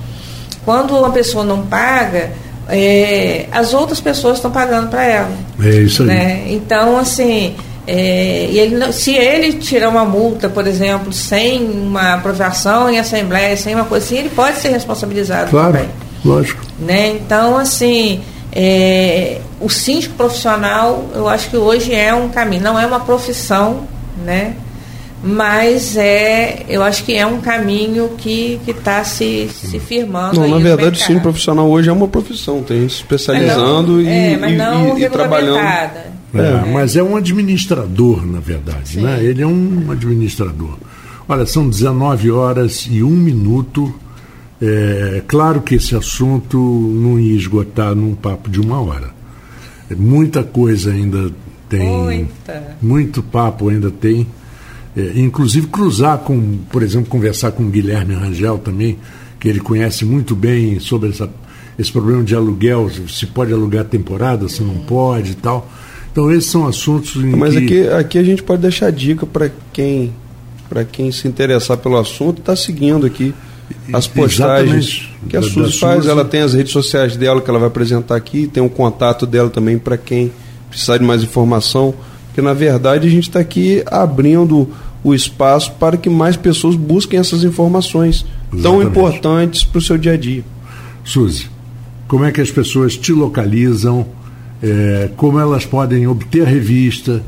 Quando 0.64 0.98
uma 0.98 1.12
pessoa 1.12 1.44
não 1.44 1.66
paga, 1.66 2.32
é, 2.68 3.46
as 3.52 3.74
outras 3.74 4.00
pessoas 4.00 4.38
estão 4.38 4.50
pagando 4.50 4.90
para 4.90 5.04
ela. 5.04 5.32
É 5.64 5.70
isso 5.82 6.02
aí. 6.02 6.08
Né? 6.08 6.46
Então, 6.50 6.98
assim, 6.98 7.56
é, 7.86 8.50
ele, 8.52 8.92
se 8.92 9.14
ele 9.14 9.54
tirar 9.54 9.90
uma 9.90 10.06
multa, 10.06 10.50
por 10.50 10.66
exemplo, 10.66 11.14
sem 11.14 11.64
uma 11.64 12.16
aprovação 12.16 12.90
em 12.90 12.98
assembleia, 12.98 13.56
sem 13.56 13.76
uma 13.76 13.86
coisa 13.86 14.06
assim, 14.06 14.18
ele 14.18 14.30
pode 14.30 14.58
ser 14.58 14.70
responsabilizado 14.70 15.52
claro, 15.52 15.74
também. 15.74 15.90
Lógico. 16.24 16.62
Né? 16.80 17.10
Então, 17.10 17.56
assim, 17.58 18.22
é, 18.52 19.40
o 19.60 19.70
síndico 19.70 20.16
profissional, 20.16 21.10
eu 21.14 21.28
acho 21.28 21.50
que 21.50 21.58
hoje 21.58 21.94
é 21.94 22.14
um 22.14 22.30
caminho, 22.30 22.64
não 22.64 22.80
é 22.80 22.86
uma 22.86 23.00
profissão, 23.00 23.88
né? 24.24 24.56
Mas 25.24 25.98
é, 25.98 26.66
eu 26.70 26.84
acho 26.84 27.04
que 27.04 27.16
é 27.16 27.26
um 27.26 27.42
caminho 27.42 28.10
que 28.18 28.60
está 28.68 29.04
se, 29.04 29.50
se 29.50 29.80
firmando. 29.80 30.40
Não, 30.40 30.48
na 30.48 30.58
verdade, 30.60 31.00
o 31.00 31.04
síndico 31.04 31.24
profissional 31.24 31.68
hoje 31.68 31.90
é 31.90 31.94
uma 31.94 32.08
profissão, 32.08 32.62
tem 32.62 32.82
gente 32.82 32.94
se 32.94 33.00
especializando 33.00 33.94
não, 33.94 34.08
é, 34.08 34.38
mas 34.38 34.52
e, 34.52 34.56
não 34.56 34.98
e, 34.98 35.04
e 35.04 35.10
trabalhando. 35.10 35.58
É, 35.58 36.02
é, 36.36 36.72
mas 36.72 36.96
é 36.96 37.02
um 37.02 37.16
administrador, 37.16 38.26
na 38.26 38.40
verdade, 38.40 38.90
Sim. 38.90 39.02
né? 39.02 39.24
Ele 39.24 39.42
é 39.42 39.48
um 39.48 39.90
administrador. 39.90 40.78
Olha, 41.28 41.46
são 41.46 41.68
19 41.68 42.30
horas 42.30 42.88
e 42.90 43.02
um 43.02 43.10
minuto. 43.10 43.94
É 44.62 45.24
claro 45.28 45.62
que 45.62 45.76
esse 45.76 45.96
assunto 45.96 46.58
não 46.58 47.20
ia 47.20 47.36
esgotar 47.36 47.96
num 47.96 48.14
papo 48.14 48.50
de 48.50 48.60
uma 48.60 48.80
hora. 48.80 49.15
Muita 49.94 50.44
coisa 50.44 50.92
ainda 50.92 51.32
tem. 51.70 51.88
Muita. 51.88 52.78
Muito 52.82 53.22
papo 53.22 53.70
ainda 53.70 53.92
tem. 53.92 54.26
É, 54.96 55.12
inclusive 55.16 55.68
cruzar 55.68 56.20
com, 56.20 56.60
por 56.72 56.82
exemplo, 56.82 57.10
conversar 57.10 57.52
com 57.52 57.64
o 57.64 57.70
Guilherme 57.70 58.14
Rangel 58.14 58.58
também, 58.58 58.98
que 59.40 59.48
ele 59.48 59.60
conhece 59.60 60.06
muito 60.06 60.36
bem 60.36 60.80
sobre 60.80 61.10
essa, 61.10 61.30
esse 61.78 61.92
problema 61.92 62.24
de 62.24 62.34
aluguel, 62.34 62.90
se 63.10 63.26
pode 63.28 63.52
alugar 63.52 63.84
temporada, 63.86 64.48
se 64.48 64.64
não 64.64 64.76
pode 64.76 65.32
e 65.32 65.36
tal. 65.36 65.70
Então 66.12 66.32
esses 66.32 66.50
são 66.50 66.66
assuntos 66.66 67.18
em 67.18 67.36
Mas 67.36 67.54
que... 67.54 67.66
aqui, 67.66 67.88
aqui 67.90 68.18
a 68.18 68.24
gente 68.24 68.42
pode 68.42 68.62
deixar 68.62 68.90
dica 68.92 69.26
para 69.26 69.52
quem 69.74 70.14
para 70.70 70.84
quem 70.84 71.12
se 71.12 71.28
interessar 71.28 71.78
pelo 71.78 71.96
assunto, 71.96 72.40
está 72.40 72.56
seguindo 72.56 73.06
aqui 73.06 73.36
as 73.94 74.08
postagens 74.08 75.10
que 75.30 75.38
a 75.38 75.40
da, 75.40 75.48
Suzy 75.48 75.80
faz. 75.80 75.98
Suzy. 75.98 76.10
Ela 76.10 76.26
tem 76.26 76.42
as 76.42 76.54
redes 76.54 76.72
sociais 76.72 77.16
dela 77.16 77.42
que 77.42 77.50
ela 77.50 77.60
vai 77.60 77.68
apresentar 77.68 78.16
aqui, 78.16 78.48
tem 78.48 78.62
o 78.62 78.68
um 78.68 78.70
contato 78.70 79.26
dela 79.26 79.50
também 79.50 79.78
para 79.78 79.98
quem 79.98 80.32
precisar 80.70 80.98
de 80.98 81.04
mais 81.04 81.24
informação. 81.24 81.94
Porque 82.28 82.42
na 82.42 82.54
verdade 82.54 83.08
a 83.08 83.10
gente 83.10 83.30
está 83.30 83.40
aqui 83.40 83.84
abrindo 83.88 84.68
o 85.04 85.14
espaço 85.14 85.72
para 85.74 85.98
que 85.98 86.10
mais 86.10 86.36
pessoas 86.36 86.76
busquem 86.76 87.20
essas 87.20 87.44
informações 87.44 88.26
Exatamente. 88.52 88.64
tão 88.64 88.82
importantes 88.82 89.64
para 89.64 89.80
o 89.80 89.82
seu 89.82 89.98
dia 89.98 90.14
a 90.14 90.18
dia. 90.18 90.44
Suzy, 91.04 91.50
como 92.08 92.26
é 92.26 92.32
que 92.32 92.42
as 92.42 92.52
pessoas 92.52 92.98
te 92.98 93.14
localizam? 93.14 94.06
É, 94.64 95.10
como 95.16 95.40
elas 95.40 95.66
podem 95.66 96.08
obter 96.08 96.42
a 96.42 96.50
revista 96.50 97.22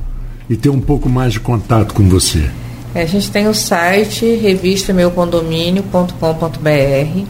e 0.49 0.55
ter 0.55 0.69
um 0.69 0.79
pouco 0.79 1.07
mais 1.07 1.33
de 1.33 1.39
contato 1.39 1.93
com 1.93 2.07
você? 2.09 2.49
É, 2.97 3.03
a 3.03 3.05
gente 3.05 3.29
tem 3.29 3.47
o 3.47 3.53
site 3.53 4.25
revista-meucondomínio.com.br. 4.37 7.25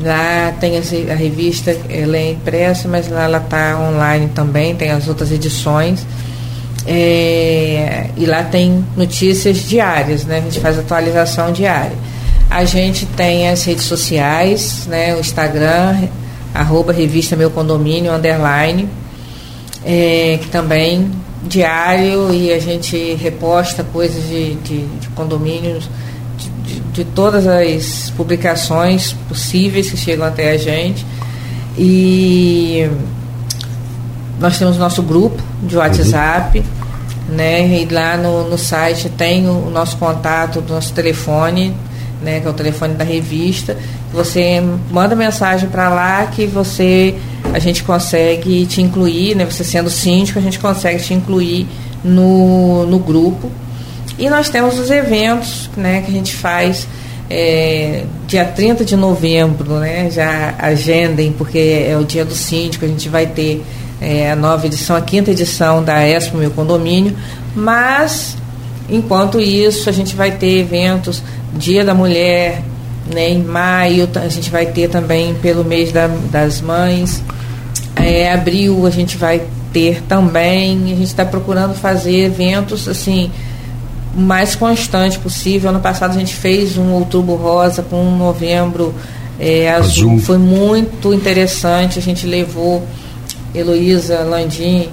Lá 0.00 0.52
tem 0.58 0.76
a 0.76 0.80
revista, 1.14 1.70
ela 1.88 2.16
é 2.16 2.32
impressa, 2.32 2.88
mas 2.88 3.08
lá 3.08 3.22
ela 3.22 3.38
está 3.38 3.78
online 3.78 4.28
também, 4.34 4.74
tem 4.74 4.90
as 4.90 5.06
outras 5.06 5.30
edições. 5.30 6.04
É, 6.84 8.10
e 8.16 8.26
lá 8.26 8.42
tem 8.42 8.84
notícias 8.96 9.58
diárias, 9.58 10.24
né? 10.24 10.38
A 10.38 10.40
gente 10.40 10.58
faz 10.58 10.76
atualização 10.76 11.52
diária. 11.52 11.96
A 12.50 12.64
gente 12.64 13.06
tem 13.06 13.48
as 13.48 13.62
redes 13.62 13.84
sociais, 13.84 14.88
né? 14.88 15.14
O 15.14 15.20
Instagram, 15.20 16.08
arroba 16.52 16.92
revista 16.92 17.36
Meu 17.36 17.52
Condomínio, 17.52 18.12
underline, 18.12 18.88
é, 19.84 20.40
que 20.42 20.48
também 20.48 21.12
diário 21.46 22.32
e 22.32 22.52
a 22.52 22.58
gente 22.58 23.14
reposta 23.14 23.84
coisas 23.84 24.22
de, 24.28 24.54
de, 24.56 24.86
de 24.86 25.08
condomínios, 25.08 25.88
de, 26.64 26.80
de, 26.80 27.04
todas 27.04 27.46
as 27.46 28.10
publicações 28.16 29.14
possíveis 29.28 29.90
que 29.90 29.96
chegam 29.96 30.26
até 30.26 30.50
a 30.50 30.56
gente. 30.56 31.06
E 31.78 32.88
nós 34.38 34.58
temos 34.58 34.76
nosso 34.76 35.02
grupo 35.02 35.42
de 35.62 35.76
WhatsApp, 35.76 36.58
uhum. 36.58 37.34
né? 37.36 37.80
E 37.80 37.86
lá 37.86 38.16
no, 38.16 38.48
no 38.48 38.58
site 38.58 39.08
tem 39.08 39.48
o, 39.48 39.66
o 39.66 39.70
nosso 39.70 39.96
contato, 39.96 40.60
o 40.60 40.72
nosso 40.72 40.92
telefone, 40.92 41.74
né? 42.22 42.40
Que 42.40 42.46
é 42.46 42.50
o 42.50 42.54
telefone 42.54 42.94
da 42.94 43.04
revista. 43.04 43.76
Você 44.12 44.62
manda 44.90 45.14
mensagem 45.14 45.68
para 45.68 45.88
lá 45.88 46.26
que 46.26 46.46
você 46.46 47.14
a 47.52 47.58
gente 47.58 47.82
consegue 47.84 48.66
te 48.66 48.80
incluir, 48.82 49.34
né? 49.34 49.44
Você 49.44 49.64
sendo 49.64 49.90
síndico, 49.90 50.38
a 50.38 50.42
gente 50.42 50.58
consegue 50.58 51.02
te 51.02 51.14
incluir 51.14 51.66
no, 52.02 52.86
no 52.86 52.98
grupo. 52.98 53.50
E 54.18 54.30
nós 54.30 54.48
temos 54.48 54.78
os 54.78 54.90
eventos 54.90 55.68
né, 55.76 56.00
que 56.00 56.10
a 56.10 56.14
gente 56.14 56.34
faz 56.34 56.88
é, 57.28 58.04
dia 58.26 58.44
30 58.44 58.84
de 58.84 58.96
novembro, 58.96 59.74
né? 59.78 60.10
Já 60.10 60.54
agendem, 60.58 61.32
porque 61.32 61.86
é 61.88 61.96
o 61.96 62.04
dia 62.04 62.24
do 62.24 62.34
síndico, 62.34 62.84
a 62.84 62.88
gente 62.88 63.08
vai 63.08 63.26
ter 63.26 63.64
é, 64.00 64.30
a 64.30 64.36
nova 64.36 64.66
edição, 64.66 64.96
a 64.96 65.00
quinta 65.00 65.30
edição 65.30 65.82
da 65.82 66.06
Expo 66.06 66.36
Meu 66.36 66.50
Condomínio, 66.50 67.16
mas 67.54 68.36
enquanto 68.88 69.40
isso 69.40 69.88
a 69.88 69.92
gente 69.92 70.14
vai 70.14 70.30
ter 70.30 70.58
eventos 70.58 71.22
Dia 71.54 71.84
da 71.84 71.94
Mulher, 71.94 72.62
né, 73.12 73.30
em 73.30 73.42
maio 73.42 74.08
a 74.16 74.28
gente 74.28 74.50
vai 74.50 74.66
ter 74.66 74.88
também 74.88 75.34
pelo 75.34 75.64
mês 75.64 75.92
da, 75.92 76.08
das 76.30 76.60
mães, 76.60 77.22
é, 77.94 78.32
abril 78.32 78.86
a 78.86 78.90
gente 78.90 79.16
vai 79.16 79.42
ter 79.72 80.02
também. 80.02 80.84
A 80.84 80.96
gente 80.96 81.04
está 81.04 81.24
procurando 81.24 81.74
fazer 81.74 82.24
eventos 82.24 82.88
assim 82.88 83.30
o 84.16 84.20
mais 84.20 84.54
constante 84.54 85.18
possível. 85.18 85.70
Ano 85.70 85.80
passado 85.80 86.12
a 86.16 86.18
gente 86.18 86.34
fez 86.34 86.78
um 86.78 86.92
outubro 86.92 87.34
rosa 87.34 87.82
com 87.82 88.02
um 88.02 88.16
novembro 88.16 88.94
é, 89.38 89.70
azul. 89.70 90.10
azul. 90.12 90.18
Foi 90.20 90.38
muito 90.38 91.12
interessante. 91.12 91.98
A 91.98 92.02
gente 92.02 92.26
levou 92.26 92.86
Heloísa 93.54 94.20
Landim 94.20 94.88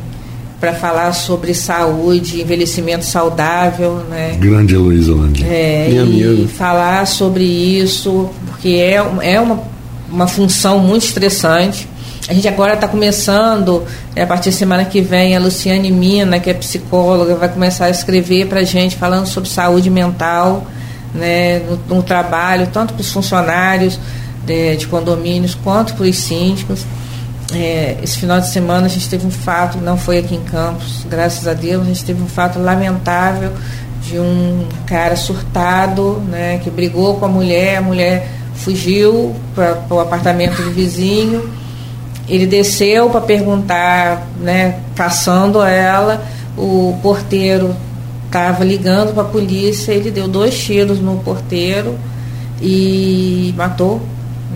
para 0.63 0.73
falar 0.73 1.11
sobre 1.11 1.53
saúde, 1.53 2.39
envelhecimento 2.39 3.03
saudável, 3.03 3.95
né? 4.09 4.37
Grande 4.39 4.73
Heloísa 4.73 5.13
Landim. 5.13 5.43
É, 5.43 5.87
Minha 5.89 6.03
e 6.03 6.23
amiga. 6.23 6.47
falar 6.47 7.05
sobre 7.05 7.43
isso, 7.43 8.29
porque 8.47 8.69
é, 8.69 9.05
é 9.23 9.41
uma, 9.41 9.61
uma 10.09 10.25
função 10.25 10.79
muito 10.79 11.03
estressante. 11.03 11.85
A 12.29 12.33
gente 12.33 12.47
agora 12.47 12.75
está 12.75 12.87
começando, 12.87 13.83
né, 14.15 14.23
a 14.23 14.25
partir 14.25 14.51
da 14.51 14.55
semana 14.55 14.85
que 14.85 15.01
vem, 15.01 15.35
a 15.35 15.39
Luciane 15.41 15.91
Mina, 15.91 16.39
que 16.39 16.49
é 16.49 16.53
psicóloga, 16.53 17.35
vai 17.35 17.49
começar 17.49 17.87
a 17.87 17.89
escrever 17.89 18.47
para 18.47 18.61
a 18.61 18.63
gente 18.63 18.95
falando 18.95 19.25
sobre 19.25 19.49
saúde 19.49 19.89
mental 19.89 20.65
né, 21.13 21.59
no, 21.59 21.97
no 21.97 22.03
trabalho, 22.03 22.69
tanto 22.71 22.93
para 22.93 23.01
os 23.01 23.11
funcionários 23.11 23.99
de, 24.45 24.77
de, 24.77 24.87
condomínios 24.87 25.55
quanto 25.55 25.93
para 25.93 26.05
os 26.05 26.15
síndicos. 26.17 26.85
É, 27.51 27.97
esse 28.01 28.17
final 28.17 28.39
de 28.39 28.49
semana 28.49 28.85
a 28.85 28.89
gente 28.89 29.09
teve 29.09 29.27
um 29.27 29.31
fato, 29.31 29.77
não 29.77 29.97
foi 29.97 30.19
aqui 30.19 30.35
em 30.35 30.43
Campos, 30.43 31.05
graças 31.09 31.47
a 31.47 31.53
Deus, 31.53 31.83
a 31.83 31.85
gente 31.85 32.03
teve 32.05 32.21
um 32.21 32.27
fato 32.27 32.57
lamentável 32.57 33.51
de 34.01 34.17
um 34.19 34.65
cara 34.85 35.15
surtado, 35.15 36.21
né, 36.29 36.59
que 36.63 36.69
brigou 36.69 37.15
com 37.15 37.25
a 37.25 37.29
mulher, 37.29 37.77
a 37.77 37.81
mulher 37.81 38.29
fugiu 38.55 39.35
para 39.55 39.81
o 39.89 39.99
apartamento 39.99 40.61
do 40.61 40.71
vizinho. 40.71 41.49
Ele 42.27 42.45
desceu 42.45 43.09
para 43.09 43.21
perguntar, 43.21 44.27
né, 44.39 44.79
caçando 44.95 45.61
ela. 45.61 46.23
O 46.57 46.97
porteiro 47.01 47.75
estava 48.25 48.63
ligando 48.63 49.13
para 49.13 49.23
a 49.23 49.25
polícia, 49.25 49.91
ele 49.91 50.11
deu 50.11 50.27
dois 50.27 50.57
tiros 50.57 50.99
no 50.99 51.17
porteiro 51.17 51.97
e 52.61 53.53
matou 53.57 54.01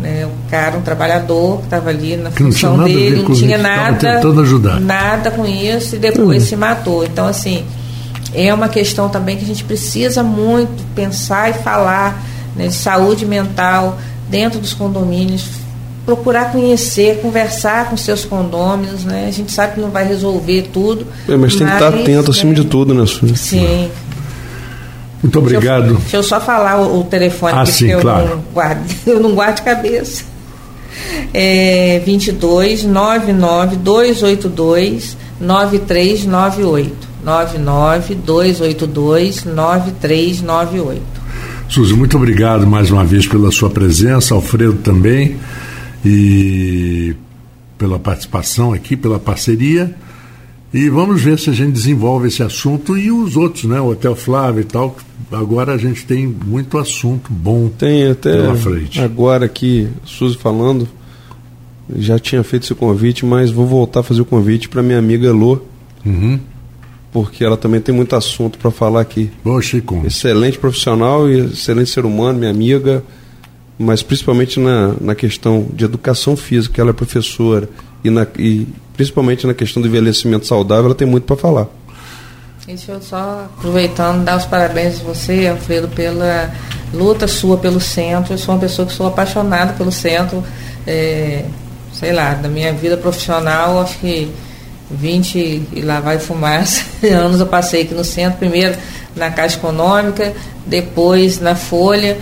né, 0.01 0.25
o 0.25 0.49
cara, 0.49 0.77
um 0.77 0.81
trabalhador 0.81 1.59
que 1.59 1.65
estava 1.65 1.89
ali 1.89 2.15
na 2.17 2.31
que 2.31 2.43
função 2.43 2.83
dele, 2.83 3.23
não 3.23 3.33
tinha 3.33 3.57
nada, 3.57 4.21
nada 4.79 5.31
com 5.31 5.45
isso 5.45 5.95
e 5.95 5.99
depois 5.99 6.43
uhum. 6.43 6.49
se 6.49 6.55
matou. 6.55 7.03
Então, 7.03 7.27
assim, 7.27 7.65
é 8.33 8.53
uma 8.53 8.69
questão 8.69 9.09
também 9.09 9.37
que 9.37 9.43
a 9.43 9.47
gente 9.47 9.63
precisa 9.63 10.23
muito 10.23 10.83
pensar 10.95 11.49
e 11.49 11.53
falar 11.53 12.23
né, 12.55 12.67
de 12.67 12.73
saúde 12.73 13.25
mental 13.25 13.97
dentro 14.29 14.59
dos 14.59 14.73
condomínios, 14.73 15.45
procurar 16.05 16.51
conhecer, 16.51 17.19
conversar 17.21 17.89
com 17.89 17.97
seus 17.97 18.23
condôminos, 18.23 19.03
né? 19.03 19.25
A 19.27 19.31
gente 19.31 19.51
sabe 19.51 19.75
que 19.75 19.79
não 19.81 19.89
vai 19.89 20.07
resolver 20.07 20.69
tudo. 20.71 21.05
É, 21.27 21.31
mas, 21.31 21.39
mas 21.39 21.55
tem 21.55 21.67
que 21.67 21.73
estar 21.73 21.87
atento 21.89 22.31
acima 22.31 22.53
de 22.53 22.63
tudo, 22.63 22.93
né? 22.93 23.05
Sim. 23.35 23.89
Muito 25.21 25.39
obrigado. 25.39 25.83
Deixa 25.83 25.95
eu, 25.95 25.99
deixa 25.99 26.17
eu 26.17 26.23
só 26.23 26.39
falar 26.39 26.79
o, 26.79 27.01
o 27.01 27.03
telefone, 27.03 27.53
ah, 27.57 27.65
sim, 27.65 27.87
eu, 27.87 27.99
claro. 27.99 28.29
não 28.29 28.37
guardo, 28.53 28.85
eu 29.07 29.19
não 29.19 29.33
guardo 29.33 29.63
cabeça. 29.63 30.23
É 31.33 32.01
22 32.05 32.83
99 32.83 33.75
282 33.77 35.17
9398. 35.39 37.07
99 37.23 38.15
282 38.15 39.43
9398. 39.43 41.01
Suzy, 41.67 41.93
muito 41.93 42.15
obrigado 42.15 42.65
mais 42.65 42.89
uma 42.89 43.03
vez 43.03 43.27
pela 43.27 43.51
sua 43.51 43.69
presença, 43.69 44.33
Alfredo 44.33 44.75
também, 44.75 45.35
e 46.05 47.13
pela 47.77 47.99
participação 47.99 48.71
aqui, 48.71 48.95
pela 48.95 49.19
parceria. 49.19 49.93
E 50.73 50.89
vamos 50.89 51.21
ver 51.21 51.37
se 51.37 51.49
a 51.49 51.53
gente 51.53 51.73
desenvolve 51.73 52.29
esse 52.29 52.41
assunto 52.41 52.97
e 52.97 53.11
os 53.11 53.35
outros, 53.35 53.65
né? 53.65 53.81
O 53.81 53.91
Hotel 53.91 54.15
Flávio 54.15 54.61
e 54.61 54.65
tal. 54.65 54.95
Agora 55.31 55.73
a 55.73 55.77
gente 55.77 56.05
tem 56.05 56.25
muito 56.25 56.77
assunto 56.77 57.31
bom 57.31 57.67
tem 57.67 58.07
até 58.07 58.31
pela 58.31 58.55
frente. 58.55 59.01
Agora 59.01 59.45
aqui, 59.45 59.89
Suzy 60.05 60.37
falando, 60.37 60.87
já 61.95 62.17
tinha 62.17 62.43
feito 62.43 62.63
esse 62.63 62.75
convite, 62.75 63.25
mas 63.25 63.51
vou 63.51 63.65
voltar 63.65 64.01
a 64.01 64.03
fazer 64.03 64.21
o 64.21 64.25
convite 64.25 64.69
para 64.69 64.81
minha 64.81 64.97
amiga 64.97 65.27
Elô. 65.27 65.59
Uhum. 66.05 66.39
Porque 67.11 67.43
ela 67.43 67.57
também 67.57 67.81
tem 67.81 67.93
muito 67.93 68.15
assunto 68.15 68.57
para 68.57 68.71
falar 68.71 69.01
aqui. 69.01 69.29
Boa, 69.43 69.61
Chico. 69.61 70.01
Excelente 70.05 70.57
profissional 70.57 71.29
e 71.29 71.39
excelente 71.39 71.89
ser 71.89 72.05
humano, 72.05 72.39
minha 72.39 72.51
amiga, 72.51 73.03
mas 73.77 74.01
principalmente 74.03 74.59
na, 74.59 74.93
na 74.99 75.15
questão 75.15 75.67
de 75.73 75.83
educação 75.83 76.37
física, 76.37 76.81
ela 76.81 76.91
é 76.91 76.93
professora 76.93 77.69
e, 78.03 78.09
na, 78.09 78.25
e 78.37 78.67
principalmente 78.95 79.45
na 79.45 79.53
questão 79.53 79.81
do 79.81 79.87
envelhecimento 79.87 80.45
saudável, 80.45 80.85
ela 80.85 80.95
tem 80.95 81.07
muito 81.07 81.23
para 81.23 81.35
falar. 81.35 81.67
Deixa 82.67 82.91
eu 82.91 83.01
só, 83.01 83.47
aproveitando, 83.57 84.25
dar 84.25 84.35
os 84.35 84.43
parabéns 84.43 84.99
a 84.99 85.03
você, 85.05 85.47
Alfredo, 85.47 85.87
pela 85.87 86.53
luta 86.93 87.25
sua 87.25 87.57
pelo 87.57 87.79
centro. 87.79 88.33
Eu 88.33 88.37
sou 88.37 88.53
uma 88.53 88.59
pessoa 88.59 88.85
que 88.85 88.93
sou 88.93 89.07
apaixonada 89.07 89.71
pelo 89.71 89.89
centro. 89.89 90.43
É, 90.85 91.45
sei 91.93 92.11
lá, 92.11 92.33
da 92.33 92.49
minha 92.49 92.73
vida 92.73 92.97
profissional, 92.97 93.79
acho 93.79 93.97
que 93.99 94.29
20 94.91 95.37
e 95.71 95.81
lá 95.81 96.01
vai 96.01 96.19
fumaça 96.19 96.83
anos 97.07 97.39
eu 97.39 97.47
passei 97.47 97.83
aqui 97.83 97.93
no 97.93 98.03
centro, 98.03 98.37
primeiro 98.37 98.77
na 99.15 99.31
Caixa 99.31 99.55
Econômica, 99.55 100.33
depois 100.65 101.39
na 101.39 101.55
Folha 101.55 102.17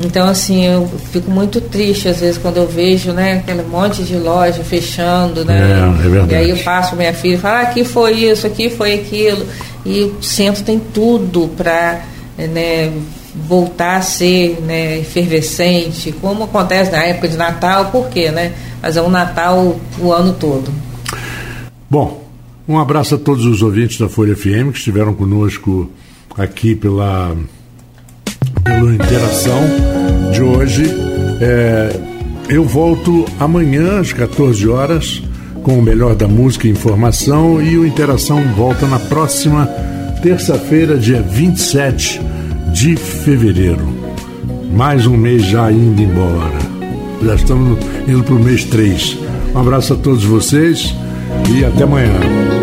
então, 0.00 0.26
assim, 0.26 0.64
eu 0.64 0.88
fico 1.12 1.30
muito 1.30 1.60
triste 1.60 2.08
às 2.08 2.20
vezes 2.20 2.38
quando 2.38 2.56
eu 2.56 2.66
vejo, 2.66 3.12
né, 3.12 3.34
aquele 3.34 3.62
monte 3.62 4.02
de 4.02 4.16
loja 4.16 4.64
fechando, 4.64 5.44
né? 5.44 5.60
É, 5.60 6.06
é 6.06 6.08
verdade. 6.08 6.32
E 6.32 6.34
aí 6.34 6.50
eu 6.50 6.56
passo 6.58 6.96
minha 6.96 7.12
filha 7.12 7.34
e 7.34 7.38
falo, 7.38 7.56
ah, 7.56 7.60
aqui 7.60 7.84
foi 7.84 8.12
isso, 8.12 8.46
aqui 8.46 8.70
foi 8.70 8.94
aquilo. 8.94 9.46
E 9.84 10.04
o 10.04 10.22
centro 10.22 10.62
tem 10.62 10.78
tudo 10.78 11.50
para 11.56 12.00
né, 12.38 12.92
voltar 13.34 13.96
a 13.96 14.02
ser 14.02 14.60
né, 14.62 14.98
efervescente, 14.98 16.12
como 16.20 16.44
acontece 16.44 16.90
na 16.90 17.04
época 17.04 17.28
de 17.28 17.36
Natal, 17.36 17.86
por 17.86 18.08
quê, 18.08 18.30
né? 18.30 18.52
Mas 18.80 18.96
é 18.96 19.02
um 19.02 19.10
Natal 19.10 19.78
o 19.98 20.12
ano 20.12 20.32
todo. 20.32 20.72
Bom, 21.88 22.24
um 22.66 22.78
abraço 22.78 23.16
a 23.16 23.18
todos 23.18 23.44
os 23.44 23.62
ouvintes 23.62 23.98
da 23.98 24.08
Folha 24.08 24.34
FM 24.34 24.72
que 24.72 24.78
estiveram 24.78 25.12
conosco 25.12 25.90
aqui 26.36 26.74
pela 26.74 27.36
pela 28.64 28.94
interação 28.94 29.60
de 30.32 30.42
hoje. 30.42 30.84
É, 31.40 32.00
eu 32.48 32.64
volto 32.64 33.24
amanhã 33.38 34.00
às 34.00 34.12
14 34.12 34.68
horas 34.68 35.22
com 35.62 35.78
o 35.78 35.82
melhor 35.82 36.14
da 36.14 36.26
música 36.26 36.66
e 36.66 36.70
informação 36.70 37.62
e 37.62 37.78
o 37.78 37.86
Interação 37.86 38.42
volta 38.56 38.86
na 38.86 38.98
próxima 38.98 39.66
terça-feira, 40.22 40.96
dia 40.96 41.22
27 41.22 42.20
de 42.72 42.96
fevereiro. 42.96 43.86
Mais 44.72 45.06
um 45.06 45.16
mês 45.16 45.44
já 45.44 45.70
indo 45.70 46.02
embora. 46.02 46.50
Já 47.22 47.34
estamos 47.34 47.78
indo 48.08 48.24
para 48.24 48.34
o 48.34 48.38
mês 48.38 48.64
3. 48.64 49.18
Um 49.54 49.58
abraço 49.58 49.92
a 49.92 49.96
todos 49.96 50.24
vocês 50.24 50.94
e 51.54 51.64
até 51.64 51.84
amanhã. 51.84 52.61